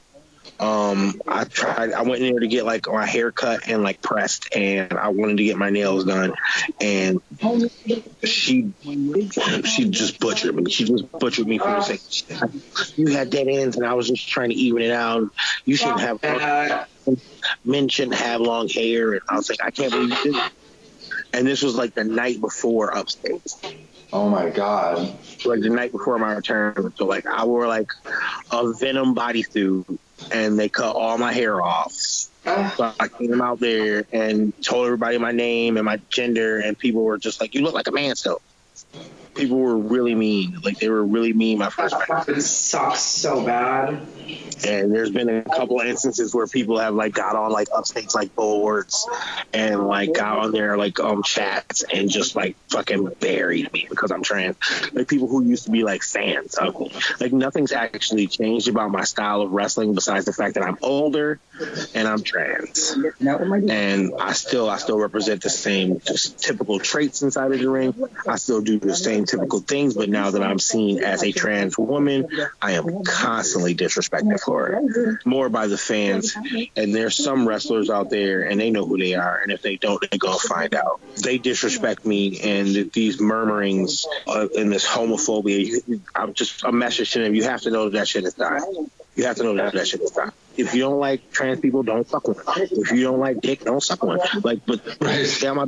Um, 0.58 1.20
I 1.26 1.44
tried. 1.44 1.92
I 1.92 2.02
went 2.02 2.22
in 2.22 2.32
there 2.32 2.40
to 2.40 2.48
get 2.48 2.64
like 2.64 2.86
my 2.88 3.04
hair 3.04 3.30
cut 3.30 3.68
and 3.68 3.82
like 3.82 4.00
pressed, 4.00 4.54
and 4.54 4.92
I 4.94 5.08
wanted 5.08 5.36
to 5.36 5.44
get 5.44 5.58
my 5.58 5.68
nails 5.68 6.04
done, 6.04 6.32
and 6.80 7.20
she 8.24 8.72
she 9.64 9.88
just 9.90 10.18
butchered 10.18 10.54
me. 10.54 10.70
She 10.70 10.84
just 10.84 11.10
butchered 11.12 11.46
me 11.46 11.58
for 11.58 11.68
the 11.68 11.82
sake. 11.82 12.00
You 12.96 13.08
had 13.08 13.30
dead 13.30 13.48
ends, 13.48 13.76
and 13.76 13.84
I 13.84 13.94
was 13.94 14.08
just 14.08 14.28
trying 14.28 14.48
to 14.50 14.56
even 14.56 14.82
it 14.82 14.92
out. 14.92 15.28
You 15.66 15.76
shouldn't 15.76 16.00
have 16.00 16.18
Uh, 16.24 16.84
men 17.64 17.88
shouldn't 17.88 18.16
have 18.16 18.40
long 18.40 18.68
hair, 18.68 19.12
and 19.12 19.20
I 19.28 19.36
was 19.36 19.50
like, 19.50 19.62
I 19.62 19.70
can't 19.70 19.92
believe 19.92 20.10
you 20.10 20.22
did. 20.24 20.34
that. 20.34 20.52
And 21.32 21.46
this 21.46 21.62
was 21.62 21.76
like 21.76 21.94
the 21.94 22.04
night 22.04 22.40
before 22.40 22.96
upstate. 22.96 23.42
Oh 24.12 24.28
my 24.30 24.48
god. 24.50 25.18
like 25.44 25.60
the 25.60 25.68
night 25.68 25.92
before 25.92 26.18
my 26.18 26.34
return. 26.34 26.92
So 26.96 27.04
like 27.06 27.26
I 27.26 27.44
wore 27.44 27.66
like 27.66 27.88
a 28.50 28.72
Venom 28.72 29.14
bodysuit, 29.14 29.98
and 30.30 30.58
they 30.58 30.68
cut 30.68 30.96
all 30.96 31.18
my 31.18 31.32
hair 31.32 31.62
off. 31.62 31.92
So 31.92 32.94
I 33.00 33.08
came 33.20 33.40
out 33.40 33.60
there 33.60 34.06
and 34.12 34.52
told 34.64 34.86
everybody 34.86 35.18
my 35.18 35.32
name 35.32 35.76
and 35.76 35.84
my 35.84 36.00
gender, 36.10 36.58
and 36.60 36.78
people 36.78 37.02
were 37.02 37.18
just 37.18 37.40
like, 37.40 37.54
"You 37.54 37.62
look 37.62 37.74
like 37.74 37.88
a 37.88 37.92
man 37.92 38.16
still." 38.16 38.40
People 39.36 39.58
were 39.58 39.76
really 39.76 40.14
mean. 40.14 40.60
Like 40.62 40.78
they 40.78 40.88
were 40.88 41.04
really 41.04 41.32
mean 41.32 41.58
my 41.58 41.70
first 41.70 41.94
time. 42.06 42.40
sucks 42.40 43.00
so 43.00 43.44
bad. 43.44 44.00
And 44.66 44.92
there's 44.92 45.10
been 45.10 45.28
a 45.28 45.42
couple 45.42 45.78
instances 45.80 46.34
where 46.34 46.46
people 46.46 46.78
have 46.78 46.94
like 46.94 47.12
got 47.12 47.36
on 47.36 47.52
like 47.52 47.68
upstates 47.68 48.14
like 48.14 48.34
boards 48.34 49.06
and 49.52 49.86
like 49.86 50.14
got 50.14 50.38
on 50.38 50.52
their 50.52 50.78
like 50.78 50.98
um 50.98 51.22
chats 51.22 51.84
and 51.92 52.10
just 52.10 52.34
like 52.34 52.56
fucking 52.70 53.12
buried 53.20 53.72
me 53.72 53.86
because 53.88 54.10
I'm 54.10 54.22
trans. 54.22 54.56
Like 54.92 55.08
people 55.08 55.28
who 55.28 55.44
used 55.44 55.66
to 55.66 55.70
be 55.70 55.84
like 55.84 56.02
fans 56.02 56.54
of 56.54 56.78
me. 56.80 56.90
Like 57.20 57.32
nothing's 57.32 57.72
actually 57.72 58.26
changed 58.26 58.68
about 58.68 58.90
my 58.90 59.04
style 59.04 59.42
of 59.42 59.52
wrestling 59.52 59.94
besides 59.94 60.24
the 60.24 60.32
fact 60.32 60.54
that 60.54 60.64
I'm 60.64 60.78
older 60.82 61.38
and 61.94 62.08
I'm 62.08 62.22
trans. 62.22 62.96
And 63.70 64.12
I 64.18 64.32
still 64.32 64.70
I 64.70 64.78
still 64.78 64.98
represent 64.98 65.42
the 65.42 65.50
same 65.50 66.00
just 66.00 66.38
typical 66.38 66.78
traits 66.78 67.22
inside 67.22 67.52
of 67.52 67.58
the 67.58 67.68
ring. 67.68 67.94
I 68.26 68.36
still 68.36 68.62
do 68.62 68.78
the 68.78 68.94
same 68.94 69.25
typical 69.26 69.60
things, 69.60 69.94
but 69.94 70.08
now 70.08 70.30
that 70.30 70.42
I'm 70.42 70.58
seen 70.58 71.02
as 71.02 71.22
a 71.22 71.32
trans 71.32 71.76
woman, 71.76 72.28
I 72.60 72.72
am 72.72 73.04
constantly 73.04 73.74
disrespected 73.74 74.40
for 74.40 74.68
it. 74.68 75.26
More 75.26 75.48
by 75.48 75.66
the 75.66 75.78
fans. 75.78 76.36
And 76.76 76.94
there's 76.94 77.16
some 77.16 77.46
wrestlers 77.46 77.90
out 77.90 78.10
there 78.10 78.42
and 78.42 78.60
they 78.60 78.70
know 78.70 78.86
who 78.86 78.98
they 78.98 79.14
are. 79.14 79.38
And 79.38 79.52
if 79.52 79.62
they 79.62 79.76
don't, 79.76 80.00
going 80.18 80.38
to 80.38 80.48
find 80.48 80.74
out. 80.74 81.00
They 81.22 81.38
disrespect 81.38 82.04
me 82.04 82.40
and 82.40 82.92
these 82.92 83.20
murmurings 83.20 84.06
uh, 84.26 84.48
and 84.56 84.72
this 84.72 84.86
homophobia. 84.86 86.00
I'm 86.14 86.34
just 86.34 86.64
a 86.64 86.72
message 86.72 87.12
to 87.12 87.20
them. 87.20 87.34
You 87.34 87.44
have 87.44 87.62
to 87.62 87.70
know 87.70 87.88
that, 87.88 87.98
that 87.98 88.08
shit 88.08 88.24
is 88.24 88.34
done. 88.34 88.62
You 89.14 89.24
have 89.24 89.36
to 89.36 89.44
know 89.44 89.54
that 89.54 89.72
that 89.72 89.88
shit 89.88 90.02
is 90.02 90.10
done. 90.10 90.32
If 90.56 90.74
you 90.74 90.82
don't 90.82 90.98
like 90.98 91.30
trans 91.30 91.60
people, 91.60 91.82
don't 91.82 92.06
fuck 92.06 92.28
with 92.28 92.44
them. 92.44 92.54
If 92.56 92.92
you 92.92 93.02
don't 93.02 93.18
like 93.18 93.40
dick, 93.40 93.64
don't 93.64 93.82
suck 93.82 94.02
one. 94.02 94.20
Like, 94.42 94.60
but 94.66 94.80
stay 95.26 95.48
on 95.48 95.56
my 95.56 95.64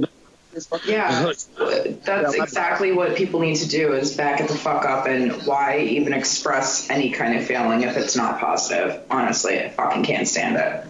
Yeah, 0.86 1.08
uh-huh. 1.08 1.92
that's 2.04 2.34
exactly 2.34 2.92
what 2.92 3.16
people 3.16 3.40
need 3.40 3.56
to 3.56 3.68
do 3.68 3.92
is 3.92 4.16
back 4.16 4.40
it 4.40 4.48
the 4.48 4.54
fuck 4.54 4.84
up 4.84 5.06
and 5.06 5.32
why 5.46 5.80
even 5.80 6.12
express 6.12 6.90
any 6.90 7.10
kind 7.10 7.38
of 7.38 7.44
feeling 7.44 7.82
if 7.82 7.96
it's 7.96 8.16
not 8.16 8.40
positive. 8.40 9.02
Honestly, 9.10 9.60
I 9.60 9.68
fucking 9.70 10.04
can't 10.04 10.26
stand 10.26 10.56
it. 10.56 10.84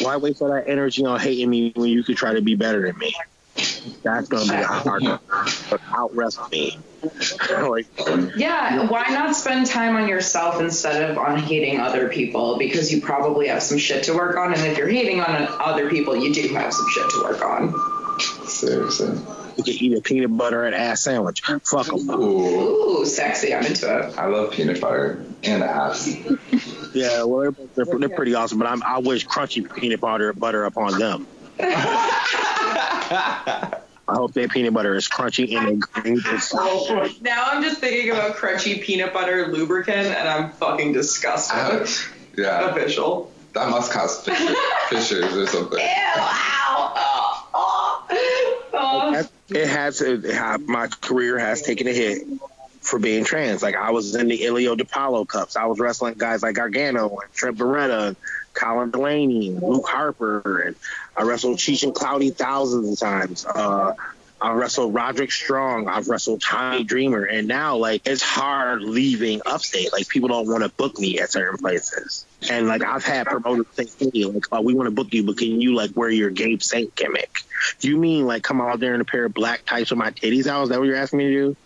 Why 0.00 0.16
waste 0.16 0.42
all 0.42 0.48
that 0.48 0.68
energy 0.68 1.04
on 1.04 1.18
hating 1.20 1.48
me 1.48 1.72
when 1.74 1.90
you 1.90 2.02
could 2.02 2.16
try 2.16 2.34
to 2.34 2.42
be 2.42 2.54
better 2.54 2.82
than 2.82 2.98
me? 2.98 3.14
That's 4.02 4.28
gonna 4.28 4.44
be 4.44 4.62
hard 4.62 5.02
to 5.02 5.20
out 5.92 6.14
wrestle 6.14 6.48
me. 6.48 6.78
like, 7.50 7.86
Yeah, 8.36 8.88
why 8.88 9.08
not 9.08 9.34
spend 9.36 9.66
time 9.66 9.96
on 9.96 10.08
yourself 10.08 10.60
instead 10.60 11.10
of 11.10 11.18
on 11.18 11.38
hating 11.38 11.80
other 11.80 12.08
people? 12.08 12.56
Because 12.58 12.92
you 12.92 13.00
probably 13.00 13.48
have 13.48 13.62
some 13.62 13.78
shit 13.78 14.04
to 14.04 14.14
work 14.14 14.36
on, 14.36 14.54
and 14.54 14.62
if 14.62 14.78
you're 14.78 14.88
hating 14.88 15.20
on 15.20 15.48
other 15.60 15.90
people, 15.90 16.16
you 16.16 16.32
do 16.32 16.48
have 16.54 16.72
some 16.72 16.88
shit 16.90 17.10
to 17.10 17.22
work 17.22 17.42
on. 17.44 18.01
Seriously. 18.62 19.18
you 19.56 19.64
can 19.64 19.74
eat 19.74 19.98
a 19.98 20.00
peanut 20.00 20.36
butter 20.36 20.64
and 20.64 20.72
ass 20.72 21.02
sandwich. 21.02 21.42
Fuck 21.42 21.86
them. 21.86 22.08
Ooh. 22.10 23.00
Ooh, 23.00 23.04
sexy! 23.04 23.52
I'm 23.52 23.66
into 23.66 23.86
it. 23.86 24.16
I 24.16 24.26
love 24.26 24.52
peanut 24.52 24.80
butter 24.80 25.24
and 25.42 25.62
ass. 25.62 26.16
Yeah, 26.94 27.22
well, 27.22 27.52
they're, 27.74 27.86
they're, 27.86 27.98
they're 28.00 28.08
pretty 28.10 28.34
awesome, 28.34 28.58
but 28.58 28.66
I'm, 28.66 28.82
I 28.82 28.98
wish 28.98 29.26
crunchy 29.26 29.64
peanut 29.74 29.98
butter 29.98 30.30
butter 30.34 30.66
upon 30.66 30.98
them. 30.98 31.26
I 31.58 33.78
hope 34.08 34.34
their 34.34 34.46
peanut 34.46 34.74
butter 34.74 34.94
is 34.94 35.08
crunchy 35.08 35.56
and 35.56 35.80
green. 35.80 36.20
Now 37.22 37.44
I'm 37.46 37.62
just 37.62 37.80
thinking 37.80 38.10
about 38.10 38.36
crunchy 38.36 38.82
peanut 38.82 39.14
butter 39.14 39.46
lubricant, 39.46 40.08
and 40.08 40.28
I'm 40.28 40.52
fucking 40.52 40.92
disgusted. 40.92 41.56
Ouch. 41.56 42.10
Yeah. 42.36 42.68
Official. 42.68 43.32
That 43.54 43.70
must 43.70 43.90
cause 43.90 44.22
fissures, 44.22 44.56
fissures 44.88 45.34
or 45.36 45.46
something. 45.46 45.78
Ew! 45.78 46.21
It 49.54 49.68
has 49.68 50.00
it 50.00 50.24
my 50.66 50.88
career 50.88 51.38
has 51.38 51.62
taken 51.62 51.86
a 51.86 51.92
hit 51.92 52.26
for 52.80 52.98
being 52.98 53.24
trans. 53.24 53.62
Like 53.62 53.76
I 53.76 53.90
was 53.90 54.14
in 54.14 54.28
the 54.28 54.38
Ilio 54.40 54.76
DiPaolo 54.76 55.26
Cups. 55.26 55.56
I 55.56 55.66
was 55.66 55.78
wrestling 55.78 56.14
guys 56.16 56.42
like 56.42 56.56
Gargano 56.56 57.08
and 57.08 57.32
Trent 57.32 57.56
Beretta 57.56 58.16
Colin 58.54 58.90
Delaney 58.90 59.50
Luke 59.50 59.86
Harper 59.86 60.60
and 60.60 60.76
I 61.16 61.22
wrestled 61.22 61.58
Cheech 61.58 61.82
and 61.82 61.94
Cloudy 61.94 62.30
thousands 62.30 62.92
of 62.92 62.98
times. 62.98 63.46
Uh, 63.46 63.94
I 64.42 64.52
wrestled 64.54 64.92
Roderick 64.92 65.30
Strong. 65.30 65.86
I've 65.88 66.08
wrestled 66.08 66.42
Tommy 66.42 66.82
Dreamer, 66.82 67.22
and 67.24 67.46
now 67.46 67.76
like 67.76 68.06
it's 68.08 68.22
hard 68.22 68.82
leaving 68.82 69.40
upstate. 69.46 69.92
Like 69.92 70.08
people 70.08 70.28
don't 70.28 70.48
want 70.48 70.64
to 70.64 70.68
book 70.68 70.98
me 70.98 71.20
at 71.20 71.30
certain 71.30 71.58
places, 71.58 72.26
and 72.50 72.66
like 72.66 72.82
I've 72.82 73.04
had 73.04 73.26
promoters 73.28 73.66
say 73.74 73.84
to 73.84 74.10
me 74.12 74.24
like, 74.26 74.46
"Oh, 74.50 74.60
we 74.60 74.74
want 74.74 74.88
to 74.88 74.90
book 74.90 75.12
you, 75.14 75.22
but 75.24 75.38
can 75.38 75.60
you 75.60 75.74
like 75.76 75.92
wear 75.96 76.10
your 76.10 76.30
Gabe 76.30 76.60
Saint 76.60 76.94
gimmick?" 76.96 77.42
Do 77.78 77.88
you 77.88 77.96
mean 77.96 78.26
like 78.26 78.42
come 78.42 78.60
out 78.60 78.80
there 78.80 78.94
in 78.96 79.00
a 79.00 79.04
pair 79.04 79.24
of 79.26 79.32
black 79.32 79.64
tights 79.64 79.90
with 79.90 79.98
my 79.98 80.10
titties 80.10 80.48
out? 80.48 80.64
Is 80.64 80.68
that 80.70 80.80
what 80.80 80.86
you're 80.88 80.96
asking 80.96 81.18
me 81.20 81.26
to 81.28 81.32
do? 81.32 81.56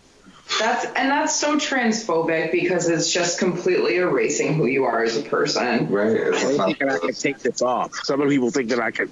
That's 0.59 0.85
and 0.85 1.11
that's 1.11 1.35
so 1.35 1.57
transphobic 1.57 2.51
because 2.53 2.87
it's 2.87 3.11
just 3.11 3.37
completely 3.39 3.97
erasing 3.97 4.53
who 4.53 4.65
you 4.65 4.85
are 4.85 5.03
as 5.03 5.17
a 5.17 5.23
person. 5.23 5.89
Right? 5.89 6.11
It's 6.11 6.43
They 6.43 6.55
not- 6.57 6.65
think 6.67 6.79
that 6.79 6.89
I 6.89 6.99
can 6.99 7.13
take 7.13 7.39
this 7.39 7.61
off. 7.61 7.95
Some 8.03 8.21
of 8.21 8.29
people 8.29 8.51
think 8.51 8.69
that 8.69 8.79
I 8.79 8.91
can 8.91 9.09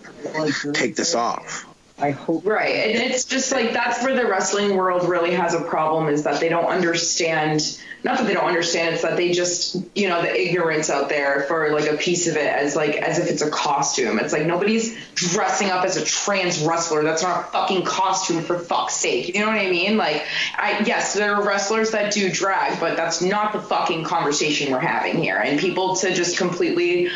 take 0.74 0.96
this 0.96 1.14
off. 1.16 1.65
I 1.98 2.12
hope. 2.12 2.46
Right. 2.46 2.76
And 2.76 3.12
it's 3.12 3.24
just 3.24 3.52
like 3.54 3.72
that's 3.72 4.04
where 4.04 4.16
the 4.16 4.28
wrestling 4.30 4.76
world 4.76 5.08
really 5.08 5.32
has 5.32 5.54
a 5.54 5.62
problem 5.62 6.10
is 6.10 6.24
that 6.24 6.42
they 6.42 6.50
don't 6.50 6.66
understand 6.66 7.80
not 8.04 8.20
that 8.20 8.28
they 8.28 8.36
don't 8.36 8.46
understand, 8.46 8.94
it's 8.94 9.02
that 9.02 9.18
they 9.18 9.32
just 9.32 9.78
you 9.96 10.08
know, 10.08 10.22
the 10.22 10.40
ignorance 10.40 10.92
out 10.92 11.10
there 11.10 11.42
for 11.48 11.72
like 11.72 11.92
a 11.92 11.98
piece 11.98 12.28
of 12.28 12.36
it 12.36 12.46
as 12.46 12.76
like 12.76 12.98
as 12.98 13.18
if 13.18 13.32
it's 13.32 13.42
a 13.42 13.50
costume. 13.50 14.20
It's 14.20 14.34
like 14.34 14.46
nobody's 14.46 14.96
dressing 15.16 15.72
up 15.72 15.86
as 15.86 15.96
a 15.96 16.06
trans 16.06 16.62
wrestler. 16.62 17.02
That's 17.02 17.24
not 17.24 17.40
a 17.40 17.44
fucking 17.48 17.84
costume 17.86 18.44
for 18.44 18.60
fuck's 18.60 18.96
sake. 18.96 19.34
You 19.34 19.40
know 19.40 19.48
what 19.48 19.58
I 19.58 19.72
mean? 19.72 19.96
Like 19.98 20.24
I 20.56 20.84
yes, 20.86 21.14
there 21.14 21.34
are 21.34 21.48
wrestlers 21.48 21.92
that 21.92 22.14
do 22.14 22.30
drag, 22.30 22.80
but 22.80 22.98
that's 22.98 23.22
not 23.22 23.54
the 23.54 23.62
fucking 23.62 24.04
conversation 24.04 24.72
we're 24.72 24.80
having 24.80 25.18
here. 25.18 25.38
And 25.38 25.60
people 25.60 25.96
to 25.96 26.14
just 26.14 26.38
completely 26.38 27.10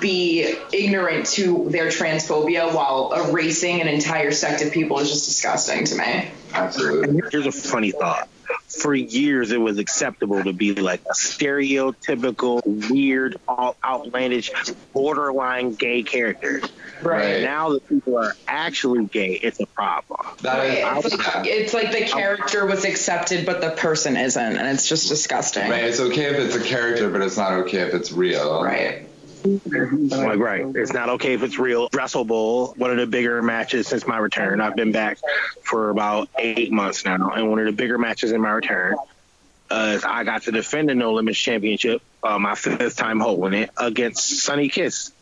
be 0.00 0.54
ignorant 0.72 1.26
to 1.26 1.68
their 1.70 1.88
transphobia 1.88 2.72
while 2.72 3.12
erasing 3.12 3.80
an 3.80 3.88
entire 3.88 4.11
sect 4.32 4.62
of 4.62 4.72
people 4.72 4.98
is 4.98 5.10
just 5.10 5.26
disgusting 5.26 5.84
to 5.84 5.94
me. 5.96 6.30
Absolutely. 6.52 7.22
Here's 7.30 7.46
a 7.46 7.52
funny 7.52 7.90
thought. 7.92 8.28
For 8.68 8.94
years, 8.94 9.50
it 9.52 9.60
was 9.60 9.78
acceptable 9.78 10.42
to 10.44 10.52
be 10.52 10.74
like 10.74 11.00
a 11.02 11.14
stereotypical, 11.14 12.60
weird, 12.90 13.38
all 13.48 13.76
outlandish, 13.84 14.50
borderline 14.92 15.74
gay 15.74 16.02
character. 16.02 16.60
Right. 17.02 17.42
Now 17.42 17.70
that 17.70 17.88
people 17.88 18.18
are 18.18 18.34
actually 18.46 19.06
gay, 19.06 19.32
it's 19.34 19.60
a 19.60 19.66
problem. 19.66 20.20
That 20.42 20.64
is, 20.66 20.84
Right. 20.84 21.04
It's 21.04 21.26
like, 21.26 21.46
it's 21.46 21.74
like 21.74 21.92
the 21.92 22.04
character 22.04 22.66
was 22.66 22.84
accepted, 22.84 23.46
but 23.46 23.60
the 23.60 23.70
person 23.70 24.16
isn't, 24.16 24.56
and 24.56 24.68
it's 24.68 24.88
just 24.88 25.08
disgusting. 25.08 25.70
right. 25.70 25.84
It's 25.84 26.00
okay 26.00 26.26
if 26.26 26.38
it's 26.38 26.54
a 26.56 26.62
character, 26.62 27.10
but 27.10 27.22
it's 27.22 27.36
not 27.36 27.52
okay 27.64 27.78
if 27.80 27.94
it's 27.94 28.12
real. 28.12 28.62
Right. 28.62 29.06
Like, 29.44 30.38
right. 30.38 30.66
It's 30.74 30.92
not 30.92 31.08
okay 31.10 31.34
if 31.34 31.42
it's 31.42 31.58
real. 31.58 31.88
Wrestle 31.92 32.24
Bowl, 32.24 32.74
one 32.76 32.90
of 32.90 32.96
the 32.96 33.06
bigger 33.06 33.42
matches 33.42 33.88
since 33.88 34.06
my 34.06 34.18
return. 34.18 34.60
I've 34.60 34.76
been 34.76 34.92
back 34.92 35.18
for 35.64 35.90
about 35.90 36.28
eight 36.38 36.70
months 36.72 37.04
now, 37.04 37.30
and 37.30 37.50
one 37.50 37.58
of 37.58 37.66
the 37.66 37.72
bigger 37.72 37.98
matches 37.98 38.32
in 38.32 38.40
my 38.40 38.50
return. 38.50 38.94
Uh, 39.70 39.98
I 40.04 40.24
got 40.24 40.42
to 40.42 40.52
defend 40.52 40.88
the 40.90 40.94
No 40.94 41.14
Limits 41.14 41.38
Championship, 41.38 42.02
uh, 42.22 42.38
my 42.38 42.54
fifth 42.54 42.96
time 42.96 43.20
holding 43.20 43.62
it, 43.62 43.70
against 43.76 44.40
Sonny 44.40 44.68
Kiss. 44.68 45.12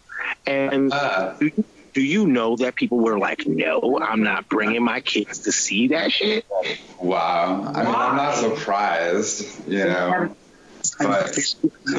And 0.47 0.93
Uh, 0.93 1.35
do, 1.39 1.47
you- 1.47 1.65
do 1.93 2.03
you 2.03 2.27
know 2.27 2.57
that 2.57 2.75
people 2.77 2.99
were 2.99 3.19
like, 3.19 3.47
no, 3.47 3.99
I'm 4.01 4.23
not 4.23 4.49
bringing 4.49 4.83
my 4.83 5.01
kids 5.01 5.41
to 5.41 5.53
see 5.53 5.89
that 5.89 6.13
shit? 6.13 6.45
wow. 7.01 7.63
I 7.75 7.85
mean, 7.85 7.95
I'm 7.95 8.17
not 8.17 8.37
surprised, 8.37 9.69
you 9.69 9.85
know. 9.85 10.35
But 11.01 11.39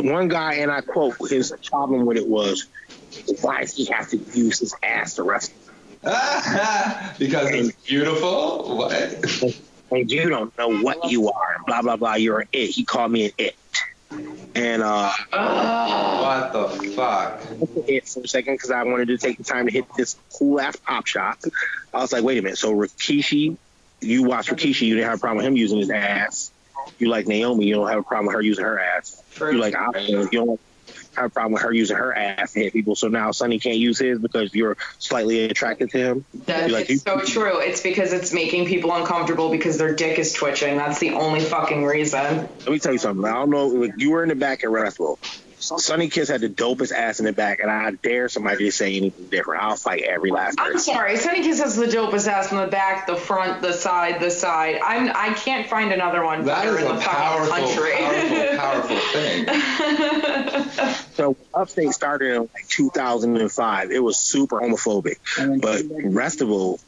One 0.04 0.28
guy, 0.28 0.56
and 0.56 0.72
I 0.72 0.82
quote, 0.82 1.16
his 1.30 1.54
problem 1.66 2.06
with 2.06 2.18
it 2.18 2.28
was, 2.28 2.68
why 3.42 3.62
does 3.62 3.74
he 3.74 3.86
have 3.86 4.10
to 4.10 4.18
use 4.18 4.60
his 4.60 4.76
ass 4.84 5.16
to 5.16 5.24
wrestle? 5.24 5.56
because 6.04 7.50
it's 7.52 7.72
beautiful. 7.88 8.78
What? 8.78 9.54
and 9.92 10.10
you 10.10 10.30
don't 10.30 10.58
know 10.58 10.82
what 10.82 11.12
you 11.12 11.30
are, 11.30 11.58
blah 11.68 11.84
blah 11.84 11.96
blah. 11.96 12.16
You're 12.16 12.40
an 12.40 12.48
it. 12.52 12.68
He 12.72 12.84
called 12.86 13.12
me 13.12 13.26
an 13.26 13.32
it, 13.38 13.56
and 14.56 14.82
uh, 14.82 15.12
What 15.32 16.54
the 16.54 16.70
fuck? 16.96 17.42
it 17.88 18.08
for 18.08 18.22
a 18.22 18.28
second 18.28 18.56
because 18.56 18.72
I 18.72 18.84
wanted 18.84 19.10
to 19.10 19.18
take 19.20 19.38
the 19.38 19.44
time 19.44 19.68
to 19.68 19.72
hit 19.72 19.86
this 19.96 20.18
cool 20.40 20.60
ass 20.60 20.76
pop 20.78 21.06
shot. 21.06 21.38
I 21.94 22.00
was 22.00 22.12
like, 22.12 22.24
wait 22.24 22.40
a 22.40 22.42
minute. 22.42 22.58
So 22.58 22.74
Rikishi, 22.74 23.58
you 24.00 24.24
watch 24.24 24.48
Rikishi, 24.48 24.88
you 24.88 24.96
didn't 24.96 25.10
have 25.10 25.20
a 25.20 25.22
problem 25.22 25.38
with 25.38 25.46
him 25.46 25.56
using 25.56 25.78
his 25.78 25.92
ass. 25.92 26.41
You 27.00 27.10
like 27.10 27.28
Naomi, 27.28 27.66
you 27.66 27.76
don't 27.76 27.88
have 27.88 28.00
a 28.00 28.04
problem 28.04 28.28
with 28.28 28.36
her 28.36 28.42
using 28.42 28.66
her 28.66 28.80
ass. 28.80 29.22
You 29.40 29.54
like 29.54 29.74
Asuka, 29.74 30.32
you 30.32 30.46
don't 30.46 30.60
have 31.16 31.26
a 31.26 31.30
problem 31.30 31.54
with 31.54 31.64
her 31.64 31.74
using 31.74 31.98
her 31.98 32.16
ass 32.16 32.54
to 32.54 32.60
hit 32.60 32.74
people. 32.74 32.96
So 32.96 33.08
now 33.08 33.32
Sonny 33.32 33.60
can't 33.60 33.78
use 33.78 34.00
his 34.00 34.20
because 34.20 34.54
you're 34.54 34.78
slightly 35.00 35.46
attracted 35.46 35.92
to 35.92 35.98
him. 35.98 36.26
That's 36.46 36.72
like 36.72 36.90
so 36.90 37.20
true. 37.22 37.60
It's 37.60 37.82
because 37.82 38.14
it's 38.14 38.34
making 38.34 38.68
people 38.68 38.94
uncomfortable 38.94 39.50
because 39.50 39.78
their 39.78 39.94
dick 39.96 40.20
is 40.20 40.34
twitching. 40.34 40.78
That's 40.78 41.00
the 41.00 41.12
only 41.12 41.42
fucking 41.42 41.84
reason. 41.84 42.22
Let 42.22 42.68
me 42.68 42.80
tell 42.80 42.94
you 42.94 42.98
something. 42.98 43.26
I 43.26 43.34
don't 43.34 43.50
know. 43.50 43.68
Like, 43.68 43.94
you 43.98 44.12
were 44.12 44.24
in 44.24 44.30
the 44.30 44.36
back 44.36 44.64
at 44.64 44.70
Wrestle. 44.70 45.20
Sonny 45.62 46.10
Kiss 46.10 46.30
had 46.30 46.42
the 46.42 46.50
dopest 46.50 46.92
ass 46.92 47.20
in 47.20 47.26
the 47.26 47.34
back, 47.34 47.60
and 47.60 47.70
I 47.70 47.92
dare 47.92 48.28
somebody 48.30 48.66
to 48.66 48.72
say 48.72 48.96
anything 48.98 49.28
different. 49.28 49.64
I'll 49.64 49.76
fight 49.76 50.02
every 50.04 50.32
last 50.32 50.58
person. 50.58 50.74
I'm 50.74 50.80
sorry. 50.80 51.18
Sonny 51.18 51.44
Kiss 51.44 51.60
has 51.60 51.76
the 51.76 51.86
dopest 51.86 52.28
ass 52.28 52.52
in 52.52 52.58
the 52.58 52.68
back, 52.68 53.08
the 53.08 53.16
front, 53.16 53.62
the 53.62 53.74
side, 53.74 54.20
the 54.20 54.32
side. 54.32 54.80
I'm 54.84 55.12
I 55.16 55.34
can't 55.34 55.68
find 55.70 55.92
another 55.92 56.24
one 56.24 56.46
That 56.46 56.64
better 56.64 56.78
is 56.80 56.86
in 56.86 56.92
a 56.92 56.96
the 56.96 57.00
powerful, 57.02 57.56
fucking 57.56 57.76
country. 57.76 58.58
powerful, 58.58 58.98
powerful 58.98 58.98
thing. 59.14 60.96
So 61.16 61.36
Upstate 61.54 61.92
started 61.92 62.34
in 62.36 62.42
like 62.42 62.68
2005. 62.70 63.92
It 63.92 64.00
was 64.00 64.18
super 64.18 64.60
homophobic, 64.60 65.18
but 65.62 65.82
Restival, 65.84 66.80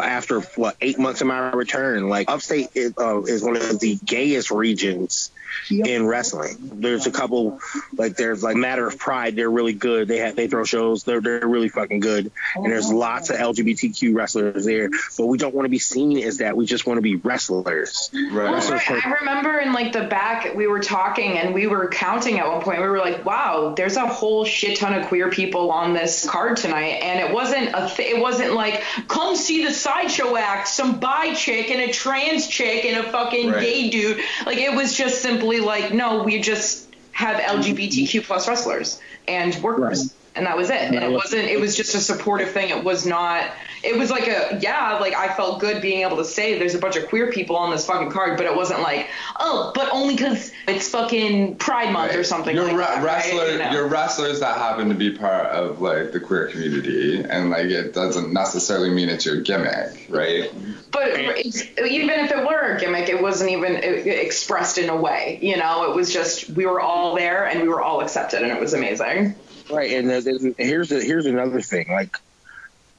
after 0.00 0.40
what 0.56 0.76
eight 0.80 0.98
months 0.98 1.20
of 1.20 1.26
my 1.26 1.50
return, 1.50 2.08
like 2.08 2.30
Upstate 2.30 2.68
is, 2.74 2.94
uh, 2.96 3.22
is 3.22 3.42
one 3.42 3.56
of 3.56 3.80
the 3.80 3.98
gayest 4.04 4.50
regions 4.50 5.30
in 5.70 6.06
wrestling. 6.06 6.56
There's 6.60 7.06
a 7.06 7.10
couple, 7.10 7.60
like 7.96 8.16
there's 8.16 8.42
like 8.42 8.56
Matter 8.56 8.86
of 8.86 8.98
Pride. 8.98 9.36
They're 9.36 9.50
really 9.50 9.72
good. 9.72 10.08
They 10.08 10.18
have 10.18 10.36
they 10.36 10.48
throw 10.48 10.64
shows. 10.64 11.04
They're 11.04 11.20
they're 11.20 11.46
really 11.46 11.68
fucking 11.68 12.00
good. 12.00 12.30
And 12.54 12.66
there's 12.66 12.86
uh-huh. 12.86 12.96
lots 12.96 13.30
of 13.30 13.36
LGBTQ 13.36 14.14
wrestlers 14.14 14.64
there, 14.64 14.90
but 15.16 15.26
we 15.26 15.38
don't 15.38 15.54
want 15.54 15.66
to 15.66 15.70
be 15.70 15.78
seen 15.78 16.18
as 16.18 16.38
that. 16.38 16.56
We 16.56 16.66
just 16.66 16.86
want 16.86 16.98
to 16.98 17.02
be 17.02 17.16
wrestlers. 17.16 18.10
Right. 18.12 18.52
Right. 18.52 19.04
I 19.04 19.18
remember 19.20 19.58
in 19.58 19.72
like 19.72 19.92
the 19.92 20.04
back 20.04 20.54
we 20.54 20.66
were 20.66 20.80
talking 20.80 21.38
and 21.38 21.54
we 21.54 21.66
were 21.66 21.88
counting 21.88 22.38
at 22.38 22.46
one 22.46 22.60
point. 22.62 22.80
We 22.80 22.88
were 22.88 22.98
like, 22.98 23.24
"Wow, 23.24 23.74
there's 23.76 23.96
a 23.96 24.06
whole 24.06 24.44
shit 24.44 24.78
ton 24.78 24.94
of 24.94 25.06
queer 25.06 25.30
people 25.30 25.70
on 25.70 25.94
this 25.94 26.28
card 26.28 26.56
tonight." 26.56 27.00
And 27.02 27.20
it 27.20 27.32
wasn't 27.32 27.70
a 27.74 27.90
th- 27.94 28.14
it 28.14 28.20
wasn't 28.20 28.54
like, 28.54 28.82
"Come 29.08 29.36
see 29.36 29.64
the 29.64 29.72
sideshow 29.72 30.36
act, 30.36 30.68
some 30.68 30.98
bi 30.98 31.34
chick 31.34 31.70
and 31.70 31.80
a 31.80 31.92
trans 31.92 32.46
chick 32.46 32.84
and 32.84 33.04
a 33.04 33.10
fucking 33.10 33.50
Right. 33.50 33.62
gay 33.62 33.90
dude." 33.90 34.20
Like 34.46 34.58
it 34.58 34.74
was 34.74 34.94
just 34.94 35.22
simply 35.42 35.60
like, 35.60 35.92
"No, 35.92 36.22
we 36.22 36.40
just 36.40 36.86
have 37.10 37.36
LGBTQ 37.40 38.24
plus 38.24 38.46
wrestlers 38.46 39.00
and 39.26 39.54
workers." 39.62 40.14
And 40.34 40.46
that 40.46 40.56
was 40.56 40.70
it. 40.70 40.80
And 40.80 40.94
it 40.94 41.10
wasn't 41.10 41.44
it 41.44 41.60
was 41.60 41.76
just 41.76 41.94
a 41.94 42.00
supportive 42.00 42.50
thing. 42.50 42.70
It 42.70 42.82
was 42.82 43.06
not 43.06 43.50
it 43.84 43.98
was 43.98 44.10
like 44.10 44.28
a 44.28 44.58
yeah, 44.62 44.98
like 44.98 45.14
I 45.14 45.34
felt 45.34 45.60
good 45.60 45.82
being 45.82 46.02
able 46.02 46.16
to 46.18 46.24
say 46.24 46.58
there's 46.58 46.74
a 46.74 46.78
bunch 46.78 46.96
of 46.96 47.08
queer 47.08 47.32
people 47.32 47.56
on 47.56 47.70
this 47.70 47.84
fucking 47.84 48.10
card, 48.10 48.36
but 48.36 48.46
it 48.46 48.54
wasn't 48.54 48.80
like, 48.80 49.08
oh, 49.40 49.72
but 49.74 49.88
only 49.92 50.14
because 50.14 50.52
it's 50.68 50.88
fucking 50.88 51.56
Pride 51.56 51.92
Month 51.92 52.14
or 52.14 52.22
something 52.24 52.54
You're 52.54 52.64
like 52.64 52.76
re- 52.76 52.84
that. 52.84 53.04
wrestler, 53.04 53.38
right? 53.38 53.52
You 53.52 53.58
know? 53.58 53.70
you're 53.72 53.88
wrestlers 53.88 54.40
that 54.40 54.56
happen 54.56 54.88
to 54.88 54.94
be 54.94 55.10
part 55.10 55.46
of 55.46 55.80
like 55.80 56.12
the 56.12 56.20
queer 56.20 56.46
community, 56.48 57.22
and 57.22 57.50
like 57.50 57.66
it 57.66 57.92
doesn't 57.92 58.32
necessarily 58.32 58.90
mean 58.90 59.08
it's 59.08 59.26
your 59.26 59.40
gimmick, 59.40 60.06
right? 60.08 60.50
But 60.92 61.18
even 61.18 62.20
if 62.20 62.30
it 62.30 62.46
were 62.46 62.76
a 62.76 62.80
gimmick, 62.80 63.08
it 63.08 63.20
wasn't 63.20 63.50
even 63.50 63.76
expressed 63.76 64.78
in 64.78 64.90
a 64.90 64.96
way. 64.96 65.38
You 65.42 65.56
know, 65.56 65.90
it 65.90 65.96
was 65.96 66.12
just 66.12 66.50
we 66.50 66.66
were 66.66 66.80
all 66.80 67.16
there 67.16 67.46
and 67.46 67.62
we 67.62 67.68
were 67.68 67.82
all 67.82 68.00
accepted, 68.00 68.42
and 68.42 68.52
it 68.52 68.60
was 68.60 68.74
amazing. 68.74 69.34
Right, 69.70 69.92
and 69.92 70.10
here's 70.58 70.88
the, 70.88 71.02
here's 71.02 71.26
another 71.26 71.60
thing. 71.60 71.86
Like, 71.90 72.16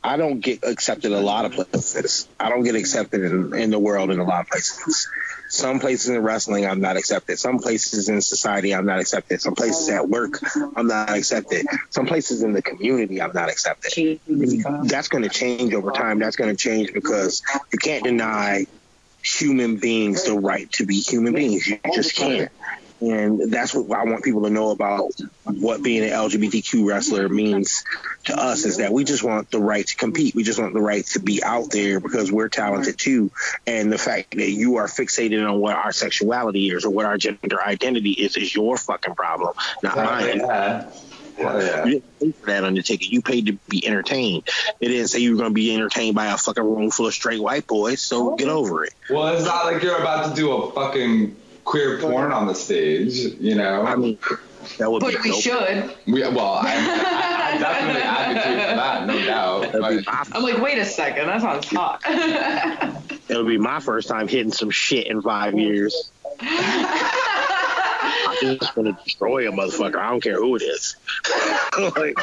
I 0.03 0.17
don't 0.17 0.41
get 0.41 0.63
accepted 0.63 1.13
a 1.13 1.19
lot 1.19 1.45
of 1.45 1.53
places. 1.53 2.27
I 2.37 2.49
don't 2.49 2.63
get 2.63 2.75
accepted 2.75 3.23
in, 3.23 3.53
in 3.53 3.69
the 3.69 3.79
world 3.79 4.11
in 4.11 4.19
a 4.19 4.23
lot 4.23 4.41
of 4.41 4.49
places. 4.49 5.07
Some 5.47 5.79
places 5.79 6.09
in 6.09 6.21
wrestling, 6.21 6.65
I'm 6.65 6.81
not 6.81 6.97
accepted. 6.97 7.39
Some 7.39 7.59
places 7.59 8.09
in 8.09 8.21
society, 8.21 8.75
I'm 8.75 8.85
not 8.85 8.99
accepted. 8.99 9.39
Some 9.39 9.55
places 9.55 9.87
at 9.89 10.09
work, 10.09 10.39
I'm 10.75 10.87
not 10.87 11.11
accepted. 11.11 11.67
Some 11.91 12.05
places 12.05 12.43
in 12.43 12.51
the 12.51 12.61
community, 12.61 13.21
I'm 13.21 13.33
not 13.33 13.49
accepted. 13.49 14.19
That's 14.27 15.07
going 15.07 15.23
to 15.23 15.29
change 15.29 15.73
over 15.73 15.91
time. 15.91 16.19
That's 16.19 16.35
going 16.35 16.49
to 16.49 16.57
change 16.57 16.91
because 16.91 17.41
you 17.71 17.79
can't 17.79 18.03
deny 18.03 18.65
human 19.23 19.77
beings 19.77 20.23
the 20.23 20.33
right 20.33 20.69
to 20.73 20.85
be 20.85 20.99
human 20.99 21.33
beings. 21.33 21.65
You 21.65 21.79
just 21.93 22.15
can't. 22.15 22.51
And 23.11 23.51
that's 23.51 23.73
what 23.73 23.97
I 23.97 24.05
want 24.05 24.23
people 24.23 24.43
to 24.43 24.49
know 24.49 24.71
about 24.71 25.11
what 25.43 25.83
being 25.83 26.03
an 26.03 26.11
LGBTQ 26.11 26.87
wrestler 26.87 27.27
means 27.27 27.83
to 28.25 28.35
us 28.39 28.63
is 28.63 28.77
that 28.77 28.93
we 28.93 29.03
just 29.03 29.23
want 29.23 29.51
the 29.51 29.59
right 29.59 29.85
to 29.85 29.95
compete. 29.95 30.35
We 30.35 30.43
just 30.43 30.59
want 30.59 30.73
the 30.73 30.81
right 30.81 31.05
to 31.07 31.19
be 31.19 31.43
out 31.43 31.69
there 31.69 31.99
because 31.99 32.31
we're 32.31 32.47
talented 32.47 32.97
too. 32.97 33.31
And 33.67 33.91
the 33.91 33.97
fact 33.97 34.37
that 34.37 34.49
you 34.49 34.77
are 34.77 34.87
fixated 34.87 35.45
on 35.45 35.59
what 35.59 35.75
our 35.75 35.91
sexuality 35.91 36.69
is 36.69 36.85
or 36.85 36.91
what 36.91 37.05
our 37.05 37.17
gender 37.17 37.61
identity 37.61 38.11
is 38.11 38.37
is 38.37 38.55
your 38.55 38.77
fucking 38.77 39.15
problem, 39.15 39.53
not 39.81 39.97
mine. 39.97 40.39
Yeah. 40.39 40.89
Yeah. 41.37 41.85
You 41.85 41.91
didn't 41.91 42.19
pay 42.19 42.31
for 42.31 42.45
that 42.45 42.63
on 42.63 42.75
the 42.75 42.83
ticket. 42.83 43.09
You 43.09 43.21
paid 43.21 43.47
to 43.47 43.53
be 43.67 43.85
entertained. 43.85 44.47
It 44.79 44.87
didn't 44.89 45.07
say 45.07 45.19
you 45.19 45.31
were 45.31 45.37
going 45.37 45.49
to 45.49 45.53
be 45.53 45.73
entertained 45.73 46.15
by 46.15 46.27
a 46.27 46.37
fucking 46.37 46.63
room 46.63 46.91
full 46.91 47.07
of 47.07 47.13
straight 47.13 47.41
white 47.41 47.67
boys. 47.67 48.01
So 48.01 48.35
get 48.35 48.49
oh. 48.49 48.59
over 48.59 48.85
it. 48.85 48.93
Well, 49.09 49.35
it's 49.35 49.45
not 49.45 49.65
like 49.65 49.81
you're 49.81 49.97
about 49.97 50.29
to 50.29 50.35
do 50.35 50.51
a 50.51 50.71
fucking 50.71 51.35
queer 51.63 51.99
porn 51.99 52.31
on 52.31 52.47
the 52.47 52.55
stage, 52.55 53.15
you 53.39 53.55
know. 53.55 53.83
I 53.83 53.95
mean, 53.95 54.17
that 54.77 54.91
would 54.91 55.01
But 55.01 55.11
be 55.13 55.17
we 55.23 55.29
dope. 55.31 55.41
should. 55.41 55.95
we, 56.07 56.21
well, 56.21 56.59
I, 56.61 56.65
I, 56.65 57.55
I 57.55 57.57
definitely 57.59 58.01
advocate 58.01 58.69
for 58.69 58.75
that, 58.75 59.07
no 59.07 59.25
doubt. 59.25 59.71
But 59.73 59.81
my, 59.81 60.03
I'm 60.33 60.43
like, 60.43 60.61
wait 60.61 60.77
a 60.77 60.85
second, 60.85 61.27
that 61.27 61.41
sounds 61.41 61.67
hot. 61.67 62.01
it'll 63.29 63.45
be 63.45 63.57
my 63.57 63.79
first 63.79 64.07
time 64.07 64.27
hitting 64.27 64.51
some 64.51 64.69
shit 64.69 65.07
in 65.07 65.21
five 65.21 65.57
years. 65.57 66.11
I'm 68.47 68.59
just 68.59 68.75
gonna 68.75 68.97
destroy 69.03 69.47
a 69.47 69.51
motherfucker. 69.51 69.97
I 69.97 70.09
don't 70.09 70.21
care 70.21 70.37
who 70.37 70.55
it 70.55 70.61
is. 70.61 70.95
like, 71.77 72.17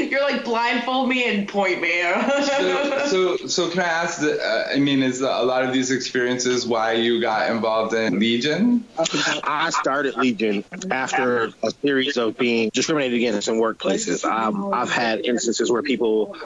You're 0.00 0.22
like 0.22 0.44
blindfold 0.44 1.08
me 1.08 1.28
and 1.28 1.48
point 1.48 1.80
me. 1.80 2.02
so, 2.02 3.06
so, 3.06 3.36
so 3.46 3.70
can 3.70 3.80
I 3.80 3.84
ask? 3.84 4.20
The, 4.20 4.40
uh, 4.40 4.74
I 4.74 4.78
mean, 4.78 5.02
is 5.02 5.20
a 5.20 5.42
lot 5.42 5.64
of 5.64 5.72
these 5.72 5.90
experiences 5.90 6.66
why 6.66 6.92
you 6.92 7.20
got 7.20 7.50
involved 7.50 7.94
in 7.94 8.18
Legion? 8.18 8.84
I 8.98 9.70
started 9.70 10.16
Legion 10.16 10.64
after 10.90 11.52
a 11.62 11.70
series 11.82 12.16
of 12.16 12.36
being 12.36 12.70
discriminated 12.72 13.16
against 13.16 13.48
in 13.48 13.54
workplaces. 13.54 14.24
I've, 14.24 14.56
I've 14.72 14.90
had 14.90 15.24
instances 15.24 15.70
where 15.70 15.82
people 15.82 16.36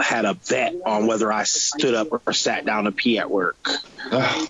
had 0.00 0.24
a 0.24 0.34
bet 0.34 0.74
on 0.84 1.06
whether 1.06 1.32
I 1.32 1.44
stood 1.44 1.94
up 1.94 2.08
or 2.26 2.32
sat 2.32 2.64
down 2.64 2.84
to 2.84 2.92
pee 2.92 3.18
at 3.18 3.30
work. 3.30 3.56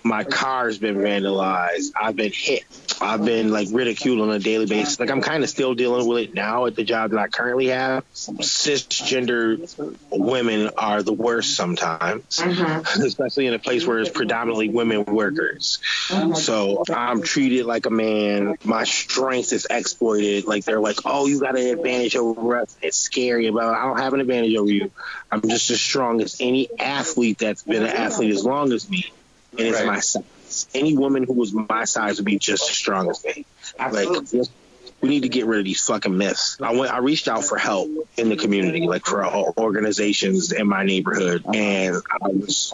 My 0.03 0.23
car's 0.23 0.77
been 0.77 0.97
vandalized. 0.97 1.91
I've 1.99 2.15
been 2.15 2.31
hit. 2.33 2.63
I've 3.01 3.25
been 3.25 3.51
like 3.51 3.67
ridiculed 3.71 4.21
on 4.21 4.29
a 4.31 4.39
daily 4.39 4.65
basis. 4.65 4.99
Like 4.99 5.09
I'm 5.09 5.21
kind 5.21 5.43
of 5.43 5.49
still 5.49 5.73
dealing 5.73 6.07
with 6.07 6.29
it 6.29 6.33
now 6.33 6.67
at 6.67 6.75
the 6.75 6.83
job 6.83 7.11
that 7.11 7.19
I 7.19 7.27
currently 7.27 7.67
have. 7.67 8.05
Cisgender 8.13 9.97
women 10.09 10.69
are 10.77 11.01
the 11.01 11.13
worst 11.13 11.55
sometimes, 11.55 12.37
mm-hmm. 12.37 13.01
especially 13.01 13.47
in 13.47 13.53
a 13.53 13.59
place 13.59 13.85
where 13.85 13.99
it's 13.99 14.09
predominantly 14.09 14.69
women 14.69 15.05
workers. 15.05 15.79
Mm-hmm. 16.07 16.35
So 16.35 16.83
I'm 16.93 17.21
treated 17.23 17.65
like 17.65 17.85
a 17.85 17.89
man. 17.89 18.55
My 18.63 18.83
strength 18.83 19.51
is 19.53 19.67
exploited. 19.69 20.45
Like 20.45 20.65
they're 20.65 20.79
like, 20.79 20.97
oh, 21.05 21.25
you 21.25 21.39
got 21.39 21.57
an 21.57 21.67
advantage 21.67 22.15
over 22.15 22.57
us. 22.57 22.77
It's 22.81 22.97
scary, 22.97 23.49
but 23.49 23.63
I 23.63 23.85
don't 23.85 23.99
have 23.99 24.13
an 24.13 24.21
advantage 24.21 24.55
over 24.55 24.71
you. 24.71 24.91
I'm 25.31 25.41
just 25.41 25.69
as 25.71 25.81
strong 25.81 26.21
as 26.21 26.37
any 26.39 26.69
athlete 26.79 27.39
that's 27.39 27.63
been 27.63 27.83
an 27.83 27.89
athlete 27.89 28.31
as 28.31 28.45
long 28.45 28.71
as 28.71 28.89
me, 28.89 29.11
and 29.51 29.61
it's 29.61 29.79
right. 29.79 29.87
my 29.87 29.99
size. 29.99 30.23
Any 30.73 30.97
woman 30.97 31.23
who 31.23 31.33
was 31.33 31.53
my 31.53 31.85
size 31.85 32.17
would 32.17 32.25
be 32.25 32.37
just 32.37 32.69
as 32.69 32.75
strong 32.75 33.09
as 33.09 33.23
me. 33.23 33.45
Absolutely. 33.79 34.39
Like 34.39 34.49
we 35.01 35.09
need 35.09 35.23
to 35.23 35.29
get 35.29 35.45
rid 35.45 35.59
of 35.59 35.65
these 35.65 35.81
fucking 35.81 36.15
myths. 36.15 36.57
I 36.61 36.73
went, 36.73 36.93
I 36.93 36.99
reached 36.99 37.27
out 37.27 37.43
for 37.43 37.57
help 37.57 37.89
in 38.17 38.29
the 38.29 38.35
community, 38.35 38.87
like 38.87 39.05
for 39.05 39.23
uh, 39.23 39.51
organizations 39.57 40.51
in 40.51 40.67
my 40.67 40.83
neighborhood, 40.83 41.43
and 41.53 41.95
I 42.21 42.27
was 42.27 42.73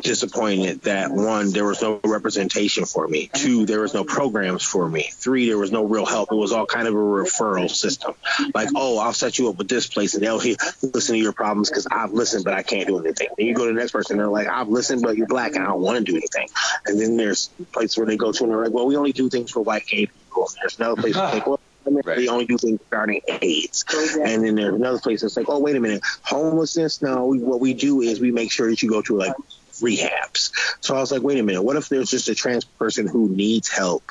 disappointed 0.00 0.82
that 0.82 1.10
one, 1.10 1.50
there 1.50 1.64
was 1.64 1.80
no 1.80 2.00
representation 2.04 2.84
for 2.84 3.06
me. 3.06 3.30
Two, 3.32 3.66
there 3.66 3.80
was 3.80 3.94
no 3.94 4.04
programs 4.04 4.62
for 4.62 4.88
me. 4.88 5.08
Three, 5.12 5.46
there 5.46 5.58
was 5.58 5.70
no 5.70 5.84
real 5.84 6.06
help. 6.06 6.32
It 6.32 6.36
was 6.36 6.52
all 6.52 6.66
kind 6.66 6.88
of 6.88 6.94
a 6.94 6.96
referral 6.96 7.70
system. 7.70 8.14
Like, 8.54 8.68
oh, 8.74 8.98
I'll 8.98 9.12
set 9.12 9.38
you 9.38 9.48
up 9.48 9.56
with 9.56 9.68
this 9.68 9.86
place, 9.86 10.14
and 10.14 10.22
they'll 10.22 10.40
hear, 10.40 10.56
listen 10.82 11.14
to 11.14 11.20
your 11.20 11.32
problems 11.32 11.70
because 11.70 11.86
I've 11.90 12.12
listened, 12.12 12.44
but 12.44 12.54
I 12.54 12.62
can't 12.62 12.88
do 12.88 12.98
anything. 12.98 13.28
Then 13.36 13.46
you 13.46 13.54
go 13.54 13.66
to 13.66 13.72
the 13.72 13.78
next 13.78 13.92
person, 13.92 14.18
they're 14.18 14.28
like, 14.28 14.48
I've 14.48 14.68
listened, 14.68 15.02
but 15.02 15.16
you're 15.16 15.26
black, 15.26 15.54
and 15.54 15.64
I 15.64 15.68
don't 15.68 15.80
want 15.80 15.98
to 15.98 16.04
do 16.04 16.16
anything. 16.16 16.48
And 16.86 17.00
then 17.00 17.16
there's 17.16 17.48
places 17.72 17.96
where 17.96 18.06
they 18.06 18.16
go 18.16 18.32
to, 18.32 18.42
and 18.44 18.52
they're 18.52 18.64
like, 18.64 18.72
well, 18.72 18.86
we 18.86 18.96
only 18.96 19.12
do 19.12 19.28
things 19.28 19.50
for 19.50 19.60
white 19.60 19.86
gay 19.86 20.06
people. 20.06 20.48
There's 20.60 20.78
no 20.78 20.96
place 20.96 21.16
where 21.16 21.30
they 21.32 21.42
well, 21.46 21.60
Right. 21.90 22.16
They 22.16 22.28
only 22.28 22.46
do 22.46 22.58
things 22.58 22.80
regarding 22.90 23.20
AIDS. 23.42 23.84
Oh, 23.90 24.22
and 24.24 24.44
then 24.44 24.54
there's 24.54 24.74
another 24.74 24.98
place 24.98 25.22
that's 25.22 25.36
like, 25.36 25.48
oh, 25.48 25.58
wait 25.58 25.76
a 25.76 25.80
minute, 25.80 26.02
homelessness? 26.22 27.02
No, 27.02 27.34
what 27.34 27.60
we 27.60 27.74
do 27.74 28.00
is 28.02 28.20
we 28.20 28.32
make 28.32 28.52
sure 28.52 28.68
that 28.70 28.82
you 28.82 28.88
go 28.88 29.02
to 29.02 29.16
like 29.16 29.34
rehabs. 29.80 30.50
So 30.80 30.94
I 30.94 31.00
was 31.00 31.12
like, 31.12 31.22
wait 31.22 31.38
a 31.38 31.42
minute, 31.42 31.62
what 31.62 31.76
if 31.76 31.88
there's 31.88 32.10
just 32.10 32.28
a 32.28 32.34
trans 32.34 32.64
person 32.64 33.06
who 33.06 33.28
needs 33.28 33.68
help 33.68 34.04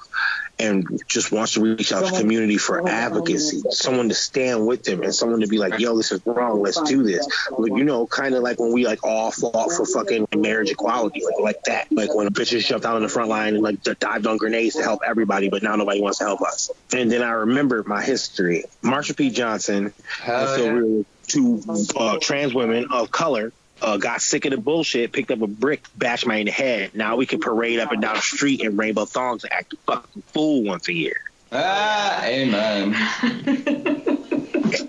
and 0.59 0.85
just 1.07 1.31
wants 1.31 1.53
to 1.53 1.61
reach 1.61 1.91
out 1.91 2.05
to 2.05 2.11
the 2.11 2.19
community 2.19 2.57
for 2.57 2.87
advocacy, 2.87 3.61
someone 3.69 4.09
to 4.09 4.15
stand 4.15 4.65
with 4.65 4.83
them 4.83 5.03
and 5.03 5.13
someone 5.13 5.41
to 5.41 5.47
be 5.47 5.57
like, 5.57 5.79
yo, 5.79 5.95
this 5.95 6.11
is 6.11 6.21
wrong, 6.25 6.61
let's 6.61 6.81
do 6.81 7.03
this. 7.03 7.27
Like, 7.51 7.71
you 7.77 7.83
know, 7.83 8.07
kind 8.07 8.33
of 8.33 8.41
like 8.41 8.59
when 8.59 8.73
we 8.73 8.85
like 8.85 9.03
all 9.03 9.31
fought 9.31 9.71
for 9.71 9.85
fucking 9.85 10.27
marriage 10.35 10.71
equality, 10.71 11.23
like 11.23 11.39
like 11.39 11.63
that. 11.65 11.91
Like 11.91 12.13
when 12.15 12.27
a 12.27 12.31
bitches 12.31 12.65
jumped 12.65 12.85
out 12.85 12.95
on 12.95 13.03
the 13.03 13.09
front 13.09 13.29
line 13.29 13.53
and 13.53 13.63
like 13.63 13.83
dived 13.83 14.25
on 14.25 14.37
grenades 14.37 14.75
to 14.75 14.83
help 14.83 15.01
everybody, 15.05 15.49
but 15.49 15.61
now 15.61 15.75
nobody 15.75 16.01
wants 16.01 16.19
to 16.19 16.25
help 16.25 16.41
us. 16.41 16.71
And 16.91 17.11
then 17.11 17.21
I 17.21 17.31
remember 17.31 17.83
my 17.85 18.01
history. 18.01 18.65
Marsha 18.83 19.15
P. 19.15 19.29
Johnson, 19.29 19.93
Hell 20.21 20.59
yeah. 20.59 21.03
two 21.27 21.61
uh, 21.95 22.17
trans 22.19 22.53
women 22.53 22.87
of 22.91 23.11
color 23.11 23.51
uh, 23.81 23.97
got 23.97 24.21
sick 24.21 24.45
of 24.45 24.51
the 24.51 24.57
bullshit, 24.57 25.11
picked 25.11 25.31
up 25.31 25.41
a 25.41 25.47
brick, 25.47 25.83
bashed 25.95 26.25
my 26.25 26.43
head. 26.49 26.95
Now 26.95 27.15
we 27.15 27.25
can 27.25 27.39
parade 27.39 27.79
up 27.79 27.91
and 27.91 28.01
down 28.01 28.15
the 28.15 28.21
street 28.21 28.61
in 28.61 28.77
rainbow 28.77 29.05
thongs 29.05 29.43
and 29.43 29.53
act 29.53 29.73
a 29.73 29.77
fucking 29.85 30.23
fool 30.27 30.63
once 30.63 30.87
a 30.87 30.93
year. 30.93 31.21
Ah, 31.51 32.23
amen. 32.25 32.93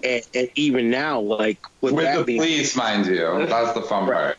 and, 0.03 0.23
and, 0.35 0.49
even 0.57 0.91
now, 0.91 1.21
like 1.21 1.65
with, 1.81 1.95
with 1.95 2.17
the 2.17 2.25
being, 2.25 2.41
police, 2.41 2.75
mind 2.77 3.07
you, 3.07 3.47
that's 3.47 3.75
the 3.75 3.83
fun 3.83 4.07
part. 4.07 4.39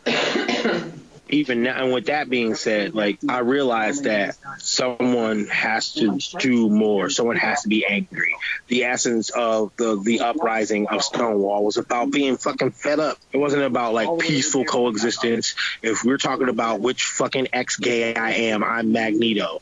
Even 1.30 1.64
now, 1.64 1.84
and 1.84 1.94
with 1.94 2.08
that 2.08 2.30
being 2.30 2.56
said, 2.56 2.94
like 2.96 3.20
I 3.28 3.40
realize 3.40 4.02
that 4.02 4.38
someone 4.60 5.48
has 5.48 5.94
to 5.94 6.18
do 6.40 6.70
more. 6.70 7.10
Someone 7.10 7.38
has 7.38 7.64
to 7.64 7.70
be 7.70 7.86
angry. 7.86 8.36
The 8.68 8.86
essence 8.86 9.30
of 9.30 9.72
the 9.78 10.00
the 10.02 10.22
uprising 10.22 10.88
of 10.88 11.04
Stonewall 11.04 11.64
was 11.64 11.78
about 11.78 12.12
being 12.12 12.38
fucking 12.38 12.72
fed 12.72 13.00
up. 13.00 13.18
It 13.32 13.38
wasn't 13.38 13.64
about 13.64 13.94
like 13.94 14.20
peaceful 14.20 14.66
coexistence. 14.66 15.56
If 15.82 16.04
we're 16.04 16.18
talking 16.18 16.50
about 16.50 16.82
which 16.82 17.06
fucking 17.06 17.50
ex 17.54 17.78
gay 17.78 18.16
I 18.16 18.32
am, 18.32 18.64
I'm 18.64 18.92
Magneto. 18.92 19.62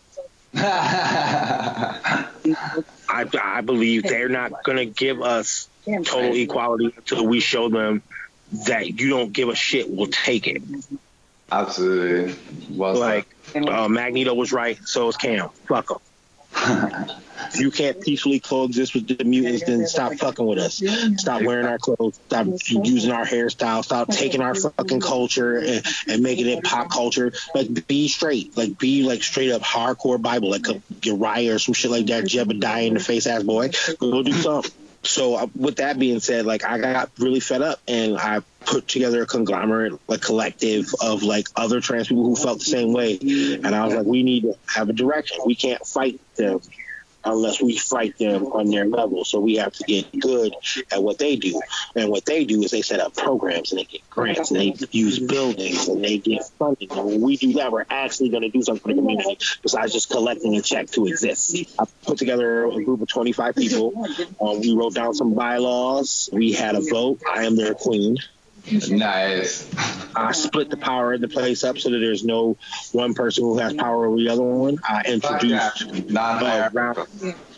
I, 0.55 2.26
I 3.09 3.61
believe 3.61 4.03
they're 4.03 4.30
not 4.30 4.63
going 4.63 4.78
to 4.78 4.86
give 4.86 5.22
us 5.22 5.70
total 5.86 6.34
equality 6.34 6.93
until 6.95 7.28
we 7.28 7.39
show 7.39 7.70
them 7.70 8.01
that 8.65 8.99
you 8.99 9.09
don't 9.09 9.32
give 9.34 9.49
a 9.49 9.55
shit, 9.55 9.89
we'll 9.89 10.07
take 10.07 10.47
it. 10.47 10.61
Absolutely. 11.52 12.36
Well 12.70 12.95
like 12.95 13.28
uh, 13.56 13.88
Magneto 13.88 14.34
was 14.34 14.52
right, 14.52 14.78
so 14.86 15.08
is 15.08 15.18
Cam. 15.18 15.50
Fuck 15.68 15.88
them. 15.88 16.00
if 16.56 17.60
you 17.60 17.72
can't 17.72 18.02
peacefully 18.02 18.39
coexist 18.39 18.93
with 18.93 19.08
the 19.08 19.24
mutants, 19.24 19.64
then 19.66 19.86
stop 19.88 20.14
fucking 20.14 20.45
with 20.45 20.58
us. 20.58 20.82
Stop 21.18 21.43
wearing 21.43 21.68
our 21.68 21.78
clothes. 21.78 22.20
Stop 22.26 22.48
using 22.68 23.12
our 23.12 23.26
hairstyle. 23.26 23.84
Stop 23.84 24.10
taking 24.10 24.41
our 24.41 24.56
fucking 24.56 25.00
culture 25.00 25.58
and, 25.58 25.86
and 26.08 26.24
making 26.24 26.48
it 26.48 26.64
pop 26.64 26.89
culture. 26.89 27.32
Like 27.56 27.88
be 27.88 28.08
straight. 28.08 28.58
Like 28.58 28.78
be 28.78 29.04
like 29.04 29.24
straight 29.24 29.52
up 29.52 29.62
hardcore 29.62 30.22
Bible, 30.22 30.50
like 30.50 30.68
a 30.68 30.82
Uriah 31.04 31.56
or 31.56 31.60
some 31.60 31.74
shit 31.74 31.91
like 31.91 32.08
that. 32.08 32.26
Jebediah 32.26 32.88
in 32.88 32.95
the 32.95 33.00
face 33.00 33.28
ass 33.28 33.43
boy. 33.43 33.70
Go 34.00 34.24
do 34.24 34.34
something 34.34 34.72
so 35.08 35.36
uh, 35.36 35.47
with 35.55 35.78
that 35.78 35.97
being 35.97 36.20
said, 36.20 36.45
like 36.45 36.64
I 36.64 36.78
got 36.78 37.12
really 37.18 37.39
fed 37.39 37.62
up 37.62 37.80
and 37.88 38.18
I 38.18 38.41
put 38.66 38.88
together 38.88 39.24
a 39.24 39.26
conglomerate, 39.26 39.93
like 40.08 40.22
collective 40.22 40.93
of 41.01 41.24
like 41.24 41.47
other 41.55 41.80
trans 41.82 42.08
people 42.08 42.26
who 42.26 42.36
felt 42.36 42.60
the 42.60 42.66
same 42.66 42.93
way. 42.93 43.18
And 43.22 43.68
I 43.68 43.86
was 43.86 43.95
like, 43.95 44.05
we 44.05 44.24
need 44.24 44.41
to 44.43 44.55
have 44.68 44.89
a 44.89 44.93
direction. 44.93 45.39
We 45.45 45.55
can't 45.55 45.86
fight 45.86 46.20
them 46.36 46.60
unless 47.28 47.61
we 47.61 47.78
fight 47.78 48.17
them 48.17 48.45
on 48.47 48.69
their 48.69 48.86
level. 48.86 49.25
So 49.25 49.39
we 49.39 49.55
have 49.55 49.73
to 49.73 49.84
get 49.84 50.19
good 50.19 50.53
at 50.91 51.01
what 51.01 51.17
they 51.17 51.36
do. 51.36 51.61
And 51.95 52.09
what 52.09 52.25
they 52.25 52.45
do 52.45 52.61
is 52.63 52.71
they 52.71 52.82
set 52.82 52.99
up 52.99 53.15
programs 53.15 53.71
and 53.71 53.80
they 53.80 53.86
get 53.86 54.09
grants 54.09 54.51
and 54.51 54.59
they 54.59 54.75
use 54.91 55.19
buildings 55.19 55.88
and 55.88 56.03
they 56.03 56.17
get 56.17 56.45
funding. 56.59 56.91
And 56.91 57.05
when 57.05 57.21
we 57.21 57.38
do 57.38 57.53
that, 57.53 57.71
we're 57.71 57.86
actually 57.89 58.30
going 58.30 58.43
to 58.43 58.49
do 58.49 58.61
something 58.61 58.82
for 58.82 58.88
the 58.89 58.95
community 58.95 59.38
besides 59.61 59.93
just 59.93 60.09
collecting 60.09 60.55
a 60.55 60.61
check 60.61 60.88
to 60.91 61.05
exist. 61.07 61.55
I 61.80 61.86
put 62.05 62.17
together 62.17 62.65
a 62.65 62.84
group 62.84 63.01
of 63.01 63.07
25 63.07 63.55
people. 63.55 63.93
Um, 64.41 64.61
we 64.61 64.73
wrote 64.73 64.93
down 64.93 65.13
some 65.13 65.34
bylaws. 65.34 66.30
We 66.32 66.53
had 66.53 66.75
a 66.75 66.82
vote. 66.82 67.21
I 67.32 67.45
am 67.45 67.55
their 67.55 67.73
queen. 67.73 68.17
Nice. 68.72 69.70
I 70.15 70.32
split 70.32 70.70
the 70.70 70.78
power 70.78 71.13
of 71.13 71.22
the 71.22 71.28
place 71.28 71.63
up 71.63 71.78
so 71.78 71.89
that 71.89 71.99
there's 71.99 72.24
no 72.24 72.57
one 72.91 73.13
person 73.13 73.43
who 73.43 73.57
has 73.59 73.74
power 73.74 74.07
over 74.07 74.18
the 74.18 74.30
other 74.30 74.43
one. 74.43 74.78
I 74.88 75.03
introduced 75.03 75.84
uh, 76.15 76.70
round, 76.74 76.97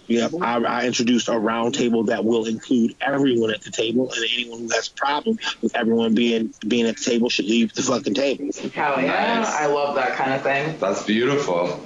Yep, 0.09 0.31
I, 0.41 0.63
I, 0.63 0.85
introduced 0.85 1.29
a 1.29 1.37
round 1.37 1.75
table 1.75 2.05
that 2.05 2.25
will 2.25 2.45
include 2.45 2.95
everyone 2.99 3.51
at 3.51 3.61
the 3.61 3.69
table, 3.69 4.11
and 4.11 4.25
anyone 4.33 4.61
who 4.61 4.69
has 4.69 4.87
a 4.87 4.93
problem 4.93 5.37
with 5.61 5.75
everyone 5.75 6.15
being 6.15 6.51
being 6.67 6.87
at 6.87 6.97
the 6.97 7.03
table 7.03 7.29
should 7.29 7.45
leave 7.45 7.73
the 7.73 7.83
fucking 7.83 8.15
table. 8.15 8.49
Hell 8.73 8.99
yeah, 8.99 9.35
nice. 9.35 9.53
I 9.53 9.67
love 9.67 9.95
that 9.95 10.15
kind 10.15 10.33
of 10.33 10.41
thing. 10.41 10.77
That's 10.79 11.03
beautiful. 11.05 11.79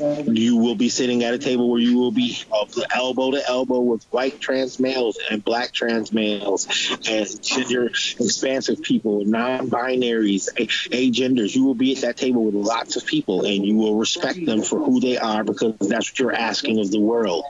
You 0.00 0.56
will 0.56 0.74
be 0.74 0.88
sitting 0.88 1.24
at 1.24 1.34
a 1.34 1.38
table 1.38 1.70
where 1.70 1.80
you 1.80 1.98
will 1.98 2.12
be 2.12 2.36
elbow 2.94 3.32
to 3.32 3.42
elbow 3.48 3.80
with 3.80 4.04
white 4.10 4.40
trans 4.40 4.78
males 4.78 5.18
and 5.30 5.44
black 5.44 5.72
trans 5.72 6.12
males 6.12 6.66
and 7.08 7.42
gender 7.42 7.86
expansive 7.86 8.82
people, 8.82 9.24
non-binaries, 9.24 10.48
agenders. 10.92 11.54
You 11.54 11.64
will 11.64 11.74
be 11.74 11.96
at 11.96 12.02
that 12.02 12.16
table 12.16 12.44
with 12.44 12.54
lots 12.54 12.96
of 12.96 13.06
people, 13.06 13.44
and 13.44 13.64
you 13.64 13.76
will 13.76 13.96
respect 13.96 14.44
them 14.44 14.62
for 14.62 14.78
who 14.78 15.00
they 15.00 15.18
are 15.18 15.44
because 15.44 15.74
that's 15.80 16.10
what 16.10 16.18
you're 16.18 16.34
asking 16.34 16.78
of 16.78 16.90
the 16.90 17.00
world. 17.00 17.44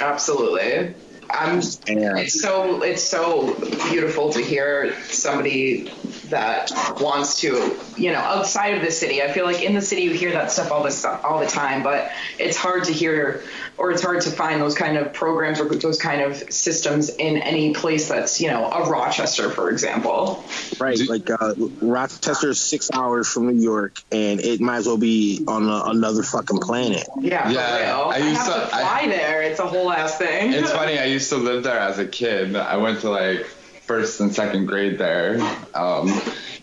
Absolutely. 0.00 0.94
I'm. 1.34 1.58
It's 1.58 2.40
so 2.40 2.82
it's 2.82 3.02
so 3.02 3.54
beautiful 3.90 4.32
to 4.32 4.40
hear 4.40 4.94
somebody 5.04 5.90
that 6.28 6.70
wants 7.00 7.40
to, 7.40 7.78
you 7.96 8.12
know, 8.12 8.18
outside 8.18 8.74
of 8.76 8.82
the 8.82 8.90
city. 8.90 9.22
I 9.22 9.32
feel 9.32 9.44
like 9.44 9.62
in 9.62 9.74
the 9.74 9.82
city 9.82 10.02
you 10.02 10.12
hear 10.12 10.32
that 10.32 10.50
stuff 10.50 10.70
all 10.70 10.82
this 10.82 11.04
all 11.04 11.40
the 11.40 11.46
time, 11.46 11.82
but 11.82 12.10
it's 12.38 12.56
hard 12.56 12.84
to 12.84 12.92
hear 12.92 13.42
or 13.76 13.90
it's 13.90 14.02
hard 14.02 14.20
to 14.22 14.30
find 14.30 14.60
those 14.60 14.74
kind 14.74 14.96
of 14.96 15.12
programs 15.12 15.60
or 15.60 15.68
those 15.68 16.00
kind 16.00 16.20
of 16.20 16.36
systems 16.52 17.08
in 17.08 17.38
any 17.38 17.74
place 17.74 18.08
that's, 18.08 18.40
you 18.40 18.48
know, 18.48 18.70
a 18.70 18.88
Rochester, 18.88 19.50
for 19.50 19.70
example. 19.70 20.44
Right. 20.78 20.98
Like 21.08 21.28
uh, 21.30 21.54
Rochester 21.80 22.50
is 22.50 22.60
six 22.60 22.90
hours 22.92 23.28
from 23.28 23.48
New 23.48 23.62
York, 23.62 24.00
and 24.12 24.40
it 24.40 24.60
might 24.60 24.76
as 24.78 24.86
well 24.86 24.98
be 24.98 25.44
on 25.48 25.68
a, 25.68 25.90
another 25.90 26.22
fucking 26.22 26.58
planet. 26.58 27.06
Yeah. 27.20 27.50
Yeah. 27.50 27.98
I 27.98 28.18
used 28.18 28.40
I 28.40 28.44
have 28.44 28.54
to, 28.54 28.60
to 28.60 28.66
fly 28.66 29.00
I, 29.02 29.08
there. 29.08 29.42
It's 29.42 29.60
a 29.60 29.66
whole 29.66 29.90
ass 29.90 30.18
thing. 30.18 30.52
It's 30.52 30.70
funny. 30.70 30.98
I 30.98 31.06
used 31.06 31.28
to 31.30 31.36
live 31.36 31.64
there 31.64 31.78
as 31.78 31.98
a 31.98 32.06
kid. 32.06 32.54
I 32.56 32.76
went 32.76 33.00
to 33.00 33.10
like 33.10 33.46
first 33.86 34.20
and 34.20 34.34
second 34.34 34.66
grade 34.66 34.98
there. 34.98 35.40
Um, 35.74 36.08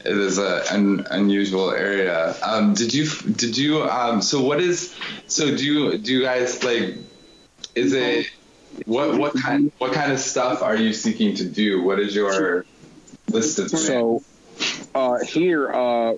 it 0.03 0.17
is 0.17 0.37
a, 0.37 0.63
an 0.71 1.05
unusual 1.11 1.71
area. 1.71 2.35
Um, 2.43 2.73
did 2.73 2.93
you 2.93 3.07
did 3.07 3.57
you 3.57 3.83
um, 3.83 4.21
so 4.21 4.41
what 4.41 4.59
is 4.59 4.95
so 5.27 5.55
do 5.55 5.63
you 5.63 5.97
do 5.97 6.13
you 6.13 6.21
guys 6.23 6.63
like 6.63 6.95
is 7.75 7.93
it 7.93 8.27
what 8.85 9.17
what 9.17 9.33
kind 9.33 9.71
what 9.77 9.93
kind 9.93 10.11
of 10.11 10.19
stuff 10.19 10.61
are 10.61 10.75
you 10.75 10.93
seeking 10.93 11.35
to 11.35 11.45
do? 11.45 11.83
What 11.83 11.99
is 11.99 12.15
your 12.15 12.65
list 13.29 13.59
of 13.59 13.67
demands? 13.69 13.87
So 13.87 14.23
uh, 14.93 15.19
here, 15.19 15.71
uh, 15.71 16.15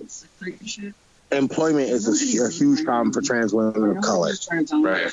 employment 1.32 1.90
is 1.90 2.08
a, 2.08 2.46
a 2.46 2.50
huge 2.50 2.84
problem 2.84 3.12
for 3.12 3.22
trans 3.22 3.52
women 3.52 3.96
of 3.96 4.02
color. 4.02 4.32
Right. 4.72 5.12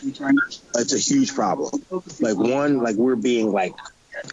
It's 0.75 0.93
a 0.93 0.97
huge 0.97 1.33
problem. 1.33 1.83
Like 2.19 2.37
one, 2.37 2.79
like 2.79 2.95
we're 2.95 3.15
being 3.15 3.51
like 3.51 3.73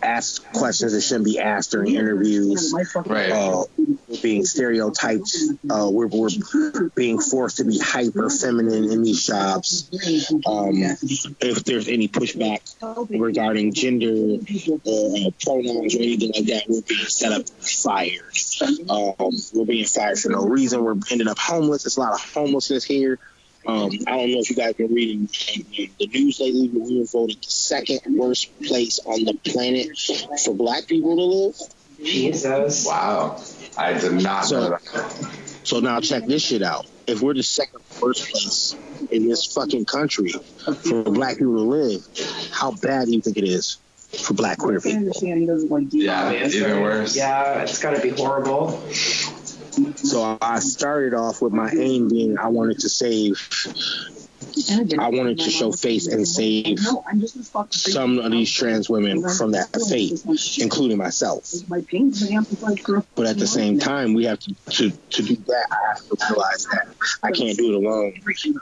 asked 0.02 0.52
questions 0.52 0.92
that 0.92 1.00
shouldn't 1.00 1.24
be 1.24 1.38
asked 1.38 1.70
during 1.70 1.94
interviews. 1.94 2.74
Right. 3.06 3.30
Uh, 3.30 3.64
we're 3.76 4.20
being 4.22 4.44
stereotyped. 4.44 5.36
Uh, 5.70 5.88
we're, 5.90 6.06
we're 6.08 6.28
being 6.94 7.20
forced 7.20 7.58
to 7.58 7.64
be 7.64 7.78
hyper 7.78 8.30
feminine 8.30 8.90
in 8.90 9.02
these 9.02 9.26
jobs. 9.26 9.88
Um, 10.46 10.72
if 11.40 11.64
there's 11.64 11.88
any 11.88 12.08
pushback 12.08 12.60
regarding 13.10 13.72
gender 13.72 14.10
or 14.10 14.36
uh, 14.36 15.30
pronouns 15.42 15.94
or 15.94 15.98
anything 15.98 16.32
like 16.34 16.46
that, 16.46 16.64
we're 16.68 16.82
being 16.82 17.06
set 17.06 17.32
up 17.32 17.48
fired. 17.48 18.36
Um, 18.88 19.36
we're 19.54 19.64
being 19.66 19.84
fired 19.84 20.18
for 20.18 20.30
no 20.30 20.46
reason. 20.46 20.82
We're 20.82 20.96
ending 21.10 21.28
up 21.28 21.38
homeless. 21.38 21.84
There's 21.84 21.96
a 21.96 22.00
lot 22.00 22.14
of 22.14 22.32
homelessness 22.32 22.84
here. 22.84 23.18
Um, 23.68 23.90
I 24.06 24.16
don't 24.16 24.30
know 24.32 24.38
if 24.38 24.48
you 24.48 24.56
guys 24.56 24.72
been 24.74 24.94
reading 24.94 25.28
the 25.98 26.06
news 26.06 26.40
lately, 26.40 26.68
but 26.68 26.80
we 26.80 26.98
were 27.00 27.04
voted 27.04 27.36
the 27.36 27.50
second 27.50 28.00
worst 28.16 28.48
place 28.62 28.98
on 29.04 29.24
the 29.24 29.34
planet 29.34 29.88
for 30.42 30.54
black 30.54 30.86
people 30.86 31.14
to 31.16 31.22
live. 31.22 31.56
Jesus. 32.02 32.86
Wow. 32.86 33.42
I 33.76 33.92
did 33.92 34.22
not 34.22 34.46
So- 34.46 34.60
know 34.60 34.70
that. 34.70 35.30
So 35.64 35.80
now 35.80 36.00
check 36.00 36.24
this 36.26 36.42
shit 36.42 36.62
out. 36.62 36.86
If 37.06 37.20
we're 37.20 37.34
the 37.34 37.42
second 37.42 37.80
worst 38.00 38.30
place 38.30 38.74
in 39.10 39.28
this 39.28 39.44
fucking 39.44 39.84
country 39.84 40.30
for 40.32 41.02
black 41.04 41.36
people 41.36 41.56
to 41.56 41.62
live, 41.62 42.06
how 42.50 42.70
bad 42.70 43.06
do 43.06 43.12
you 43.12 43.20
think 43.20 43.36
it 43.36 43.44
is 43.44 43.76
for 44.16 44.32
black 44.32 44.58
queer 44.58 44.80
people? 44.80 45.12
Yeah, 45.92 46.32
even 46.32 46.80
worse. 46.80 47.14
Yeah, 47.14 47.60
it's 47.62 47.78
got 47.80 47.96
to 47.96 48.00
be 48.00 48.08
horrible. 48.10 48.82
So 49.96 50.38
I 50.40 50.58
started 50.60 51.14
off 51.14 51.42
with 51.42 51.52
my 51.52 51.70
aim 51.72 52.08
being 52.08 52.38
I 52.38 52.48
wanted 52.48 52.80
to 52.80 52.88
save 52.88 53.36
I 54.98 55.08
wanted 55.10 55.38
to 55.40 55.50
show 55.50 55.72
face 55.72 56.06
and 56.06 56.26
save 56.26 56.78
some 57.70 58.18
of 58.18 58.30
these 58.30 58.50
trans 58.50 58.88
women 58.88 59.28
from 59.28 59.52
that 59.52 59.68
fate, 59.88 60.22
including 60.58 60.98
myself. 60.98 61.52
But 61.68 63.26
at 63.26 63.38
the 63.38 63.46
same 63.46 63.78
time, 63.78 64.14
we 64.14 64.24
have 64.24 64.38
to, 64.40 64.54
to, 64.70 64.90
to 64.90 65.22
do 65.22 65.36
that. 65.36 65.66
I 65.70 65.88
have 65.88 65.98
to 65.98 66.16
realize 66.30 66.66
that 66.66 66.88
I 67.22 67.30
can't 67.32 67.56
do 67.56 67.72
it 67.72 67.74
alone, 67.84 68.14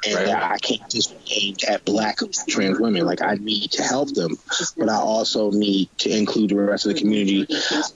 and 0.06 0.30
I 0.30 0.58
can't 0.58 0.88
just 0.90 1.14
aim 1.30 1.56
at 1.68 1.84
black 1.84 2.18
trans 2.48 2.78
women. 2.78 3.04
Like 3.06 3.22
I 3.22 3.34
need 3.34 3.72
to 3.72 3.82
help 3.82 4.12
them, 4.12 4.36
but 4.76 4.88
I 4.88 4.96
also 4.96 5.50
need 5.50 5.88
to 5.98 6.16
include 6.16 6.50
the 6.50 6.56
rest 6.56 6.86
of 6.86 6.94
the 6.94 7.00
community, 7.00 7.46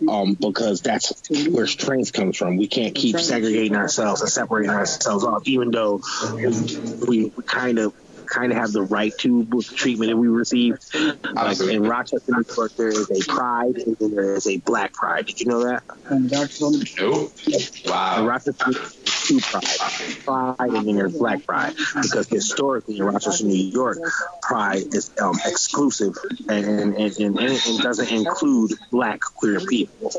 um, 0.09 0.35
because 0.35 0.81
that's 0.81 1.23
where 1.51 1.67
strength 1.67 2.13
comes 2.13 2.37
from. 2.37 2.57
We 2.57 2.69
can't 2.69 2.95
keep 2.95 3.19
segregating 3.19 3.77
ourselves 3.77 4.21
and 4.21 4.31
separating 4.31 4.71
ourselves 4.71 5.25
off, 5.25 5.47
even 5.47 5.71
though 5.71 6.01
we, 7.07 7.25
we 7.37 7.43
kind 7.45 7.79
of 7.79 7.90
kind 8.31 8.53
of 8.53 8.59
have 8.59 8.73
the 8.73 8.83
right 8.83 9.13
to 9.19 9.41
with 9.41 9.69
the 9.69 9.75
treatment 9.75 10.11
that 10.11 10.17
we 10.17 10.29
received. 10.29 10.83
Like 11.35 11.61
in 11.61 11.83
Rochester, 11.83 12.33
New 12.33 12.45
York, 12.57 12.73
there 12.77 12.89
is 12.89 13.11
a 13.11 13.21
pride 13.31 13.77
and 13.77 13.97
then 13.99 14.15
there 14.15 14.35
is 14.37 14.47
a 14.47 14.59
black 14.59 14.93
pride. 14.95 15.27
Did 15.27 15.41
you 15.41 15.47
know 15.47 15.65
that? 15.65 15.83
Nope. 17.01 17.33
In 17.47 17.91
Wow. 17.91 18.27
Rochester, 18.27 18.71
there's 18.71 18.95
two 19.27 19.41
pride. 19.41 19.65
Pride 20.25 20.71
and 20.71 20.87
then 20.89 20.97
there's 20.97 21.17
black 21.19 21.45
pride. 21.47 21.75
Because 22.01 22.29
historically 22.29 22.99
in 22.99 23.05
Rochester, 23.05 23.45
New 23.45 23.55
York, 23.55 23.99
pride 24.43 24.95
is 24.95 25.11
um, 25.21 25.37
exclusive 25.45 26.15
and, 26.49 26.65
and, 26.67 26.95
and, 26.95 27.19
and, 27.19 27.39
and 27.39 27.79
doesn't 27.81 28.11
include 28.11 28.73
black 28.91 29.21
queer 29.21 29.61
people. 29.61 30.13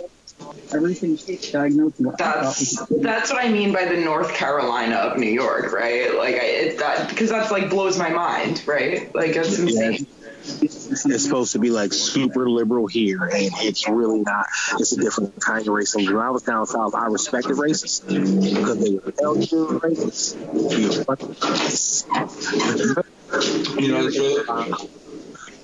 That's 2.18 2.86
that's 2.88 3.32
what 3.32 3.44
I 3.44 3.50
mean 3.50 3.74
by 3.74 3.86
the 3.86 3.98
North 3.98 4.34
Carolina 4.34 4.96
of 4.96 5.18
New 5.18 5.30
York, 5.30 5.74
right? 5.74 6.16
Like 6.16 6.36
I 6.36 6.46
it, 6.46 6.78
that 6.80 7.10
because 7.10 7.30
that's 7.30 7.52
like 7.52 7.70
blows 7.70 7.98
my 7.98 8.10
mind, 8.10 8.64
right? 8.66 9.14
Like 9.14 9.34
that's 9.34 9.58
insane. 9.60 10.08
It's 10.44 11.24
supposed 11.24 11.52
to 11.52 11.60
be 11.60 11.70
like 11.70 11.94
super 11.94 12.50
liberal 12.50 12.88
here, 12.88 13.24
and 13.24 13.52
it's 13.58 13.88
really 13.88 14.22
not. 14.22 14.48
It's 14.80 14.92
a 14.92 15.00
different 15.00 15.40
kind 15.40 15.62
of 15.62 15.74
racism. 15.74 16.08
When 16.08 16.18
I 16.18 16.32
was 16.32 16.44
down 16.44 16.66
south, 16.66 16.96
I 16.96 17.06
respected 17.08 17.58
racists 17.58 18.02
because 18.08 18.80
they 18.80 18.92
were 18.96 19.14
eligible 19.22 19.80
racists. 19.80 20.36
We 20.54 20.88
were 20.88 21.04
fucking 21.04 21.36
racists. 21.36 22.06
You 23.80 23.88
know, 23.92 24.08
it's 24.08 24.18
really, 24.18 25.01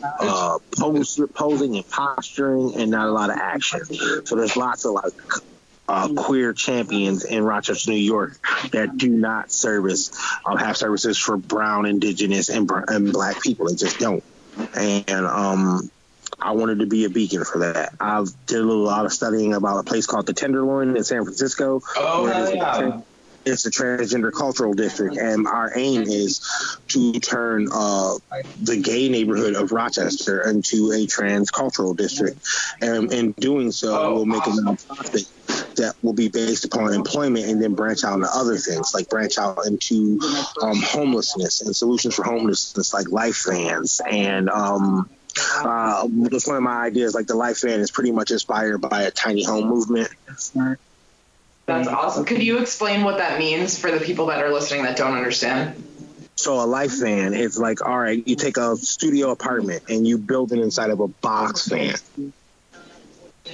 uh, 0.03 0.59
pose, 0.77 1.19
posing 1.33 1.75
and 1.75 1.89
posturing, 1.89 2.75
and 2.75 2.91
not 2.91 3.07
a 3.07 3.11
lot 3.11 3.29
of 3.29 3.37
action. 3.37 3.83
So 4.25 4.35
there's 4.35 4.55
lots 4.55 4.85
of 4.85 4.93
like 4.93 5.13
uh, 5.87 6.09
queer 6.15 6.53
champions 6.53 7.23
in 7.23 7.43
Rochester, 7.43 7.91
New 7.91 7.97
York, 7.97 8.39
that 8.71 8.97
do 8.97 9.09
not 9.09 9.51
service, 9.51 10.11
um, 10.45 10.57
have 10.57 10.77
services 10.77 11.17
for 11.17 11.37
brown, 11.37 11.85
indigenous, 11.85 12.49
and, 12.49 12.67
br- 12.67 12.83
and 12.87 13.11
black 13.11 13.41
people. 13.41 13.67
They 13.67 13.75
just 13.75 13.99
don't. 13.99 14.23
And 14.75 15.25
um, 15.25 15.89
I 16.39 16.51
wanted 16.51 16.79
to 16.79 16.85
be 16.85 17.05
a 17.05 17.09
beacon 17.09 17.43
for 17.45 17.59
that. 17.59 17.93
I've 17.99 18.29
did 18.47 18.59
a 18.59 18.63
lot 18.63 19.05
of 19.05 19.13
studying 19.13 19.53
about 19.53 19.79
a 19.79 19.83
place 19.83 20.05
called 20.05 20.25
the 20.25 20.33
Tenderloin 20.33 20.95
in 20.95 21.03
San 21.03 21.23
Francisco. 21.23 21.81
oh, 21.95 22.23
where 22.23 22.33
hell 22.33 22.43
there's 22.45 22.53
a 22.53 22.57
yeah. 22.57 23.01
It's 23.47 23.65
a 23.65 23.71
transgender 23.71 24.31
cultural 24.31 24.73
district, 24.73 25.17
and 25.17 25.47
our 25.47 25.71
aim 25.75 26.03
is 26.03 26.41
to 26.89 27.13
turn 27.13 27.67
uh, 27.71 28.15
the 28.61 28.81
gay 28.81 29.09
neighborhood 29.09 29.55
of 29.55 29.71
Rochester 29.71 30.47
into 30.47 30.91
a 30.91 31.05
trans 31.07 31.49
cultural 31.51 31.93
district. 31.93 32.39
And 32.81 33.11
in 33.11 33.31
doing 33.33 33.71
so, 33.71 33.97
Oh, 33.97 34.13
we'll 34.15 34.25
make 34.25 34.45
a 34.45 34.49
nonprofit 34.49 35.27
that 35.75 35.95
will 36.01 36.13
be 36.13 36.27
based 36.29 36.65
upon 36.65 36.93
employment 36.93 37.45
and 37.45 37.61
then 37.61 37.73
branch 37.73 38.03
out 38.03 38.15
into 38.15 38.29
other 38.33 38.57
things, 38.57 38.93
like 38.93 39.09
branch 39.09 39.37
out 39.37 39.65
into 39.65 40.19
um, 40.61 40.79
homelessness 40.81 41.61
and 41.61 41.75
solutions 41.75 42.15
for 42.15 42.23
homelessness, 42.23 42.93
like 42.93 43.09
life 43.09 43.45
vans 43.47 44.01
and. 44.09 44.49
Um, 44.49 45.09
uh, 45.55 46.07
that's 46.11 46.47
one 46.47 46.57
of 46.57 46.63
my 46.63 46.85
ideas. 46.85 47.13
Like 47.13 47.27
the 47.27 47.35
life 47.35 47.61
van 47.61 47.79
is 47.79 47.91
pretty 47.91 48.11
much 48.11 48.31
inspired 48.31 48.79
by 48.79 49.03
a 49.03 49.11
tiny 49.11 49.43
home 49.43 49.67
movement. 49.67 50.09
That's 51.67 51.89
awesome. 51.89 52.23
Could 52.23 52.41
you 52.41 52.59
explain 52.59 53.03
what 53.03 53.17
that 53.17 53.37
means 53.37 53.77
for 53.77 53.91
the 53.91 53.99
people 53.99 54.27
that 54.27 54.41
are 54.41 54.51
listening 54.51 54.83
that 54.83 54.95
don't 54.95 55.13
understand? 55.13 55.83
So 56.35 56.61
a 56.61 56.65
life 56.65 56.97
van 56.99 57.33
is 57.33 57.59
like, 57.59 57.85
all 57.85 57.99
right, 57.99 58.25
you 58.25 58.35
take 58.37 58.55
a 58.57 58.77
studio 58.77 59.31
apartment 59.31 59.83
and 59.89 60.07
you 60.07 60.17
build 60.17 60.53
it 60.53 60.59
inside 60.59 60.91
of 60.91 61.01
a 61.01 61.07
box 61.07 61.67
van. 61.67 61.95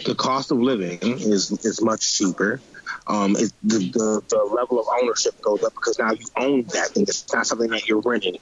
The 0.05 0.16
cost 0.16 0.51
of 0.51 0.59
living 0.59 0.99
is 1.01 1.51
is 1.66 1.82
much 1.82 2.18
cheaper. 2.18 2.61
Um, 3.08 3.36
it, 3.36 3.52
the, 3.64 3.80
the 3.80 4.22
the 4.30 4.44
level 4.44 4.80
of 4.80 4.88
ownership 5.02 5.40
goes 5.42 5.64
up 5.64 5.74
because 5.74 6.00
now 6.00 6.12
you 6.12 6.26
own 6.38 6.64
that 6.74 6.90
thing. 6.90 7.04
It's 7.04 7.32
not 7.34 7.48
something 7.48 7.70
that 7.70 7.88
you're 7.88 8.02
renting. 8.02 8.38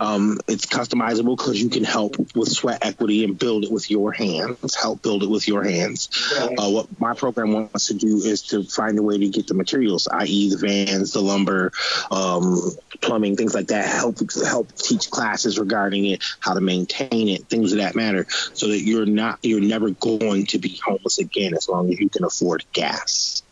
Um, 0.00 0.38
it's 0.48 0.66
customizable 0.66 1.36
because 1.36 1.60
you 1.60 1.68
can 1.68 1.84
help 1.84 2.16
with 2.34 2.48
sweat 2.48 2.84
equity 2.84 3.24
and 3.24 3.38
build 3.38 3.64
it 3.64 3.72
with 3.72 3.90
your 3.90 4.12
hands. 4.12 4.74
Help 4.74 5.02
build 5.02 5.22
it 5.22 5.30
with 5.30 5.46
your 5.48 5.62
hands. 5.64 6.08
Uh, 6.58 6.70
what 6.70 7.00
my 7.00 7.14
program 7.14 7.52
wants 7.52 7.86
to 7.86 7.94
do 7.94 8.16
is 8.18 8.42
to 8.42 8.64
find 8.64 8.98
a 8.98 9.02
way 9.02 9.18
to 9.18 9.28
get 9.28 9.46
the 9.46 9.54
materials, 9.54 10.08
i.e., 10.08 10.50
the 10.50 10.56
vans, 10.56 11.12
the 11.12 11.20
lumber, 11.20 11.72
um, 12.10 12.70
plumbing, 13.00 13.36
things 13.36 13.54
like 13.54 13.68
that. 13.68 13.86
Help 13.86 14.18
help 14.46 14.72
teach 14.76 15.10
classes 15.10 15.58
regarding 15.58 16.06
it, 16.06 16.24
how 16.40 16.54
to 16.54 16.60
maintain 16.60 17.28
it, 17.28 17.48
things 17.48 17.72
of 17.72 17.78
that 17.78 17.94
matter, 17.94 18.26
so 18.54 18.68
that 18.68 18.80
you're 18.80 19.06
not 19.06 19.38
you're 19.42 19.60
never 19.60 19.90
going 19.90 20.46
to 20.46 20.58
be 20.58 20.80
homeless 20.84 21.18
again 21.18 21.54
as 21.54 21.68
long 21.68 21.92
as 21.92 21.98
you 21.98 22.08
can 22.08 22.24
afford 22.24 22.64
gas. 22.72 23.42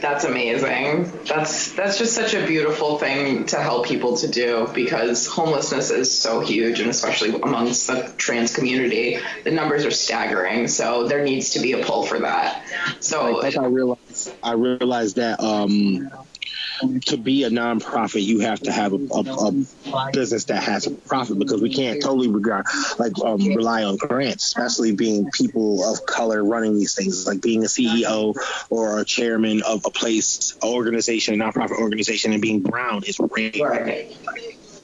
That's 0.00 0.24
amazing. 0.24 1.10
That's 1.26 1.72
that's 1.72 1.98
just 1.98 2.14
such 2.14 2.34
a 2.34 2.46
beautiful 2.46 2.98
thing 2.98 3.46
to 3.46 3.56
help 3.60 3.86
people 3.86 4.16
to 4.18 4.28
do 4.28 4.68
because 4.74 5.26
homelessness 5.26 5.90
is 5.90 6.16
so 6.16 6.40
huge 6.40 6.80
and 6.80 6.90
especially 6.90 7.34
amongst 7.40 7.86
the 7.86 8.12
trans 8.16 8.54
community, 8.54 9.18
the 9.44 9.50
numbers 9.50 9.84
are 9.84 9.90
staggering. 9.90 10.68
So 10.68 11.06
there 11.06 11.24
needs 11.24 11.50
to 11.50 11.60
be 11.60 11.72
a 11.72 11.84
pull 11.84 12.04
for 12.04 12.18
that. 12.20 12.64
So 13.00 13.42
I 13.42 13.66
realized, 13.66 14.32
I 14.42 14.52
realized 14.52 15.16
that 15.16 15.40
um, 15.40 16.10
to 17.06 17.16
be 17.16 17.44
a 17.44 17.50
nonprofit, 17.50 18.22
you 18.22 18.40
have 18.40 18.60
to 18.60 18.72
have 18.72 18.92
a, 18.92 18.96
a, 18.96 19.20
a 19.20 20.10
business 20.12 20.44
that 20.44 20.62
has 20.62 20.86
a 20.86 20.90
profit 20.90 21.38
because 21.38 21.60
we 21.60 21.72
can't 21.72 22.02
totally 22.02 22.28
regard 22.28 22.66
like 22.98 23.12
um, 23.24 23.38
rely 23.38 23.84
on 23.84 23.96
grants, 23.96 24.44
especially 24.44 24.92
being 24.92 25.30
people 25.30 25.84
of 25.84 26.04
color 26.06 26.44
running 26.44 26.74
these 26.74 26.94
things. 26.94 27.26
Like 27.26 27.40
being 27.40 27.62
a 27.62 27.66
CEO 27.66 28.34
or 28.70 29.00
a 29.00 29.04
chairman 29.04 29.62
of 29.62 29.84
a 29.86 29.90
place, 29.90 30.56
organization, 30.62 31.40
a 31.40 31.44
nonprofit 31.44 31.78
organization, 31.78 32.32
and 32.32 32.42
being 32.42 32.60
brown 32.60 33.02
is 33.04 33.18
rare. 33.20 33.52
right. 33.54 34.16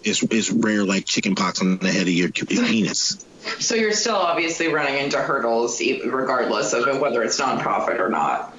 It's, 0.03 0.23
it's 0.23 0.51
rare 0.51 0.85
like 0.85 1.05
chicken 1.05 1.35
pox 1.35 1.61
on 1.61 1.79
the 1.79 1.91
head 1.91 2.03
of 2.03 2.09
your, 2.09 2.31
your 2.35 2.47
penis. 2.47 3.25
So 3.59 3.75
you're 3.75 3.93
still 3.93 4.17
obviously 4.17 4.69
running 4.69 4.99
into 4.99 5.19
hurdles, 5.19 5.81
regardless 5.81 6.73
of 6.73 7.01
whether 7.01 7.23
it's 7.23 7.41
nonprofit 7.41 7.99
or 7.99 8.09
not. 8.09 8.55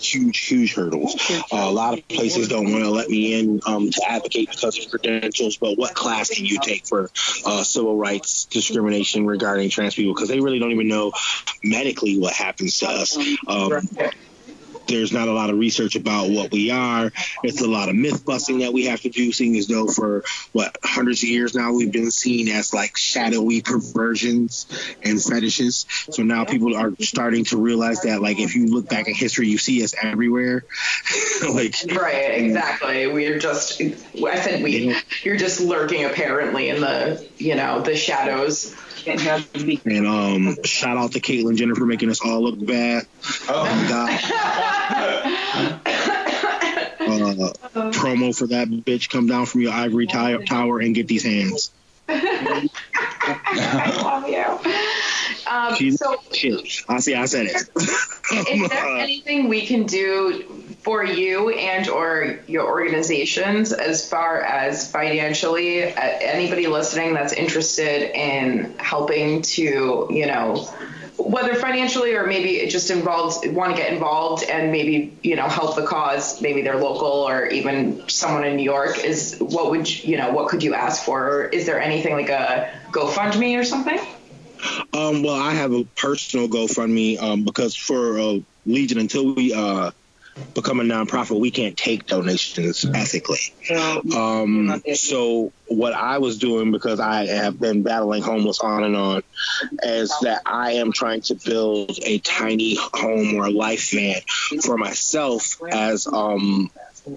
Huge, 0.00 0.46
huge 0.46 0.74
hurdles. 0.74 1.14
Uh, 1.30 1.42
a 1.52 1.70
lot 1.70 1.98
of 1.98 2.06
places 2.08 2.48
don't 2.48 2.70
want 2.70 2.84
to 2.84 2.90
let 2.90 3.08
me 3.08 3.38
in 3.38 3.60
um, 3.66 3.90
to 3.90 4.02
advocate 4.08 4.50
because 4.50 4.78
of 4.78 4.90
credentials. 4.90 5.56
But 5.56 5.78
what 5.78 5.94
class 5.94 6.30
can 6.30 6.44
you 6.44 6.58
take 6.60 6.86
for 6.86 7.10
uh, 7.46 7.62
civil 7.62 7.96
rights 7.96 8.46
discrimination 8.46 9.26
regarding 9.26 9.70
trans 9.70 9.94
people? 9.94 10.14
Because 10.14 10.28
they 10.28 10.40
really 10.40 10.58
don't 10.58 10.72
even 10.72 10.88
know 10.88 11.12
medically 11.62 12.18
what 12.18 12.32
happens 12.32 12.78
to 12.78 12.88
us. 12.88 13.16
Um, 13.46 13.80
there's 14.86 15.12
not 15.12 15.28
a 15.28 15.32
lot 15.32 15.50
of 15.50 15.58
research 15.58 15.96
about 15.96 16.30
what 16.30 16.50
we 16.50 16.70
are. 16.70 17.12
It's 17.42 17.60
a 17.60 17.68
lot 17.68 17.88
of 17.88 17.96
myth 17.96 18.24
busting 18.24 18.58
that 18.58 18.72
we 18.72 18.86
have 18.86 19.00
to 19.02 19.10
do, 19.10 19.32
seeing 19.32 19.56
as 19.56 19.66
though 19.66 19.86
for 19.86 20.24
what 20.52 20.76
hundreds 20.82 21.22
of 21.22 21.28
years 21.28 21.54
now 21.54 21.72
we've 21.72 21.92
been 21.92 22.10
seen 22.10 22.48
as 22.48 22.74
like 22.74 22.96
shadowy 22.96 23.62
perversions 23.62 24.66
and 25.02 25.22
fetishes. 25.22 25.86
So 26.10 26.22
now 26.22 26.44
people 26.44 26.76
are 26.76 26.92
starting 27.00 27.44
to 27.46 27.56
realize 27.56 28.02
that 28.02 28.20
like 28.20 28.38
if 28.38 28.54
you 28.54 28.66
look 28.66 28.88
back 28.88 29.08
in 29.08 29.14
history, 29.14 29.48
you 29.48 29.58
see 29.58 29.82
us 29.82 29.94
everywhere. 30.00 30.64
like 31.48 31.74
right, 31.94 32.34
exactly. 32.34 33.06
We're 33.06 33.38
just 33.38 33.80
I 33.80 34.40
said 34.40 34.62
we. 34.62 34.96
You're 35.22 35.36
just 35.36 35.60
lurking 35.60 36.04
apparently 36.04 36.68
in 36.68 36.80
the 36.80 37.26
you 37.38 37.54
know 37.54 37.80
the 37.80 37.96
shadows. 37.96 38.74
And 39.06 40.06
um, 40.06 40.56
shout 40.64 40.96
out 40.96 41.12
to 41.12 41.20
Caitlyn 41.20 41.56
Jenner 41.56 41.74
for 41.74 41.86
making 41.86 42.10
us 42.10 42.20
all 42.24 42.42
look 42.42 42.64
bad. 42.64 43.06
Oh, 43.48 43.64
my 43.64 43.88
God. 43.88 44.20
uh, 47.06 47.52
promo 47.90 48.36
for 48.36 48.46
that 48.48 48.68
bitch. 48.68 49.10
Come 49.10 49.26
down 49.26 49.46
from 49.46 49.60
your 49.62 49.72
ivory 49.72 50.06
t- 50.06 50.44
tower 50.46 50.78
and 50.80 50.94
get 50.94 51.08
these 51.08 51.24
hands. 51.24 51.72
I 52.08 52.68
love 54.02 54.28
you. 54.28 54.83
Um, 55.54 55.90
so, 55.92 56.16
I 56.88 56.98
see. 56.98 57.14
I 57.14 57.26
said 57.26 57.46
it. 57.46 57.56
is 58.48 58.68
there 58.68 58.86
anything 58.98 59.48
we 59.48 59.64
can 59.64 59.84
do 59.84 60.42
for 60.80 61.04
you 61.04 61.50
and 61.50 61.88
or 61.88 62.40
your 62.48 62.66
organizations 62.66 63.72
as 63.72 64.08
far 64.08 64.40
as 64.40 64.90
financially 64.90 65.84
uh, 65.84 66.00
anybody 66.00 66.66
listening 66.66 67.14
that's 67.14 67.32
interested 67.32 68.10
in 68.18 68.76
helping 68.78 69.42
to 69.42 70.08
you 70.10 70.26
know 70.26 70.56
whether 71.16 71.54
financially 71.54 72.14
or 72.14 72.26
maybe 72.26 72.56
it 72.56 72.68
just 72.68 72.90
involved 72.90 73.46
want 73.52 73.74
to 73.74 73.80
get 73.80 73.92
involved 73.92 74.42
and 74.44 74.72
maybe 74.72 75.16
you 75.22 75.36
know 75.36 75.48
help 75.48 75.76
the 75.76 75.86
cause 75.86 76.42
maybe 76.42 76.62
they're 76.62 76.80
local 76.80 77.06
or 77.06 77.46
even 77.46 78.06
someone 78.08 78.44
in 78.44 78.56
new 78.56 78.64
york 78.64 79.04
is 79.04 79.36
what 79.38 79.70
would 79.70 79.88
you, 79.88 80.10
you 80.10 80.18
know 80.18 80.32
what 80.32 80.48
could 80.48 80.62
you 80.64 80.74
ask 80.74 81.04
for 81.04 81.24
or 81.24 81.44
is 81.44 81.64
there 81.64 81.80
anything 81.80 82.12
like 82.12 82.28
a 82.28 82.68
gofundme 82.90 83.58
or 83.58 83.64
something 83.64 83.98
um, 84.92 85.22
well 85.22 85.34
i 85.34 85.52
have 85.52 85.72
a 85.72 85.84
personal 85.96 86.48
gofundme 86.48 87.20
um, 87.20 87.44
because 87.44 87.76
for 87.76 88.18
uh, 88.18 88.38
legion 88.66 88.98
until 88.98 89.34
we 89.34 89.52
uh, 89.52 89.90
become 90.54 90.80
a 90.80 90.82
nonprofit, 90.82 91.38
we 91.38 91.50
can't 91.50 91.76
take 91.76 92.06
donations 92.06 92.84
ethically. 92.84 93.38
Um, 94.14 94.82
so 94.94 95.52
what 95.66 95.92
I 95.92 96.18
was 96.18 96.38
doing 96.38 96.72
because 96.72 97.00
I 97.00 97.26
have 97.26 97.58
been 97.58 97.82
battling 97.82 98.22
homeless 98.22 98.60
on 98.60 98.84
and 98.84 98.96
on 98.96 99.22
is 99.82 100.14
that 100.22 100.42
I 100.44 100.72
am 100.72 100.92
trying 100.92 101.22
to 101.22 101.34
build 101.34 101.98
a 102.02 102.18
tiny 102.18 102.76
home 102.76 103.34
or 103.36 103.46
a 103.46 103.50
life 103.50 103.90
van 103.92 104.20
for 104.62 104.76
myself 104.76 105.60
as 105.70 106.06
um 106.06 106.70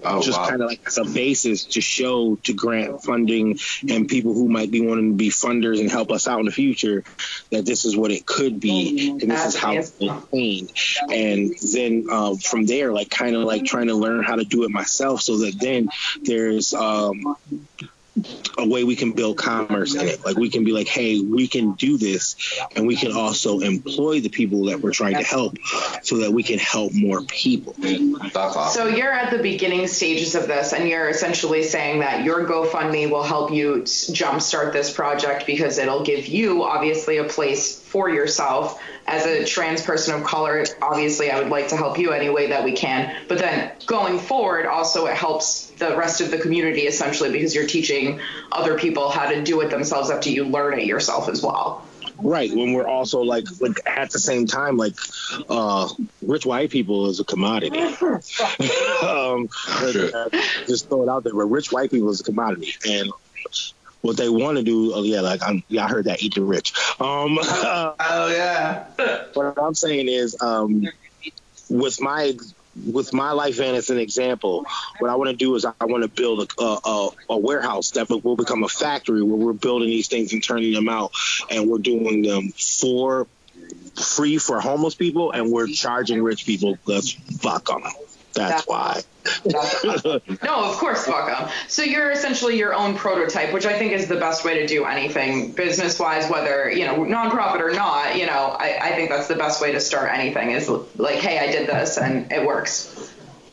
Oh, 0.04 0.20
just 0.20 0.38
wow. 0.38 0.48
kind 0.48 0.60
of 0.60 0.68
like 0.68 0.80
as 0.86 0.98
a 0.98 1.04
basis 1.04 1.64
to 1.64 1.80
show 1.80 2.36
to 2.44 2.52
grant 2.52 3.02
funding 3.02 3.58
and 3.88 4.06
people 4.06 4.34
who 4.34 4.48
might 4.48 4.70
be 4.70 4.82
wanting 4.82 5.12
to 5.12 5.16
be 5.16 5.30
funders 5.30 5.80
and 5.80 5.90
help 5.90 6.12
us 6.12 6.28
out 6.28 6.40
in 6.40 6.46
the 6.46 6.52
future 6.52 7.04
that 7.50 7.64
this 7.64 7.86
is 7.86 7.96
what 7.96 8.10
it 8.10 8.26
could 8.26 8.60
be 8.60 9.10
and 9.10 9.30
this 9.30 9.46
is 9.46 9.56
how 9.56 9.72
it's 9.72 9.98
maintained. 9.98 10.72
And 11.10 11.54
then 11.72 12.06
um, 12.10 12.36
from 12.36 12.66
there, 12.66 12.92
like 12.92 13.08
kind 13.08 13.34
of 13.34 13.44
like 13.44 13.64
trying 13.64 13.86
to 13.86 13.94
learn 13.94 14.22
how 14.22 14.36
to 14.36 14.44
do 14.44 14.64
it 14.64 14.70
myself 14.70 15.22
so 15.22 15.38
that 15.38 15.58
then 15.58 15.88
there's 16.22 16.74
um, 16.74 17.36
a 18.56 18.66
way 18.66 18.84
we 18.84 18.96
can 18.96 19.12
build 19.12 19.38
commerce 19.38 19.94
in 19.94 20.06
it. 20.06 20.24
Like 20.24 20.36
we 20.36 20.50
can 20.50 20.64
be 20.64 20.72
like, 20.72 20.88
hey, 20.88 21.20
we 21.20 21.48
can 21.48 21.72
do 21.72 21.96
this, 21.98 22.36
and 22.76 22.86
we 22.86 22.96
can 22.96 23.12
also 23.12 23.60
employ 23.60 24.20
the 24.20 24.28
people 24.28 24.66
that 24.66 24.80
we're 24.80 24.92
trying 24.92 25.14
to 25.14 25.22
help, 25.22 25.56
so 26.02 26.18
that 26.18 26.32
we 26.32 26.42
can 26.42 26.58
help 26.58 26.92
more 26.92 27.22
people. 27.22 27.74
So 28.70 28.88
you're 28.88 29.12
at 29.12 29.30
the 29.30 29.42
beginning 29.42 29.86
stages 29.86 30.34
of 30.34 30.46
this, 30.46 30.72
and 30.72 30.88
you're 30.88 31.08
essentially 31.08 31.62
saying 31.62 32.00
that 32.00 32.24
your 32.24 32.46
GoFundMe 32.46 33.10
will 33.10 33.22
help 33.22 33.52
you 33.52 33.82
jumpstart 33.82 34.72
this 34.72 34.92
project 34.92 35.46
because 35.46 35.78
it'll 35.78 36.04
give 36.04 36.26
you 36.26 36.64
obviously 36.64 37.18
a 37.18 37.24
place 37.24 37.80
for 37.80 38.10
yourself 38.10 38.80
as 39.08 39.24
a 39.24 39.44
trans 39.44 39.82
person 39.82 40.14
of 40.14 40.24
color, 40.24 40.64
obviously 40.82 41.30
I 41.30 41.38
would 41.40 41.48
like 41.48 41.68
to 41.68 41.76
help 41.76 41.98
you 41.98 42.12
any 42.12 42.28
way 42.28 42.48
that 42.48 42.62
we 42.62 42.72
can. 42.72 43.16
But 43.26 43.38
then 43.38 43.72
going 43.86 44.18
forward, 44.18 44.66
also 44.66 45.06
it 45.06 45.16
helps 45.16 45.67
the 45.78 45.96
rest 45.96 46.20
of 46.20 46.30
the 46.30 46.38
community 46.38 46.82
essentially 46.82 47.30
because 47.30 47.54
you're 47.54 47.66
teaching 47.66 48.20
other 48.52 48.78
people 48.78 49.10
how 49.10 49.28
to 49.28 49.42
do 49.42 49.60
it 49.60 49.70
themselves 49.70 50.10
after 50.10 50.30
you 50.30 50.44
learn 50.44 50.78
it 50.78 50.86
yourself 50.86 51.28
as 51.28 51.42
well. 51.42 51.84
Right. 52.20 52.52
When 52.52 52.72
we're 52.72 52.86
also 52.86 53.20
like, 53.20 53.44
like 53.60 53.78
at 53.86 54.10
the 54.10 54.18
same 54.18 54.46
time, 54.46 54.76
like 54.76 54.94
uh, 55.48 55.88
rich 56.20 56.44
white 56.44 56.70
people 56.70 57.08
is 57.08 57.20
a 57.20 57.24
commodity. 57.24 57.78
um, 59.02 59.48
just 60.66 60.88
throw 60.88 61.04
it 61.04 61.08
out 61.08 61.22
there, 61.22 61.34
but 61.34 61.46
rich 61.46 61.70
white 61.70 61.90
people 61.90 62.10
is 62.10 62.20
a 62.20 62.24
commodity, 62.24 62.72
and 62.88 63.12
what 64.00 64.16
they 64.16 64.28
want 64.28 64.58
to 64.58 64.64
do. 64.64 64.92
Oh 64.94 65.02
yeah, 65.02 65.20
like 65.20 65.42
I'm, 65.42 65.62
yeah, 65.68 65.84
I 65.84 65.88
heard 65.88 66.06
that 66.06 66.22
eat 66.22 66.34
the 66.34 66.42
rich. 66.42 66.72
Um, 67.00 67.38
oh 67.42 68.32
yeah. 68.32 68.86
what 69.34 69.54
I'm 69.56 69.74
saying 69.74 70.08
is, 70.08 70.40
um, 70.40 70.88
with 71.68 72.00
my 72.00 72.36
with 72.86 73.12
my 73.12 73.32
life 73.32 73.56
van 73.56 73.74
as 73.74 73.90
an 73.90 73.98
example, 73.98 74.64
what 74.98 75.10
I 75.10 75.16
want 75.16 75.30
to 75.30 75.36
do 75.36 75.54
is 75.54 75.64
I 75.64 75.84
want 75.84 76.02
to 76.02 76.08
build 76.08 76.52
a, 76.58 76.62
a, 76.62 77.08
a, 77.30 77.38
warehouse 77.38 77.92
that 77.92 78.08
will 78.08 78.36
become 78.36 78.62
a 78.62 78.68
factory 78.68 79.22
where 79.22 79.36
we're 79.36 79.52
building 79.52 79.88
these 79.88 80.08
things 80.08 80.32
and 80.32 80.42
turning 80.42 80.72
them 80.72 80.88
out, 80.88 81.12
and 81.50 81.68
we're 81.68 81.78
doing 81.78 82.22
them 82.22 82.50
for 82.50 83.26
free 83.96 84.38
for 84.38 84.60
homeless 84.60 84.94
people, 84.94 85.32
and 85.32 85.50
we're 85.50 85.66
charging 85.66 86.22
rich 86.22 86.46
people. 86.46 86.78
Let's 86.86 87.12
fuck 87.12 87.70
on 87.70 87.82
them. 87.82 87.92
That's 88.38 88.66
why. 88.66 89.02
no, 90.42 90.64
of 90.64 90.76
course, 90.76 91.06
welcome. 91.06 91.48
So 91.68 91.82
you're 91.82 92.10
essentially 92.10 92.56
your 92.56 92.74
own 92.74 92.94
prototype, 92.96 93.52
which 93.52 93.66
I 93.66 93.78
think 93.78 93.92
is 93.92 94.08
the 94.08 94.16
best 94.16 94.44
way 94.44 94.60
to 94.60 94.66
do 94.66 94.84
anything 94.84 95.52
business 95.52 95.98
wise, 95.98 96.30
whether, 96.30 96.70
you 96.70 96.86
know, 96.86 96.96
nonprofit 96.98 97.60
or 97.60 97.72
not, 97.72 98.16
you 98.16 98.26
know, 98.26 98.56
I, 98.58 98.78
I 98.80 98.90
think 98.92 99.10
that's 99.10 99.28
the 99.28 99.36
best 99.36 99.60
way 99.60 99.72
to 99.72 99.80
start 99.80 100.10
anything 100.12 100.52
is 100.52 100.68
like, 100.96 101.16
hey, 101.16 101.38
I 101.38 101.52
did 101.52 101.68
this 101.68 101.98
and 101.98 102.30
it 102.32 102.44
works 102.44 103.07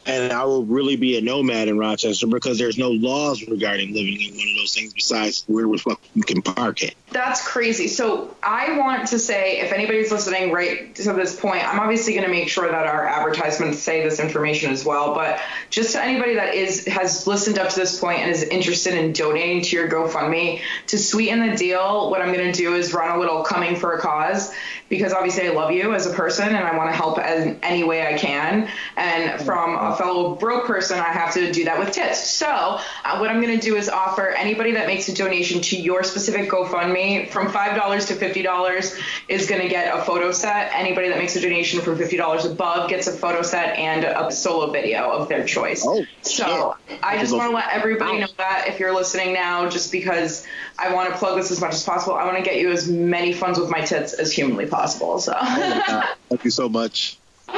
and 0.06 0.32
I 0.32 0.44
will 0.46 0.66
really 0.66 0.96
be 0.96 1.18
a 1.18 1.22
nomad 1.22 1.68
in 1.68 1.78
Rochester 1.78 2.28
because 2.28 2.58
there's 2.58 2.78
no 2.78 2.92
laws 2.92 3.46
regarding 3.48 3.94
living 3.94 4.22
in 4.22 4.36
one 4.36 4.48
of 4.50 4.56
those 4.58 4.74
things 4.74 4.94
besides 4.94 5.44
where 5.48 5.68
we 5.68 5.80
can 6.22 6.42
park 6.42 6.84
it. 6.84 6.96
That's 7.12 7.46
crazy. 7.48 7.88
So 7.88 8.36
I 8.44 8.78
want 8.78 9.08
to 9.08 9.20
say, 9.20 9.60
if 9.62 9.72
anybody's 9.72 10.12
listening 10.12 10.52
right 10.52 10.94
to 10.96 11.14
this 11.14 11.40
point, 11.40 11.68
I'm 11.68 11.80
obviously 11.80 12.14
going 12.14 12.26
to 12.26 12.32
make 12.32 12.50
sure 12.50 12.70
that 12.70 12.88
our 12.88 13.08
advertisements 13.08 13.80
say 13.80 14.04
this 14.04 14.20
information 14.20 14.72
as 14.72 14.86
well. 14.86 15.16
But 15.16 15.40
just 15.70 15.94
to 15.94 16.04
anybody 16.04 16.36
that 16.36 16.54
is 16.54 16.86
has 16.88 17.26
listened 17.26 17.58
up 17.58 17.70
to 17.70 17.76
this 17.76 18.00
point 18.00 18.20
and 18.20 18.32
is 18.32 18.44
interested 18.44 18.94
in 18.94 19.14
donating 19.14 19.62
to 19.64 19.76
your 19.76 19.90
GoFundMe, 19.90 20.62
to 20.88 20.98
sweeten 20.98 21.50
the 21.50 21.56
deal, 21.56 22.10
what 22.12 22.22
I'm 22.22 22.34
going 22.34 22.52
to 22.52 22.58
do 22.58 22.76
is 22.76 22.94
run 22.94 23.16
a 23.16 23.20
little 23.20 23.44
coming 23.44 23.76
for 23.76 23.94
a 23.94 24.02
cause 24.02 24.54
because 24.90 25.14
obviously 25.14 25.48
I 25.48 25.52
love 25.52 25.72
you 25.72 25.94
as 25.94 26.06
a 26.06 26.14
person 26.14 26.48
and 26.48 26.58
I 26.58 26.78
want 26.78 26.92
to 26.92 26.96
help 26.96 27.18
in 27.18 27.60
any 27.64 27.84
way 27.84 28.06
I 28.06 28.18
can. 28.18 28.70
And 28.96 29.42
from 29.42 29.76
a 29.76 29.95
fellow 29.98 30.36
broke 30.36 30.66
person, 30.66 31.00
I 31.00 31.12
have 31.12 31.34
to 31.34 31.52
do 31.52 31.66
that 31.66 31.80
with 31.80 31.92
tits. 31.92 32.30
So 32.30 32.48
uh, 32.48 33.18
what 33.18 33.30
I'm 33.30 33.42
going 33.42 33.60
to 33.60 33.64
do 33.64 33.76
is 33.76 33.90
offer 33.90 34.30
anybody 34.30 34.72
that 34.74 34.88
makes 34.88 35.10
a 35.10 35.14
donation 35.14 35.62
to 35.62 35.78
your 35.78 36.04
specific 36.04 36.50
GoFundMe 36.50 37.30
from 37.30 37.48
$5 37.48 38.08
to 38.08 38.14
$50 38.14 39.02
is 39.28 39.50
going 39.50 39.62
to 39.62 39.68
get 39.68 39.96
a 39.96 40.02
photo 40.02 40.32
set. 40.32 40.72
Anybody 40.74 41.10
that 41.10 41.18
makes 41.18 41.36
a 41.36 41.42
donation 41.42 41.82
from 41.82 41.98
$50 41.98 42.52
above 42.52 42.90
gets 42.90 43.08
a 43.08 43.12
photo 43.12 43.42
set 43.42 43.78
and 43.78 44.04
a 44.04 44.32
solo 44.32 44.72
video 44.72 45.10
of 45.10 45.30
their 45.30 45.46
choice. 45.46 45.84
Oh, 45.86 46.06
so 46.22 46.76
shit. 46.88 47.00
I 47.04 47.18
just 47.18 47.34
want 47.34 47.50
to 47.50 47.56
let 47.56 47.70
everybody 47.72 48.20
know 48.20 48.28
that 48.38 48.66
if 48.68 48.80
you're 48.80 48.94
listening 48.94 49.34
now, 49.34 49.70
just 49.70 49.92
because 49.92 50.48
I 50.80 50.94
want 50.94 51.12
to 51.12 51.18
plug 51.18 51.38
this 51.38 51.52
as 51.52 51.60
much 51.60 51.74
as 51.74 51.84
possible, 51.84 52.16
I 52.16 52.26
want 52.26 52.38
to 52.38 52.44
get 52.44 52.60
you 52.60 52.72
as 52.72 52.88
many 52.88 53.34
funds 53.34 53.60
with 53.60 53.70
my 53.70 53.82
tits 53.82 54.14
as 54.14 54.32
humanly 54.32 54.66
possible 54.66 54.86
possible. 54.86 55.20
So 55.20 55.34
oh 55.36 56.14
thank 56.30 56.44
you 56.44 56.52
so 56.52 56.70
much. 56.70 57.18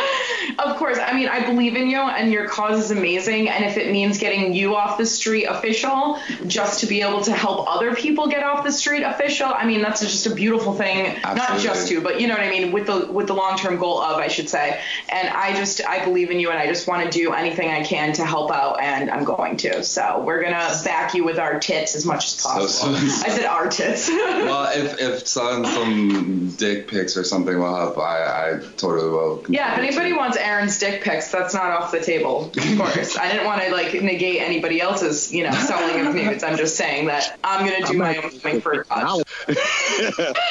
Of 0.60 0.76
course. 0.78 0.98
I 0.98 1.14
mean, 1.14 1.28
I 1.30 1.46
believe 1.46 1.76
in 1.76 1.88
you, 1.90 2.00
and 2.00 2.32
your 2.32 2.48
cause 2.48 2.80
is 2.80 2.92
amazing. 2.92 3.50
And 3.50 3.64
if 3.66 3.78
it 3.78 3.92
means 3.92 4.18
getting 4.18 4.54
you 4.54 4.76
off 4.76 4.98
the 4.98 5.06
street 5.06 5.46
official, 5.46 6.20
just 6.48 6.80
to 6.82 6.86
be 6.88 7.02
able 7.02 7.22
to 7.22 7.34
help 7.34 7.68
other 7.70 7.96
people 7.96 8.28
get 8.28 8.44
off 8.44 8.64
the 8.64 8.72
street 8.72 9.04
official, 9.04 9.48
I 9.54 9.66
mean, 9.66 9.82
that's 9.82 10.02
just 10.02 10.26
a 10.26 10.34
beautiful 10.34 10.74
thing. 10.74 11.20
Not 11.24 11.60
just 11.60 11.88
to, 11.90 12.02
but 12.02 12.20
you 12.20 12.28
know 12.28 12.34
what 12.34 12.44
I 12.44 12.50
mean. 12.50 12.72
With 12.72 12.88
the 12.88 13.08
with 13.12 13.28
the 13.28 13.34
long 13.34 13.58
term 13.58 13.78
goal 13.78 14.02
of, 14.02 14.18
I 14.18 14.28
should 14.28 14.50
say. 14.50 14.80
And 15.10 15.30
I 15.30 15.56
just 15.56 15.86
I 15.88 16.04
believe 16.04 16.32
in 16.32 16.40
you, 16.40 16.50
and 16.50 16.60
I 16.60 16.68
just 16.68 16.88
want 16.88 17.04
to 17.04 17.10
do 17.12 17.34
anything 17.34 17.70
I 17.70 17.84
can 17.84 18.14
to 18.14 18.26
help 18.26 18.52
out, 18.52 18.82
and 18.82 19.10
I'm 19.10 19.24
going 19.24 19.58
to. 19.58 19.84
So 19.84 20.22
we're 20.26 20.42
gonna 20.44 20.72
back 20.84 21.14
you 21.14 21.24
with 21.24 21.40
our 21.40 21.60
tits 21.60 21.96
as 21.96 22.06
much 22.06 22.26
as 22.26 22.42
possible. 22.44 22.68
so- 22.68 23.26
I 23.26 23.30
said 23.30 23.46
our 23.46 23.68
tits. 23.70 24.10
Well, 24.48 24.72
if 24.74 25.00
if 25.00 25.28
some 25.28 25.66
some 25.66 26.52
dick 26.58 26.88
pics 26.88 27.18
or 27.18 27.24
something 27.24 27.58
will 27.58 27.76
help, 27.76 27.98
I 27.98 28.56
I 28.56 28.60
totally 28.78 29.10
will. 29.10 29.44
Yeah, 29.50 29.74
if 29.74 29.80
anybody 29.80 30.14
wants 30.18 30.36
Aaron's 30.38 30.78
dick 30.80 31.04
pics, 31.04 31.32
that's 31.32 31.54
not 31.54 31.72
off 31.72 31.92
the 31.92 32.00
table. 32.02 32.52
Of 32.56 32.56
course, 32.78 33.18
I 33.18 33.32
didn't 33.32 33.46
want 33.46 33.62
to 33.62 33.72
like 33.72 33.94
negate 34.02 34.42
anybody 34.42 34.82
else's, 34.82 35.32
you 35.34 35.44
know, 35.44 35.52
selling 35.52 36.06
of 36.06 36.14
nudes. 36.14 36.44
I'm 36.44 36.58
just 36.58 36.76
saying 36.76 37.08
that 37.08 37.38
I'm 37.44 37.66
gonna 37.66 37.86
do 37.86 37.98
my 37.98 38.18
own 38.18 38.30
thing 38.32 38.60
for 38.62 38.86
us. 38.90 39.24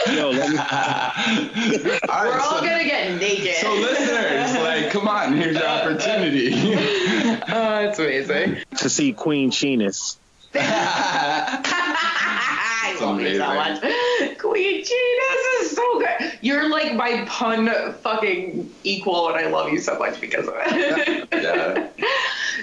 Yo, 0.09 0.31
let 0.31 0.51
me, 0.51 0.59
all 0.59 0.65
right, 0.65 2.01
We're 2.09 2.41
all 2.41 2.59
so, 2.59 2.65
gonna 2.65 2.85
get 2.85 3.21
naked. 3.21 3.57
so 3.57 3.75
listeners, 3.75 4.55
like, 4.63 4.91
come 4.91 5.09
on, 5.09 5.35
here's 5.35 5.57
your 5.57 5.67
opportunity. 5.67 6.51
oh, 6.55 7.89
it's 7.89 7.99
amazing. 7.99 8.59
to 8.79 8.89
see 8.89 9.13
Queen 9.13 9.51
Sheenus. 9.51 10.17
I 10.55 11.61
love 13.01 13.21
you 13.21 13.37
so 13.37 13.45
amazing. 13.45 13.47
much. 13.83 13.83
Queen 14.39 14.85
Genius 14.85 14.87
is 14.87 14.89
so 14.89 14.89
good. 14.89 15.26
You're 16.47 16.69
like 16.69 16.95
my 16.95 17.25
pun 17.29 17.69
fucking 18.03 18.73
equal, 18.85 19.29
and 19.29 19.37
I 19.37 19.51
love 19.51 19.73
you 19.73 19.81
so 19.81 19.99
much 19.99 20.21
because 20.21 20.47
of 20.47 20.55
it. 20.57 21.29
yeah. 21.33 21.89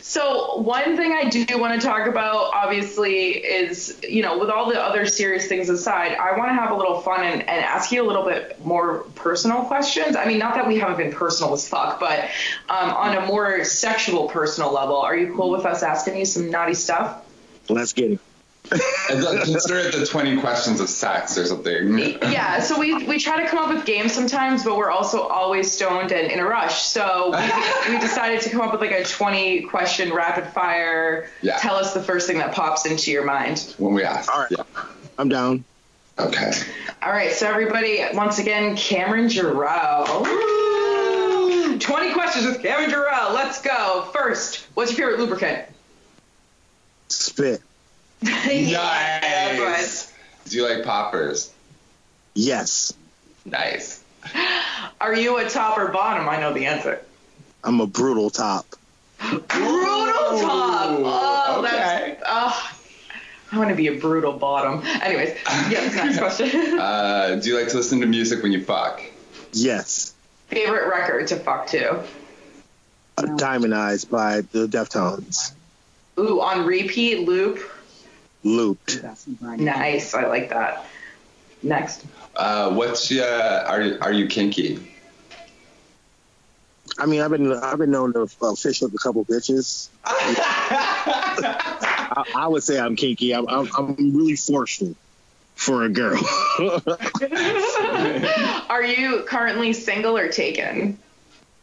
So 0.01 0.57
one 0.57 0.97
thing 0.97 1.11
I 1.11 1.29
do 1.29 1.45
want 1.57 1.79
to 1.79 1.87
talk 1.87 2.07
about, 2.07 2.51
obviously, 2.53 3.31
is 3.37 3.99
you 4.07 4.21
know, 4.21 4.39
with 4.39 4.49
all 4.49 4.69
the 4.69 4.79
other 4.81 5.05
serious 5.05 5.47
things 5.47 5.69
aside, 5.69 6.15
I 6.15 6.37
want 6.37 6.49
to 6.49 6.55
have 6.55 6.71
a 6.71 6.75
little 6.75 6.99
fun 7.01 7.23
and, 7.23 7.41
and 7.41 7.63
ask 7.63 7.91
you 7.91 8.03
a 8.03 8.07
little 8.07 8.25
bit 8.25 8.63
more 8.65 9.05
personal 9.15 9.63
questions. 9.63 10.15
I 10.15 10.25
mean, 10.25 10.39
not 10.39 10.55
that 10.55 10.67
we 10.67 10.77
haven't 10.77 10.97
been 10.97 11.13
personal 11.13 11.53
as 11.53 11.67
fuck, 11.67 11.99
but 11.99 12.25
um, 12.69 12.89
on 12.89 13.17
a 13.17 13.25
more 13.27 13.63
sexual, 13.63 14.27
personal 14.27 14.73
level, 14.73 14.97
are 14.97 15.15
you 15.15 15.35
cool 15.35 15.51
with 15.51 15.65
us 15.65 15.83
asking 15.83 16.17
you 16.17 16.25
some 16.25 16.49
naughty 16.49 16.73
stuff? 16.73 17.23
Let's 17.69 17.93
get 17.93 18.11
it. 18.11 18.19
And 18.71 19.21
then 19.21 19.43
consider 19.43 19.79
it 19.79 19.93
the 19.93 20.05
20 20.05 20.39
questions 20.39 20.79
of 20.79 20.89
sex 20.89 21.37
or 21.37 21.45
something. 21.45 21.97
Yeah, 21.97 22.59
so 22.61 22.79
we, 22.79 23.03
we 23.05 23.19
try 23.19 23.41
to 23.41 23.47
come 23.47 23.59
up 23.59 23.73
with 23.73 23.85
games 23.85 24.13
sometimes, 24.13 24.63
but 24.63 24.77
we're 24.77 24.89
also 24.89 25.21
always 25.21 25.71
stoned 25.71 26.11
and 26.11 26.31
in 26.31 26.39
a 26.39 26.45
rush. 26.45 26.81
So 26.81 27.31
we, 27.87 27.93
we 27.93 27.99
decided 27.99 28.41
to 28.41 28.49
come 28.49 28.61
up 28.61 28.71
with 28.71 28.81
like 28.81 28.91
a 28.91 29.03
20 29.03 29.63
question 29.63 30.13
rapid 30.13 30.47
fire. 30.47 31.29
Yeah. 31.41 31.57
Tell 31.57 31.75
us 31.75 31.93
the 31.93 32.01
first 32.01 32.25
thing 32.25 32.37
that 32.37 32.53
pops 32.53 32.85
into 32.85 33.11
your 33.11 33.25
mind. 33.25 33.75
When 33.77 33.93
we 33.93 34.03
ask. 34.03 34.33
All 34.33 34.41
right. 34.41 34.51
Yeah. 34.51 34.63
I'm 35.19 35.29
down. 35.29 35.65
Okay. 36.17 36.51
All 37.01 37.11
right, 37.11 37.31
so 37.31 37.47
everybody, 37.49 38.03
once 38.13 38.37
again, 38.39 38.75
Kamryn 38.75 39.25
Jerrel. 39.25 40.05
20 41.79 42.13
questions 42.13 42.45
with 42.45 42.61
Kamryn 42.61 42.89
Jerrel. 42.89 43.33
Let's 43.33 43.61
go. 43.61 44.09
First, 44.13 44.67
what's 44.73 44.97
your 44.97 45.09
favorite 45.09 45.19
lubricant? 45.19 45.65
Spit. 47.09 47.61
Yeah, 48.49 49.19
that's 49.21 49.59
Nice. 49.59 50.13
Do 50.49 50.57
you 50.57 50.67
like 50.67 50.83
poppers? 50.85 51.51
Yes. 52.33 52.93
Nice. 53.45 54.03
Are 55.01 55.15
you 55.15 55.37
a 55.37 55.49
top 55.49 55.77
or 55.77 55.89
bottom? 55.89 56.29
I 56.29 56.39
know 56.39 56.53
the 56.53 56.65
answer. 56.65 57.01
I'm 57.63 57.81
a 57.81 57.87
brutal 57.87 58.29
top. 58.29 58.65
Brutal 59.19 59.47
top. 59.47 60.99
Oh, 61.05 61.55
okay. 61.59 62.17
that's. 62.17 62.23
Oh, 62.25 62.71
I 63.51 63.57
want 63.57 63.69
to 63.69 63.75
be 63.75 63.87
a 63.87 63.99
brutal 63.99 64.33
bottom. 64.33 64.81
Anyways, 65.01 65.37
yes, 65.69 65.93
next 65.95 66.17
question. 66.17 66.79
Uh, 66.79 67.39
do 67.41 67.49
you 67.49 67.57
like 67.59 67.67
to 67.69 67.77
listen 67.77 67.99
to 68.01 68.07
music 68.07 68.41
when 68.41 68.51
you 68.51 68.63
fuck? 68.63 69.01
Yes. 69.51 70.13
favorite 70.47 70.87
record 70.89 71.27
to 71.27 71.35
fuck 71.35 71.67
to? 71.67 72.03
Uh, 73.17 73.21
Diamond 73.37 73.75
Eyes 73.75 74.05
by 74.05 74.41
the 74.41 74.67
Deftones. 74.67 75.53
Ooh, 76.17 76.41
on 76.41 76.65
repeat 76.65 77.27
loop. 77.27 77.59
Looped. 78.43 79.01
Nice. 79.57 80.13
I 80.13 80.27
like 80.27 80.49
that. 80.49 80.85
Next. 81.61 82.05
Uh, 82.35 82.73
what's 82.73 83.11
uh, 83.11 83.63
are, 83.67 83.81
you- 83.81 83.97
are 84.01 84.11
you 84.11 84.27
kinky? 84.27 84.89
I 86.99 87.05
mean, 87.05 87.21
I've 87.21 87.31
been 87.31 87.51
I've 87.51 87.77
been 87.79 87.91
known 87.91 88.13
to 88.13 88.27
uh, 88.41 88.55
fish 88.55 88.83
up 88.83 88.93
a 88.93 88.97
couple 88.97 89.23
bitches. 89.25 89.87
I, 91.05 92.23
I 92.35 92.47
would 92.47 92.61
say 92.63 92.79
I'm 92.79 92.95
kinky. 92.95 93.33
I'm, 93.33 93.47
I'm 93.47 93.69
I'm 93.75 93.95
really 94.15 94.35
forceful 94.35 94.93
for 95.55 95.83
a 95.85 95.89
girl. 95.89 96.21
Are 98.69 98.83
you 98.83 99.23
currently 99.27 99.73
single 99.73 100.17
or 100.17 100.27
taken? 100.29 100.97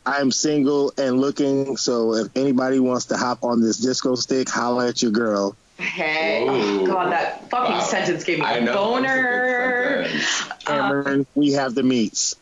I'm 0.06 0.32
single 0.32 0.92
and 0.96 1.20
looking, 1.20 1.76
so 1.76 2.14
if 2.14 2.28
anybody 2.36 2.80
wants 2.80 3.04
to 3.06 3.16
hop 3.16 3.44
on 3.44 3.60
this 3.60 3.76
disco 3.76 4.14
stick, 4.14 4.48
holla 4.48 4.88
at 4.88 5.02
your 5.02 5.10
girl. 5.12 5.54
Hey, 5.80 6.44
Ooh. 6.46 6.82
oh 6.82 6.86
god, 6.86 7.12
that 7.12 7.48
fucking 7.50 7.76
Wow. 7.76 7.80
sentence 7.80 8.24
gave 8.24 8.38
me 8.38 8.44
I 8.44 8.58
a 8.58 8.60
know. 8.60 8.74
boner. 8.74 10.06
a 10.06 10.10
good 10.10 10.12
sentence. 10.12 10.50
Uh, 10.66 10.72
Kamryn, 10.72 11.26
we 11.34 11.52
have 11.52 11.74
the 11.74 11.82
meats. 11.82 12.34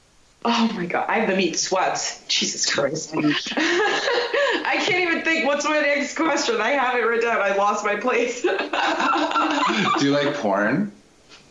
Oh 0.45 0.70
my 0.74 0.86
god, 0.86 1.07
I 1.09 1.18
have 1.20 1.28
the 1.28 1.36
meat 1.36 1.59
sweats. 1.59 2.24
Jesus 2.28 2.72
Christ. 2.72 3.12
I 3.16 4.76
can't 4.84 5.03
even 5.11 5.22
think. 5.24 5.47
What's 5.47 5.64
my 5.64 5.80
next 5.80 6.16
question? 6.16 6.61
I 6.61 6.70
have 6.70 6.95
it 6.95 7.01
written 7.03 7.28
down. 7.28 7.41
I 7.41 7.57
lost 7.57 7.84
my 7.84 7.97
place. 7.97 8.43
Do 8.43 10.05
you 10.05 10.12
like 10.12 10.34
porn? 10.36 10.93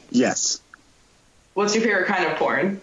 Yes. 0.10 0.62
What's 1.54 1.76
your 1.76 1.84
favorite 1.84 2.08
kind 2.08 2.26
of 2.32 2.38
porn? 2.38 2.80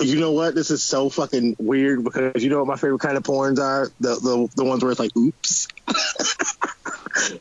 You 0.00 0.18
know 0.20 0.32
what? 0.32 0.54
This 0.54 0.70
is 0.70 0.82
so 0.82 1.08
fucking 1.08 1.56
weird 1.58 2.04
because 2.04 2.42
you 2.44 2.50
know 2.50 2.58
what 2.58 2.66
my 2.66 2.76
favorite 2.76 3.00
kind 3.00 3.16
of 3.16 3.22
porns 3.22 3.58
are? 3.58 3.90
The 4.00 4.14
the, 4.16 4.48
the 4.56 4.64
ones 4.64 4.82
where 4.82 4.90
it's 4.90 5.00
like, 5.00 5.16
oops. 5.16 5.68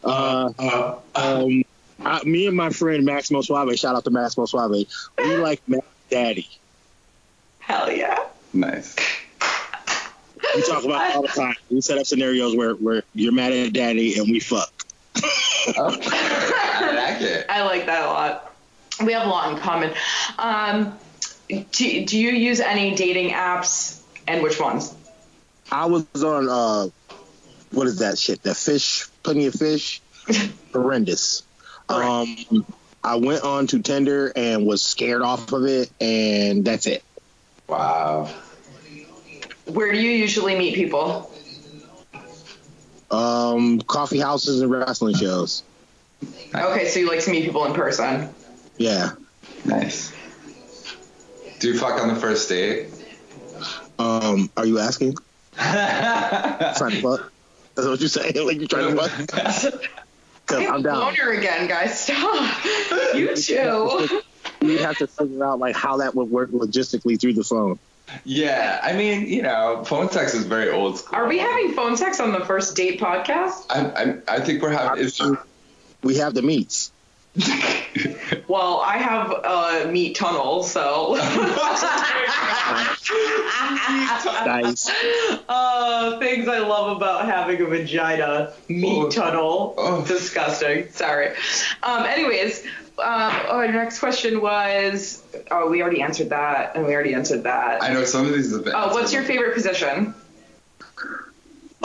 uh, 0.03 0.95
um, 1.15 1.63
I, 2.03 2.23
me 2.23 2.47
and 2.47 2.55
my 2.55 2.69
friend 2.69 3.05
Maximo 3.05 3.41
Suave, 3.41 3.77
shout 3.77 3.95
out 3.95 4.03
to 4.05 4.09
Maximo 4.11 4.45
Suave, 4.45 4.71
we 4.71 4.87
like 5.37 5.61
Mac 5.67 5.83
Daddy. 6.09 6.47
Hell 7.59 7.91
yeah. 7.91 8.25
Nice. 8.53 8.95
We 10.55 10.61
talk 10.63 10.83
about 10.83 11.09
it 11.09 11.15
all 11.15 11.21
the 11.21 11.27
time. 11.27 11.55
We 11.69 11.81
set 11.81 11.97
up 11.97 12.07
scenarios 12.07 12.55
where, 12.55 12.73
where 12.73 13.03
you're 13.13 13.31
mad 13.31 13.51
at 13.51 13.73
daddy 13.73 14.17
and 14.17 14.29
we 14.29 14.39
fuck. 14.39 14.73
I 15.15 16.91
like 16.95 17.21
it. 17.21 17.45
I 17.49 17.63
like 17.63 17.85
that 17.85 18.03
a 18.03 18.07
lot. 18.07 18.55
We 19.05 19.13
have 19.13 19.25
a 19.25 19.29
lot 19.29 19.53
in 19.53 19.59
common. 19.59 19.93
Um, 20.39 20.97
do, 21.47 22.05
do 22.05 22.17
you 22.17 22.31
use 22.31 22.59
any 22.59 22.95
dating 22.95 23.29
apps 23.31 24.01
and 24.27 24.41
which 24.41 24.59
ones? 24.59 24.95
I 25.71 25.85
was 25.85 26.05
on 26.15 26.49
uh 26.49 26.89
what 27.71 27.87
is 27.87 27.99
that 27.99 28.17
shit? 28.17 28.43
That 28.43 28.55
fish, 28.55 29.07
plenty 29.23 29.45
of 29.45 29.53
fish, 29.53 30.01
horrendous. 30.73 31.43
Um, 31.87 32.65
I 33.03 33.15
went 33.15 33.43
on 33.43 33.67
to 33.67 33.79
Tinder 33.81 34.31
and 34.35 34.65
was 34.65 34.81
scared 34.81 35.21
off 35.21 35.51
of 35.51 35.65
it, 35.65 35.89
and 35.99 36.63
that's 36.65 36.85
it. 36.85 37.03
Wow. 37.67 38.29
Where 39.65 39.91
do 39.91 39.99
you 39.99 40.11
usually 40.11 40.55
meet 40.57 40.75
people? 40.75 41.31
Um, 43.11 43.81
coffee 43.81 44.19
houses 44.19 44.61
and 44.61 44.71
wrestling 44.71 45.15
shows. 45.15 45.63
Okay, 46.53 46.87
so 46.87 46.99
you 46.99 47.07
like 47.07 47.21
to 47.21 47.31
meet 47.31 47.45
people 47.45 47.65
in 47.65 47.73
person. 47.73 48.29
Yeah. 48.77 49.11
Nice. 49.65 50.13
Do 51.59 51.71
you 51.71 51.77
fuck 51.77 52.01
on 52.01 52.07
the 52.07 52.15
first 52.15 52.49
date? 52.49 52.89
Um, 53.97 54.49
are 54.55 54.65
you 54.65 54.79
asking? 54.79 55.15
trying 55.55 56.91
to 56.91 57.01
fuck? 57.01 57.31
That's 57.85 57.87
what 57.87 57.99
you're 57.99 58.09
saying? 58.09 58.33
Like 58.47 58.57
you're 58.57 58.67
trying 58.67 58.95
to 58.95 59.07
fuck? 59.07 59.81
'Cause 60.45 60.65
I'm 60.67 60.81
down. 60.81 61.13
Boner 61.15 61.29
again, 61.31 61.67
guys. 61.67 61.99
Stop. 61.99 62.65
You 63.15 63.35
too. 63.35 64.21
We'd 64.61 64.79
have 64.81 64.97
to 64.97 65.07
figure 65.07 65.45
out 65.45 65.59
like 65.59 65.75
how 65.75 65.97
that 65.97 66.15
would 66.15 66.29
work 66.31 66.49
logistically 66.51 67.19
through 67.19 67.33
the 67.33 67.43
phone. 67.43 67.77
Yeah, 68.25 68.79
I 68.81 68.93
mean, 68.93 69.27
you 69.27 69.43
know, 69.43 69.83
phone 69.85 70.09
sex 70.09 70.33
is 70.33 70.45
very 70.45 70.71
old 70.71 70.97
school. 70.97 71.15
Are 71.15 71.27
we 71.27 71.37
having 71.37 71.73
phone 71.73 71.95
sex 71.95 72.19
on 72.19 72.31
the 72.31 72.43
first 72.43 72.75
date 72.75 72.99
podcast? 72.99 73.65
I, 73.69 73.85
I, 74.29 74.35
I 74.37 74.39
think 74.39 74.63
we're 74.63 74.71
having. 74.71 75.05
It's, 75.05 75.21
We 76.01 76.15
have 76.17 76.33
the 76.33 76.41
meats. 76.41 76.91
Well, 78.47 78.79
I 78.79 78.97
have 78.97 79.31
a 79.31 79.91
meat 79.91 80.15
tunnel, 80.15 80.63
so. 80.63 81.13
Nice. 84.45 84.89
uh, 85.49 86.17
things 86.19 86.47
I 86.47 86.59
love 86.59 86.97
about 86.97 87.25
having 87.25 87.61
a 87.61 87.65
vagina. 87.65 88.53
Meat 88.67 88.85
Oh. 89.05 89.09
tunnel. 89.09 89.75
Oh. 89.77 90.03
Disgusting. 90.05 90.89
Sorry. 90.91 91.35
Um, 91.83 92.05
anyways, 92.05 92.63
um, 92.97 93.31
our 93.49 93.67
next 93.71 93.99
question 93.99 94.41
was. 94.41 95.21
Oh, 95.51 95.69
we 95.69 95.81
already 95.83 96.01
answered 96.01 96.29
that, 96.29 96.75
and 96.75 96.85
we 96.87 96.93
already 96.93 97.13
answered 97.13 97.43
that. 97.43 97.83
I 97.83 97.93
know 97.93 98.03
some 98.03 98.25
of 98.25 98.33
these 98.33 98.51
have 98.51 98.63
been. 98.63 98.73
Oh, 98.75 98.93
what's 98.93 99.13
your 99.13 99.23
favorite 99.23 99.53
position? 99.53 100.13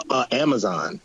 Uh, 0.09 0.24
Amazon. 0.30 1.00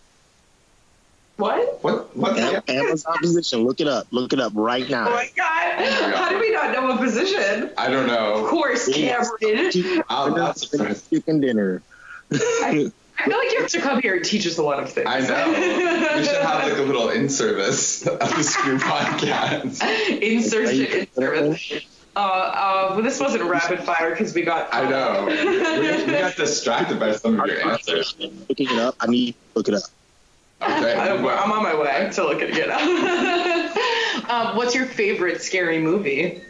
What? 1.39 1.81
What? 1.83 2.15
What? 2.17 2.37
A- 2.37 2.63
Amazon 2.69 3.15
position. 3.21 3.63
Look 3.63 3.79
it 3.79 3.87
up. 3.87 4.07
Look 4.11 4.33
it 4.33 4.41
up 4.41 4.51
right 4.55 4.87
now. 4.89 5.07
Oh 5.07 5.11
my 5.13 5.29
god! 5.37 5.85
How 6.15 6.29
do 6.29 6.37
we 6.39 6.51
not 6.51 6.73
know 6.73 6.91
a 6.91 6.97
position? 6.97 7.71
I 7.77 7.89
don't 7.89 8.07
know. 8.07 8.43
Of 8.43 8.49
course, 8.49 8.89
Kamryn. 8.89 10.03
I'm 10.09 10.33
not 10.33 10.57
surprised. 10.57 11.09
Chicken 11.09 11.39
dinner. 11.39 11.81
I, 12.31 12.91
I 13.17 13.23
feel 13.23 13.37
like 13.37 13.51
you 13.53 13.61
have 13.61 13.69
to 13.69 13.79
come 13.79 14.01
here 14.01 14.15
and 14.17 14.25
teach 14.25 14.45
us 14.47 14.57
a 14.57 14.63
lot 14.63 14.83
of 14.83 14.91
things. 14.91 15.07
I 15.09 15.21
know. 15.21 16.17
We 16.17 16.23
should 16.25 16.41
have 16.41 16.63
like 16.69 16.77
a 16.77 16.81
little 16.81 17.09
in-service 17.19 18.05
of 18.05 18.19
the 18.19 18.43
Screw 18.43 18.77
podcast. 18.77 19.81
Insertion 20.21 20.85
in 20.85 21.07
service. 21.13 21.85
Uh, 22.15 22.19
uh, 22.19 22.87
well, 22.91 23.01
this 23.01 23.19
wasn't 23.19 23.43
rapid 23.45 23.79
fire 23.79 24.09
because 24.11 24.33
we 24.33 24.41
got. 24.41 24.73
I 24.73 24.89
know. 24.89 25.25
We, 25.29 26.05
we 26.05 26.11
got 26.19 26.35
distracted 26.35 26.99
by 26.99 27.13
some 27.13 27.39
of 27.39 27.47
your 27.47 27.65
answers. 27.65 28.13
Looking 28.19 28.67
it 28.69 28.79
up. 28.79 28.95
I 28.99 29.07
need 29.07 29.31
to 29.33 29.37
look 29.55 29.67
it 29.69 29.75
up. 29.75 29.83
Okay. 30.61 30.93
I'm, 30.93 31.25
I'm 31.25 31.51
on 31.51 31.63
my 31.63 31.75
way 31.75 32.09
to 32.11 32.23
looking 32.23 32.49
it 32.51 32.69
up. 32.69 32.81
um, 34.29 34.57
what's 34.57 34.75
your 34.75 34.85
favorite 34.85 35.41
scary 35.41 35.79
movie? 35.79 36.41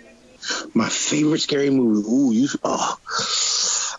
My 0.74 0.89
favorite 0.89 1.41
scary 1.41 1.70
movie. 1.70 2.07
Ooh, 2.10 2.32
you. 2.32 2.47
Oh, 2.64 2.97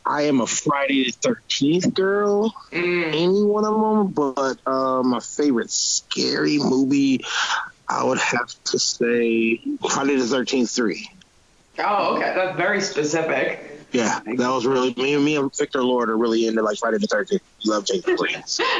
I 0.04 0.22
am 0.22 0.40
a 0.40 0.46
Friday 0.46 1.04
the 1.04 1.10
Thirteenth 1.12 1.94
girl. 1.94 2.54
Mm. 2.72 3.08
Any 3.08 3.42
one 3.42 3.64
of 3.64 3.74
them, 3.74 4.08
but 4.08 4.58
uh, 4.66 5.02
my 5.02 5.20
favorite 5.20 5.70
scary 5.70 6.58
movie, 6.58 7.20
I 7.88 8.02
would 8.02 8.18
have 8.18 8.52
to 8.64 8.78
say 8.78 9.60
Friday 9.88 10.16
the 10.16 10.26
Thirteenth 10.26 10.70
Three. 10.70 11.08
Oh, 11.78 12.16
okay. 12.16 12.32
That's 12.34 12.56
very 12.56 12.80
specific. 12.80 13.69
Yeah, 13.92 14.20
that 14.24 14.48
was 14.48 14.66
really 14.66 14.94
me. 14.94 15.16
Me 15.16 15.36
and 15.36 15.54
Victor 15.56 15.82
Lord 15.82 16.10
are 16.10 16.16
really 16.16 16.46
into 16.46 16.62
like 16.62 16.78
Friday 16.78 16.98
the 16.98 17.06
Thirteenth. 17.08 17.42
Love 17.64 17.84
Jason 17.84 18.16
Voorhees. 18.16 18.60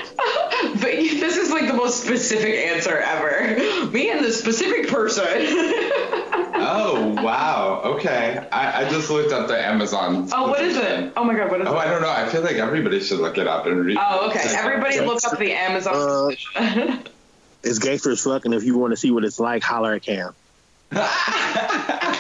But 0.63 0.83
this 0.83 1.37
is 1.37 1.51
like 1.51 1.67
the 1.67 1.73
most 1.75 2.03
specific 2.05 2.55
answer 2.55 2.97
ever. 2.97 3.89
Me 3.91 4.11
and 4.11 4.25
the 4.25 4.33
specific 4.33 4.89
person. 4.89 5.25
Oh 6.63 7.15
wow. 7.25 7.81
Okay. 7.97 8.47
I, 8.53 8.85
I 8.85 8.91
just 8.91 9.09
looked 9.11 9.33
up 9.33 9.49
the 9.49 9.59
Amazon. 9.59 10.29
oh, 10.33 10.51
what 10.51 10.61
is 10.61 10.77
it? 10.77 11.11
Oh 11.17 11.25
my 11.25 11.35
god, 11.35 11.51
what 11.51 11.63
is 11.63 11.67
it? 11.67 11.71
Oh, 11.71 11.77
I 11.77 11.87
don't 11.87 12.03
know. 12.03 12.11
I 12.11 12.29
feel 12.29 12.43
like 12.43 12.57
everybody 12.57 13.01
should 13.01 13.19
look 13.21 13.39
it 13.39 13.47
up 13.47 13.65
and 13.65 13.83
read. 13.83 13.97
Oh, 13.99 14.29
okay. 14.29 14.43
Everybody 14.57 15.01
look 15.01 15.25
up 15.25 15.39
the 15.39 15.53
Amazon 15.53 16.35
Uh. 16.55 16.99
It's 17.63 17.79
gangster 17.79 18.11
as 18.11 18.21
fuck, 18.23 18.45
and 18.45 18.53
if 18.55 18.65
you 18.65 18.77
want 18.79 18.93
to 18.93 18.97
see 18.97 19.11
what 19.11 19.25
it's 19.25 19.41
like, 19.41 19.63
holler 19.63 19.95
at 19.95 20.03
Cam. 20.03 20.35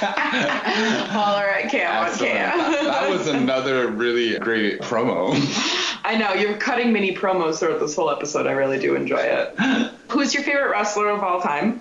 Holler 1.10 1.44
at 1.48 1.70
Cam 1.70 2.06
on 2.06 2.18
Cam. 2.18 2.58
That 2.84 3.10
was 3.10 3.26
another 3.26 3.88
really 3.88 4.38
great 4.38 4.80
promo. 4.80 5.34
I 6.04 6.16
know 6.16 6.32
you're 6.32 6.56
cutting 6.56 6.92
mini 6.92 7.14
promos 7.14 7.58
throughout 7.58 7.80
this 7.80 7.94
whole 7.94 8.10
episode. 8.10 8.46
I 8.46 8.52
really 8.52 8.78
do 8.78 8.94
enjoy 8.96 9.18
it. 9.20 9.54
Who's 10.08 10.32
your 10.34 10.42
favorite 10.42 10.70
wrestler 10.70 11.08
of 11.10 11.22
all 11.22 11.40
time? 11.40 11.80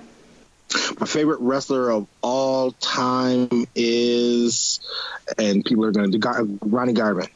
My 0.99 1.07
favorite 1.07 1.39
wrestler 1.39 1.89
of 1.89 2.07
all 2.21 2.73
time 2.73 3.65
is, 3.73 4.79
and 5.37 5.65
people 5.65 5.85
are 5.85 5.91
going 5.91 6.11
to 6.11 6.11
do 6.11 6.19
Gar- 6.19 6.43
Ronnie 6.61 6.93
Garvin. 6.93 7.27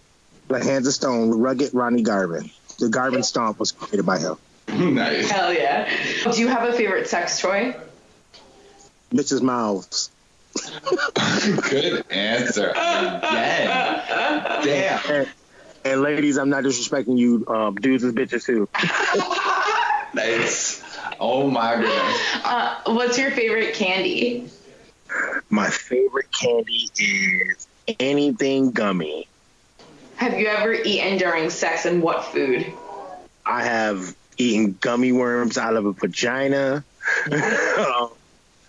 The 0.50 0.64
Hands 0.64 0.86
of 0.86 0.94
Stone, 0.94 1.32
rugged 1.40 1.74
Ronnie 1.74 2.04
Garvin. 2.04 2.52
The 2.78 2.90
Garvin 2.90 3.24
Stomp 3.24 3.60
was 3.60 3.72
created 3.72 4.06
by 4.06 4.20
him. 4.20 4.36
nice. 4.68 5.30
Hell 5.30 5.54
yeah. 5.54 5.90
Do 6.32 6.40
you 6.40 6.48
have 6.48 6.68
a 6.68 6.74
favorite 6.74 7.08
sex 7.08 7.40
toy? 7.40 7.76
Bitches' 9.12 9.42
mouths. 9.42 10.10
Good 11.70 12.06
answer. 12.10 12.70
Again. 12.70 13.22
Damn. 14.64 15.00
And, 15.12 15.30
and 15.86 16.02
ladies, 16.02 16.38
I'm 16.38 16.50
not 16.50 16.64
disrespecting 16.64 17.18
you. 17.18 17.46
Um, 17.48 17.76
dudes 17.76 18.04
is 18.04 18.14
bitches 18.14 18.46
too. 18.46 18.70
Nice. 20.14 20.84
Oh 21.20 21.50
my 21.50 21.76
goodness. 21.76 22.22
Uh, 22.44 22.82
what's 22.86 23.18
your 23.18 23.32
favorite 23.32 23.74
candy? 23.74 24.48
My 25.50 25.70
favorite 25.70 26.32
candy 26.32 26.90
is 26.96 27.68
anything 28.00 28.72
gummy. 28.72 29.28
Have 30.18 30.40
you 30.40 30.48
ever 30.48 30.74
eaten 30.74 31.18
during 31.18 31.50
sex 31.50 31.86
and 31.86 32.02
what 32.02 32.26
food? 32.26 32.72
I 33.46 33.64
have 33.64 34.16
eaten 34.38 34.78
gummy 34.80 35.12
worms 35.12 35.58
out 35.58 35.76
of 35.76 35.86
a 35.86 35.94
vagina. 35.94 36.84
Um, 37.28 38.13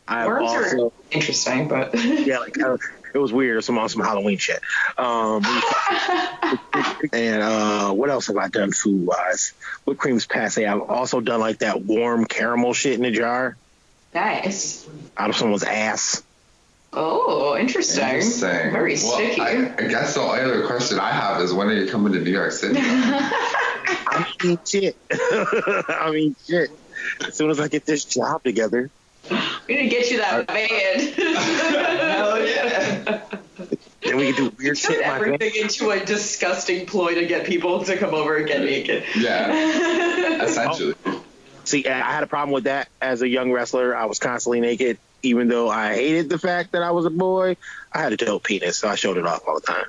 I've 0.07 0.27
Worms 0.27 0.51
also, 0.51 0.87
are 0.87 0.93
interesting, 1.11 1.69
but 1.69 1.95
yeah, 2.05 2.39
like 2.39 2.61
uh, 2.61 2.77
it 3.15 3.19
was 3.19 3.33
weird. 3.33 3.65
Some 3.65 3.79
on 3.79 3.89
some 3.89 4.03
Halloween 4.03 4.39
shit. 4.39 4.61
Um, 4.99 5.45
and 7.13 7.43
uh, 7.43 7.93
what 7.93 8.11
else 8.11 8.27
have 8.27 8.37
I 8.37 8.49
done 8.49 8.73
food 8.73 9.07
wise? 9.07 9.53
Whipped 9.85 10.01
cream's 10.01 10.27
passe. 10.27 10.67
I've 10.67 10.83
also 10.83 11.21
done 11.21 11.41
like 11.41 11.59
that 11.59 11.83
warm 11.83 12.27
caramel 12.27 12.75
shit 12.75 12.99
in 12.99 13.05
a 13.05 13.11
jar 13.11 13.57
nice. 14.15 14.87
out 15.17 15.31
of 15.31 15.37
someone's 15.37 15.65
ass. 15.65 16.23
Oh, 16.93 17.57
interesting. 17.57 18.05
Interesting. 18.05 18.73
Very 18.73 18.95
well, 18.95 19.17
sticky. 19.17 19.41
I, 19.41 19.75
I 19.77 19.89
guess 19.89 20.15
the 20.15 20.21
only 20.21 20.41
other 20.41 20.67
question 20.67 21.01
I 21.01 21.11
have 21.11 21.41
is 21.41 21.53
when 21.53 21.69
are 21.69 21.73
you 21.73 21.91
coming 21.91 22.13
to 22.13 22.21
New 22.21 22.31
York 22.31 22.53
City? 22.53 22.79
I 22.79 24.33
mean 24.43 24.59
shit. 24.65 24.97
I 25.11 26.11
mean 26.13 26.37
shit. 26.47 26.71
As 27.27 27.35
soon 27.35 27.51
as 27.51 27.59
I 27.59 27.69
get 27.69 27.85
this 27.85 28.05
job 28.05 28.45
together, 28.45 28.91
we 29.69 29.77
need 29.77 29.83
to 29.83 29.89
get 29.89 30.11
you 30.11 30.19
that 30.19 30.47
van. 30.47 31.13
Hell 31.13 32.47
yeah. 32.47 33.23
then 34.03 34.17
we 34.17 34.33
can 34.33 34.45
do 34.45 34.57
weird 34.59 34.77
Turn 34.77 34.93
shit. 34.93 35.01
in 35.01 35.09
my 35.09 35.19
van. 35.19 35.35
everything 35.35 35.63
into 35.63 35.91
a 35.91 36.05
disgusting 36.05 36.87
ploy 36.87 37.15
to 37.15 37.27
get 37.27 37.47
people 37.47 37.85
to 37.85 37.97
come 37.97 38.15
over 38.15 38.37
and 38.37 38.47
get 38.47 38.63
naked. 38.63 39.05
Yeah. 39.17 40.43
Essentially. 40.43 40.95
Oh. 41.07 41.25
See, 41.65 41.87
I 41.87 41.99
had 41.99 42.23
a 42.23 42.27
problem 42.27 42.53
with 42.53 42.65
that 42.65 42.89
as 43.01 43.23
a 43.23 43.29
young 43.29 43.51
wrestler. 43.51 43.97
I 43.97 44.05
was 44.05 44.19
constantly 44.19 44.61
naked, 44.61 44.99
even 45.23 45.49
though 45.49 45.71
I 45.71 45.95
hated 45.95 46.29
the 46.29 46.39
fact 46.39 46.73
that 46.73 46.83
I 46.83 46.91
was 46.91 47.07
a 47.07 47.11
boy. 47.11 47.57
I 47.91 48.01
had 48.01 48.13
a 48.13 48.17
dope 48.17 48.45
penis, 48.45 48.79
so 48.79 48.89
I 48.89 48.97
showed 48.97 49.17
it 49.17 49.27
off 49.27 49.43
all 49.49 49.61
the 49.61 49.67
time. 49.67 49.87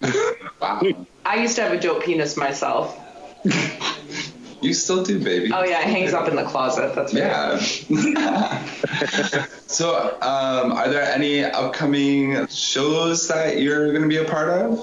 Wow. 0.60 0.82
I 1.26 1.42
used 1.42 1.56
to 1.56 1.62
have 1.62 1.72
a 1.72 1.80
dope 1.80 2.04
penis 2.04 2.36
myself. 2.36 2.98
You 4.64 4.72
still 4.72 5.04
do, 5.04 5.22
baby. 5.22 5.52
Oh 5.52 5.62
yeah, 5.62 5.82
it 5.82 5.88
hangs 5.88 6.14
up 6.14 6.26
in 6.28 6.36
the 6.36 6.44
closet. 6.44 6.94
That's 6.94 7.12
right. 7.12 7.22
Yeah. 7.22 7.58
so, 9.66 10.16
um, 10.22 10.72
are 10.72 10.88
there 10.88 11.02
any 11.02 11.44
upcoming 11.44 12.46
shows 12.46 13.28
that 13.28 13.60
you're 13.60 13.90
going 13.90 14.02
to 14.02 14.08
be 14.08 14.16
a 14.16 14.24
part 14.24 14.48
of? 14.48 14.80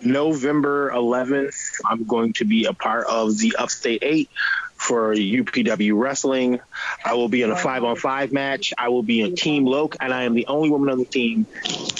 November 0.00 0.92
11th, 0.92 1.80
I'm 1.84 2.04
going 2.04 2.32
to 2.34 2.44
be 2.44 2.66
a 2.66 2.72
part 2.72 3.08
of 3.08 3.36
the 3.38 3.56
Upstate 3.58 3.98
8 4.02 4.30
for 4.76 5.12
UPW 5.12 5.98
Wrestling. 5.98 6.60
I 7.04 7.14
will 7.14 7.28
be 7.28 7.42
in 7.42 7.50
a 7.50 7.56
five 7.56 7.82
on 7.82 7.96
five 7.96 8.32
match. 8.32 8.72
I 8.78 8.90
will 8.90 9.02
be 9.02 9.20
in 9.20 9.34
Team 9.34 9.66
Loke, 9.66 9.96
and 10.00 10.14
I 10.14 10.22
am 10.22 10.34
the 10.34 10.46
only 10.46 10.70
woman 10.70 10.90
on 10.90 10.98
the 10.98 11.04
team, 11.04 11.46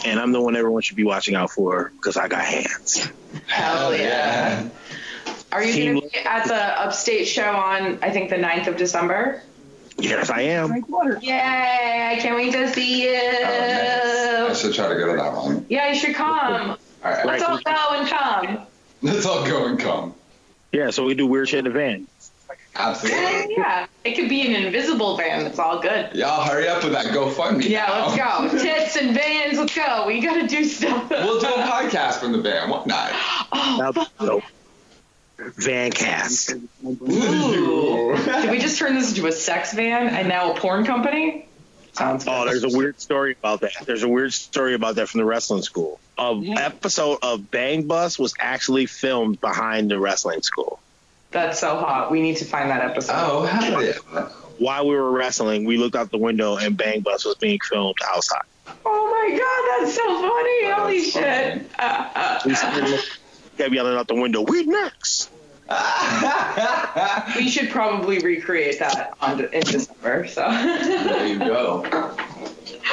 and 0.04 0.20
I'm 0.20 0.30
the 0.30 0.40
one 0.40 0.54
everyone 0.54 0.82
should 0.82 0.96
be 0.96 1.04
watching 1.04 1.34
out 1.34 1.50
for 1.50 1.90
because 1.96 2.16
I 2.16 2.28
got 2.28 2.44
hands. 2.44 3.08
Hell 3.48 3.96
yeah. 3.96 4.68
Are 5.50 5.64
you 5.64 5.84
going 5.92 6.02
to 6.02 6.08
be 6.08 6.18
at 6.18 6.46
the 6.46 6.54
Upstate 6.54 7.26
show 7.26 7.50
on, 7.50 7.98
I 8.02 8.10
think, 8.10 8.30
the 8.30 8.36
9th 8.36 8.66
of 8.66 8.76
December? 8.76 9.42
Yes, 9.96 10.30
I 10.30 10.42
am. 10.42 10.74
Yay! 11.22 12.10
I 12.12 12.18
can't 12.20 12.36
wait 12.36 12.52
to 12.52 12.72
see 12.72 13.02
you. 13.04 13.18
Oh, 13.18 14.46
nice. 14.48 14.50
I 14.50 14.54
should 14.54 14.74
try 14.74 14.88
to 14.88 14.94
go 14.94 15.10
to 15.10 15.16
that 15.16 15.32
one. 15.34 15.66
Yeah, 15.68 15.88
you 15.90 15.98
should 15.98 16.14
come. 16.14 16.70
All 16.70 16.78
right. 17.02 17.26
Let's 17.26 17.42
all 17.42 17.58
go 17.58 17.88
and 17.94 18.08
come. 18.08 18.66
Let's 19.02 19.26
all 19.26 19.44
go 19.46 19.66
and 19.66 19.78
come. 19.78 20.14
Yeah, 20.72 20.90
so 20.90 21.04
we 21.04 21.14
do 21.14 21.26
weird 21.26 21.48
shit 21.48 21.60
in 21.60 21.64
the 21.64 21.70
van. 21.70 22.06
Absolutely. 22.76 23.56
Yeah, 23.56 23.86
it 24.04 24.14
could 24.14 24.28
be 24.28 24.46
an 24.46 24.64
invisible 24.64 25.16
van. 25.16 25.44
It's 25.46 25.58
all 25.58 25.80
good. 25.80 26.14
Y'all 26.14 26.44
hurry 26.44 26.68
up 26.68 26.84
with 26.84 26.92
that 26.92 27.06
GoFundMe. 27.06 27.68
Yeah, 27.68 27.90
let's 27.90 28.16
go. 28.16 28.58
Tits 28.62 28.96
and 28.96 29.14
vans, 29.14 29.58
let's 29.58 29.74
go. 29.74 30.04
We 30.06 30.20
gotta 30.20 30.46
do 30.46 30.62
stuff. 30.64 31.10
We'll 31.10 31.40
do 31.40 31.46
a 31.46 31.62
podcast 31.62 32.20
from 32.20 32.32
the 32.32 32.40
van. 32.40 32.70
What 32.70 32.86
not? 32.86 33.12
Oh, 33.50 33.92
Now, 34.20 34.40
so, 35.38 35.44
Vancast. 35.44 36.68
Ooh. 36.84 38.16
Did 38.24 38.50
we 38.50 38.58
just 38.58 38.78
turn 38.78 38.94
this 38.94 39.10
into 39.10 39.26
a 39.26 39.32
sex 39.32 39.72
van 39.72 40.08
and 40.08 40.28
now 40.28 40.52
a 40.52 40.54
porn 40.56 40.84
company? 40.84 41.46
Sounds 41.92 42.24
Oh, 42.28 42.44
good. 42.44 42.52
there's 42.62 42.74
a 42.74 42.76
weird 42.76 43.00
story 43.00 43.32
about 43.38 43.60
that. 43.62 43.72
There's 43.84 44.02
a 44.02 44.08
weird 44.08 44.32
story 44.32 44.74
about 44.74 44.96
that 44.96 45.08
from 45.08 45.18
the 45.18 45.24
wrestling 45.24 45.62
school. 45.62 45.98
A 46.18 46.40
episode 46.56 47.18
of 47.22 47.50
Bang 47.50 47.86
Bus 47.86 48.18
was 48.18 48.34
actually 48.38 48.86
filmed 48.86 49.40
behind 49.40 49.90
the 49.90 49.98
wrestling 49.98 50.42
school. 50.42 50.80
That's 51.30 51.58
so 51.60 51.76
hot. 51.76 52.10
We 52.10 52.20
need 52.22 52.36
to 52.38 52.44
find 52.44 52.70
that 52.70 52.82
episode. 52.82 53.12
Oh, 53.16 53.42
hell 53.46 53.82
yeah. 53.82 53.92
While 54.58 54.88
we 54.88 54.96
were 54.96 55.10
wrestling, 55.12 55.64
we 55.64 55.76
looked 55.76 55.94
out 55.94 56.10
the 56.10 56.18
window 56.18 56.56
and 56.56 56.76
Bang 56.76 57.00
Bus 57.00 57.24
was 57.24 57.36
being 57.36 57.58
filmed 57.60 57.96
outside. 58.12 58.42
Oh 58.84 59.10
my 59.10 59.38
god, 59.38 59.84
that's 59.84 59.94
so 59.96 60.04
funny. 60.04 60.70
Holy 60.72 61.10
shit. 61.10 61.70
Uh, 61.78 62.10
uh, 62.14 62.40
We 62.44 62.54
kept 63.58 63.74
yelling 63.74 63.96
out 63.96 64.08
the 64.08 64.14
window, 64.14 64.42
"We 64.42 64.64
next!" 64.64 65.30
we 67.36 67.50
should 67.50 67.68
probably 67.68 68.20
recreate 68.20 68.78
that 68.78 69.12
on 69.20 69.44
in 69.52 69.60
December. 69.60 70.26
So. 70.26 70.50
There 70.50 71.26
you 71.26 71.38
go. 71.38 71.84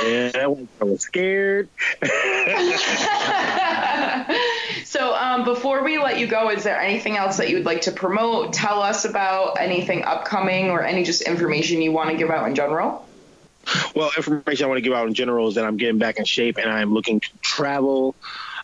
And 0.04 0.36
I 0.36 0.48
was 0.48 1.00
scared. 1.00 1.70
so 4.84 5.16
um, 5.16 5.46
before 5.46 5.76
before 5.76 5.84
we 5.84 5.98
let 5.98 6.20
you 6.20 6.28
go, 6.28 6.52
is 6.52 6.64
there 6.64 6.80
anything 6.80 7.18
else 7.18 7.38
that 7.38 7.50
you 7.50 7.56
would 7.56 7.66
like 7.66 7.82
to 7.82 7.92
promote, 7.92 8.54
tell 8.54 8.84
us 8.84 9.04
about, 9.04 9.60
anything 9.60 10.04
upcoming, 10.04 10.70
or 10.70 10.84
any 10.84 11.04
just 11.04 11.24
information 11.24 11.82
you 11.82 11.92
want 11.92 12.12
to 12.12 12.16
give 12.16 12.30
out 12.30 12.48
in 12.48 12.54
general? 12.54 13.04
Well, 13.96 14.12
information 14.16 14.66
I 14.66 14.68
want 14.68 14.78
to 14.78 14.84
give 14.84 14.94
out 14.94 15.08
in 15.08 15.16
general 15.16 15.48
is 15.48 15.56
that 15.56 15.66
I'm 15.66 15.78
getting 15.78 15.98
back 15.98 16.20
in 16.20 16.26
shape 16.26 16.58
and 16.58 16.70
I 16.70 16.82
am 16.82 16.94
looking 16.94 17.20
to 17.20 17.30
travel. 17.42 18.14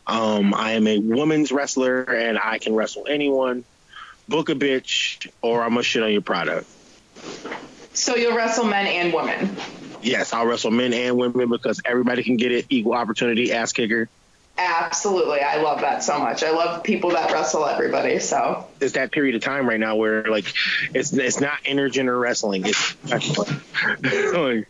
Um, 0.07 0.53
I 0.53 0.71
am 0.71 0.87
a 0.87 0.97
women's 0.99 1.51
wrestler 1.51 2.03
and 2.03 2.37
I 2.37 2.57
can 2.57 2.73
wrestle 2.75 3.05
anyone. 3.07 3.65
Book 4.27 4.49
a 4.49 4.55
bitch 4.55 5.29
or 5.41 5.61
I'm 5.61 5.69
gonna 5.71 5.83
shit 5.83 6.03
on 6.03 6.11
your 6.11 6.21
product. 6.21 6.67
So 7.93 8.15
you'll 8.15 8.35
wrestle 8.35 8.65
men 8.65 8.87
and 8.87 9.13
women. 9.13 9.55
Yes, 10.01 10.33
I'll 10.33 10.45
wrestle 10.45 10.71
men 10.71 10.93
and 10.93 11.17
women 11.17 11.49
because 11.49 11.79
everybody 11.85 12.23
can 12.23 12.37
get 12.37 12.51
it. 12.51 12.65
Equal 12.69 12.93
opportunity, 12.93 13.51
ass 13.51 13.73
kicker. 13.73 14.09
Absolutely. 14.57 15.39
I 15.39 15.61
love 15.61 15.81
that 15.81 16.03
so 16.03 16.19
much. 16.19 16.43
I 16.43 16.51
love 16.51 16.83
people 16.83 17.11
that 17.11 17.31
wrestle 17.31 17.65
everybody. 17.65 18.19
So 18.19 18.67
It's 18.79 18.93
that 18.93 19.11
period 19.11 19.35
of 19.35 19.41
time 19.41 19.67
right 19.67 19.79
now 19.79 19.95
where 19.95 20.25
like 20.25 20.53
it's 20.93 21.13
it's 21.13 21.39
not 21.39 21.63
intergender 21.63 22.19
wrestling. 22.19 22.63
It's 22.65 22.95
like, 23.09 23.23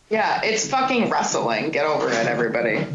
yeah, 0.10 0.42
it's 0.44 0.70
fucking 0.70 1.10
wrestling. 1.10 1.72
Get 1.72 1.86
over 1.86 2.10
it, 2.10 2.28
everybody. 2.28 2.86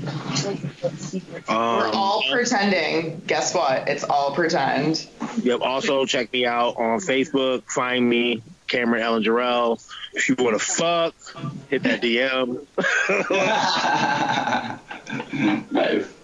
We're 1.49 1.55
um, 1.55 1.91
all 1.93 2.23
pretending. 2.31 3.21
Guess 3.27 3.55
what? 3.55 3.89
It's 3.89 4.05
all 4.05 4.35
pretend. 4.35 5.07
Yep. 5.43 5.61
Also, 5.61 6.07
check 6.07 6.33
me 6.33 6.47
out 6.47 6.77
on 6.77 7.01
Facebook. 7.01 7.65
Find 7.65 8.09
me, 8.09 8.43
Kamryn 8.69 9.01
Ehlen 9.01 9.25
Jerrel. 9.25 9.85
If 10.15 10.29
you 10.29 10.37
want 10.39 10.59
to 10.59 10.65
fuck, 10.65 11.15
hit 11.69 11.83
that 11.83 12.01
DM. 12.01 12.65
nice. 15.73 16.16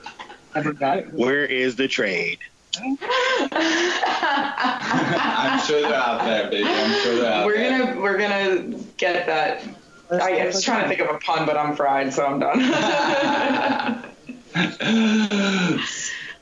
Where 1.13 1.45
is 1.45 1.77
the 1.77 1.89
trade? 1.89 2.39
I'm 2.81 2.91
sure 5.61 5.83
they're 5.83 5.95
out 5.95 6.25
there, 6.25 6.51
baby. 6.51 6.69
I'm 6.69 7.03
sure 7.03 7.17
they're 7.17 7.33
out 7.33 7.47
We're 7.47 7.59
there. 7.59 7.87
gonna 7.87 8.01
we're 8.01 8.19
gonna 8.19 8.79
get 8.97 9.27
that. 9.27 9.63
I 10.11 10.47
was 10.47 10.63
trying 10.63 10.83
to 10.83 10.89
think 10.89 11.01
of 11.01 11.15
a 11.15 11.19
pun, 11.19 11.47
but 11.47 11.57
I'm 11.57 11.77
fried, 11.77 12.13
so 12.13 12.25
I'm 12.27 12.39
done. 12.39 12.61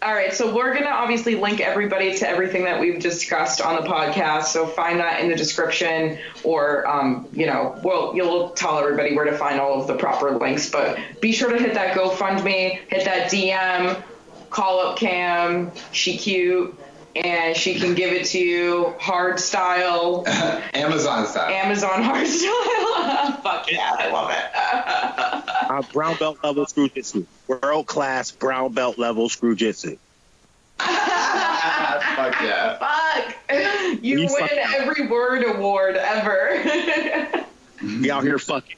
All 0.02 0.14
right, 0.14 0.32
so 0.32 0.54
we're 0.54 0.72
gonna 0.72 0.86
obviously 0.86 1.34
link 1.34 1.60
everybody 1.60 2.16
to 2.16 2.26
everything 2.26 2.64
that 2.64 2.80
we've 2.80 2.98
discussed 3.00 3.60
on 3.60 3.76
the 3.82 3.86
podcast. 3.86 4.44
So 4.44 4.66
find 4.66 4.98
that 4.98 5.20
in 5.20 5.28
the 5.28 5.36
description, 5.36 6.18
or 6.42 6.88
um, 6.88 7.28
you 7.34 7.44
know, 7.44 7.78
well, 7.84 8.16
you'll 8.16 8.48
tell 8.50 8.78
everybody 8.78 9.14
where 9.14 9.26
to 9.26 9.36
find 9.36 9.60
all 9.60 9.78
of 9.78 9.86
the 9.86 9.94
proper 9.94 10.30
links. 10.38 10.70
But 10.70 10.98
be 11.20 11.32
sure 11.32 11.50
to 11.50 11.58
hit 11.58 11.74
that 11.74 11.94
GoFundMe, 11.94 12.78
hit 12.88 13.04
that 13.04 13.30
DM, 13.30 14.02
call 14.48 14.80
up 14.80 14.96
Cam. 14.96 15.70
She 15.92 16.16
cute, 16.16 16.79
and 17.16 17.56
she 17.56 17.78
can 17.78 17.94
give 17.94 18.12
it 18.12 18.26
to 18.26 18.38
you 18.38 18.94
hard 18.98 19.40
style. 19.40 20.24
Amazon 20.74 21.26
style. 21.26 21.50
Amazon 21.52 22.02
hard 22.02 22.26
style. 22.26 23.32
Fuck 23.42 23.70
yeah, 23.70 23.94
I 23.98 24.10
love 24.12 24.30
it. 24.30 25.70
Uh, 25.70 25.82
brown 25.92 26.16
belt 26.16 26.38
level 26.42 26.66
screw 26.66 26.88
jitsu. 26.88 27.26
World 27.46 27.86
class 27.86 28.30
brown 28.30 28.72
belt 28.72 28.98
level 28.98 29.28
screw 29.28 29.54
jitsu. 29.56 29.96
Fuck 30.78 32.40
yeah. 32.40 32.78
Fuck. 32.78 33.36
You, 34.02 34.18
You 34.20 34.26
win 34.26 34.28
fucked 34.28 34.52
up. 34.52 34.74
every 34.74 35.06
word 35.08 35.44
award 35.44 35.96
ever. 35.96 37.44
Be 37.82 38.10
out 38.10 38.22
here 38.22 38.38
fucking. 38.38 38.76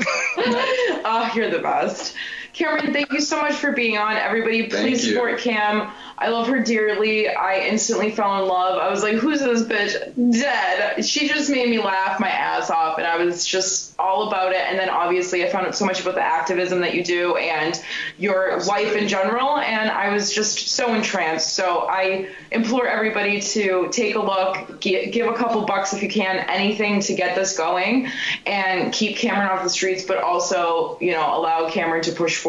oh, 0.00 1.30
you're 1.34 1.50
the 1.50 1.58
best. 1.60 2.14
Kamryn, 2.58 2.92
thank 2.92 3.12
you 3.12 3.20
so 3.20 3.40
much 3.40 3.54
for 3.54 3.70
being 3.70 3.96
on. 3.98 4.16
Everybody, 4.16 4.64
please 4.64 5.08
support 5.08 5.38
Cam. 5.38 5.92
I 6.20 6.30
love 6.30 6.48
her 6.48 6.60
dearly. 6.60 7.28
I 7.28 7.60
instantly 7.60 8.10
fell 8.10 8.42
in 8.42 8.48
love. 8.48 8.78
I 8.78 8.90
was 8.90 9.04
like, 9.04 9.14
who's 9.14 9.38
this 9.38 9.62
bitch? 9.62 10.32
Dead. 10.32 11.04
She 11.04 11.28
just 11.28 11.48
made 11.48 11.70
me 11.70 11.78
laugh 11.78 12.18
my 12.18 12.28
ass 12.28 12.68
off, 12.68 12.98
and 12.98 13.06
I 13.06 13.16
was 13.24 13.46
just 13.46 13.94
all 14.00 14.26
about 14.26 14.50
it. 14.50 14.58
And 14.58 14.76
then 14.76 14.90
obviously, 14.90 15.46
I 15.46 15.50
found 15.50 15.68
out 15.68 15.76
so 15.76 15.86
much 15.86 16.00
about 16.00 16.16
the 16.16 16.20
activism 16.20 16.80
that 16.80 16.94
you 16.94 17.04
do 17.04 17.36
and 17.36 17.80
your 18.18 18.60
life 18.64 18.96
in 18.96 19.06
general, 19.06 19.58
and 19.58 19.88
I 19.88 20.12
was 20.12 20.34
just 20.34 20.66
so 20.70 20.92
entranced. 20.94 21.54
So 21.54 21.86
I 21.88 22.28
implore 22.50 22.88
everybody 22.88 23.40
to 23.40 23.88
take 23.92 24.16
a 24.16 24.20
look, 24.20 24.80
give 24.80 25.28
a 25.28 25.34
couple 25.34 25.64
bucks 25.64 25.92
if 25.92 26.02
you 26.02 26.08
can, 26.08 26.38
anything 26.48 26.98
to 27.02 27.14
get 27.14 27.36
this 27.36 27.56
going, 27.56 28.08
and 28.44 28.92
keep 28.92 29.18
Kamryn 29.18 29.48
off 29.48 29.62
the 29.62 29.70
streets, 29.70 30.04
but 30.04 30.18
also, 30.18 30.98
you 31.00 31.12
know, 31.12 31.38
allow 31.38 31.70
Kamryn 31.70 32.02
to 32.02 32.12
push 32.12 32.36
forward 32.36 32.47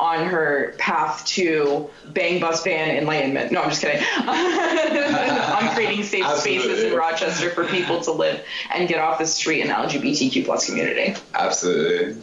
on 0.00 0.26
her 0.26 0.74
path 0.78 1.24
to 1.26 1.88
bang 2.12 2.40
bus 2.40 2.62
ban 2.62 2.96
enlightenment. 2.96 3.52
No, 3.52 3.62
I'm 3.62 3.70
just 3.70 3.82
kidding. 3.82 4.02
on 4.18 5.74
creating 5.74 6.04
safe 6.04 6.26
spaces 6.38 6.84
in 6.84 6.96
Rochester 6.96 7.50
for 7.50 7.64
people 7.64 8.00
to 8.02 8.12
live 8.12 8.44
and 8.72 8.88
get 8.88 9.00
off 9.00 9.18
the 9.18 9.26
street 9.26 9.62
in 9.62 9.68
the 9.68 9.74
LGBTQ 9.74 10.44
plus 10.44 10.66
community. 10.66 11.14
Absolutely. 11.34 12.20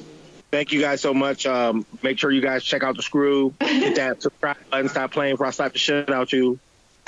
Thank 0.52 0.74
you 0.74 0.82
guys 0.82 1.00
so 1.00 1.14
much. 1.14 1.46
Um, 1.46 1.86
make 2.04 2.20
sure 2.20 2.30
you 2.30 2.42
guys 2.42 2.64
check 2.64 2.84
out 2.84 2.98
the 2.98 3.02
screw. 3.02 3.54
Hit 3.62 3.96
that 3.96 4.22
subscribe 4.22 4.58
button. 4.70 4.90
Stop 4.90 5.12
playing 5.12 5.36
before 5.36 5.48
I 5.48 5.52
slap 5.52 5.72
the 5.72 5.80
shit 5.80 6.10
out 6.10 6.34
you. 6.34 6.60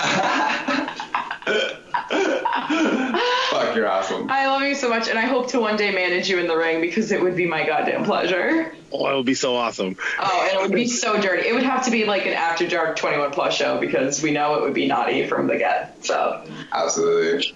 Fuck, 3.74 3.80
you're 3.80 3.90
awesome. 3.90 4.30
I 4.30 4.46
love 4.46 4.62
you 4.62 4.74
so 4.74 4.88
much, 4.88 5.08
and 5.08 5.18
I 5.18 5.22
hope 5.22 5.48
to 5.48 5.60
one 5.60 5.76
day 5.76 5.92
manage 5.92 6.28
you 6.28 6.38
in 6.38 6.46
the 6.46 6.56
ring 6.56 6.80
because 6.80 7.10
it 7.10 7.20
would 7.20 7.36
be 7.36 7.46
my 7.46 7.66
goddamn 7.66 8.04
pleasure. 8.04 8.72
Oh, 8.92 9.08
it 9.10 9.16
would 9.16 9.26
be 9.26 9.34
so 9.34 9.56
awesome. 9.56 9.96
Oh, 10.20 10.48
and 10.48 10.58
it 10.58 10.62
would 10.62 10.74
be 10.74 10.86
so 10.86 11.20
dirty. 11.20 11.48
It 11.48 11.54
would 11.54 11.64
have 11.64 11.84
to 11.86 11.90
be 11.90 12.04
like 12.04 12.26
an 12.26 12.32
after 12.34 12.68
dark 12.68 12.96
21 12.96 13.32
plus 13.32 13.54
show 13.54 13.80
because 13.80 14.22
we 14.22 14.30
know 14.30 14.54
it 14.56 14.62
would 14.62 14.74
be 14.74 14.86
naughty 14.86 15.26
from 15.26 15.48
the 15.48 15.58
get. 15.58 16.04
So 16.04 16.44
Absolutely. 16.72 17.54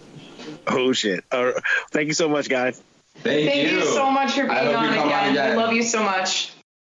Oh 0.66 0.92
shit. 0.92 1.24
Uh, 1.30 1.52
thank 1.90 2.08
you 2.08 2.14
so 2.14 2.28
much, 2.28 2.48
guys. 2.48 2.82
Thank, 3.18 3.48
thank 3.48 3.70
you 3.70 3.84
so 3.84 4.10
much 4.10 4.32
for 4.32 4.46
being 4.46 4.56
hope 4.56 4.70
you 4.70 4.76
on 4.76 4.92
again. 4.92 4.98
on 4.98 5.30
again. 5.30 5.56
We 5.56 5.62
love 5.62 5.72
you 5.72 5.82
so 5.82 6.02
much. 6.02 6.52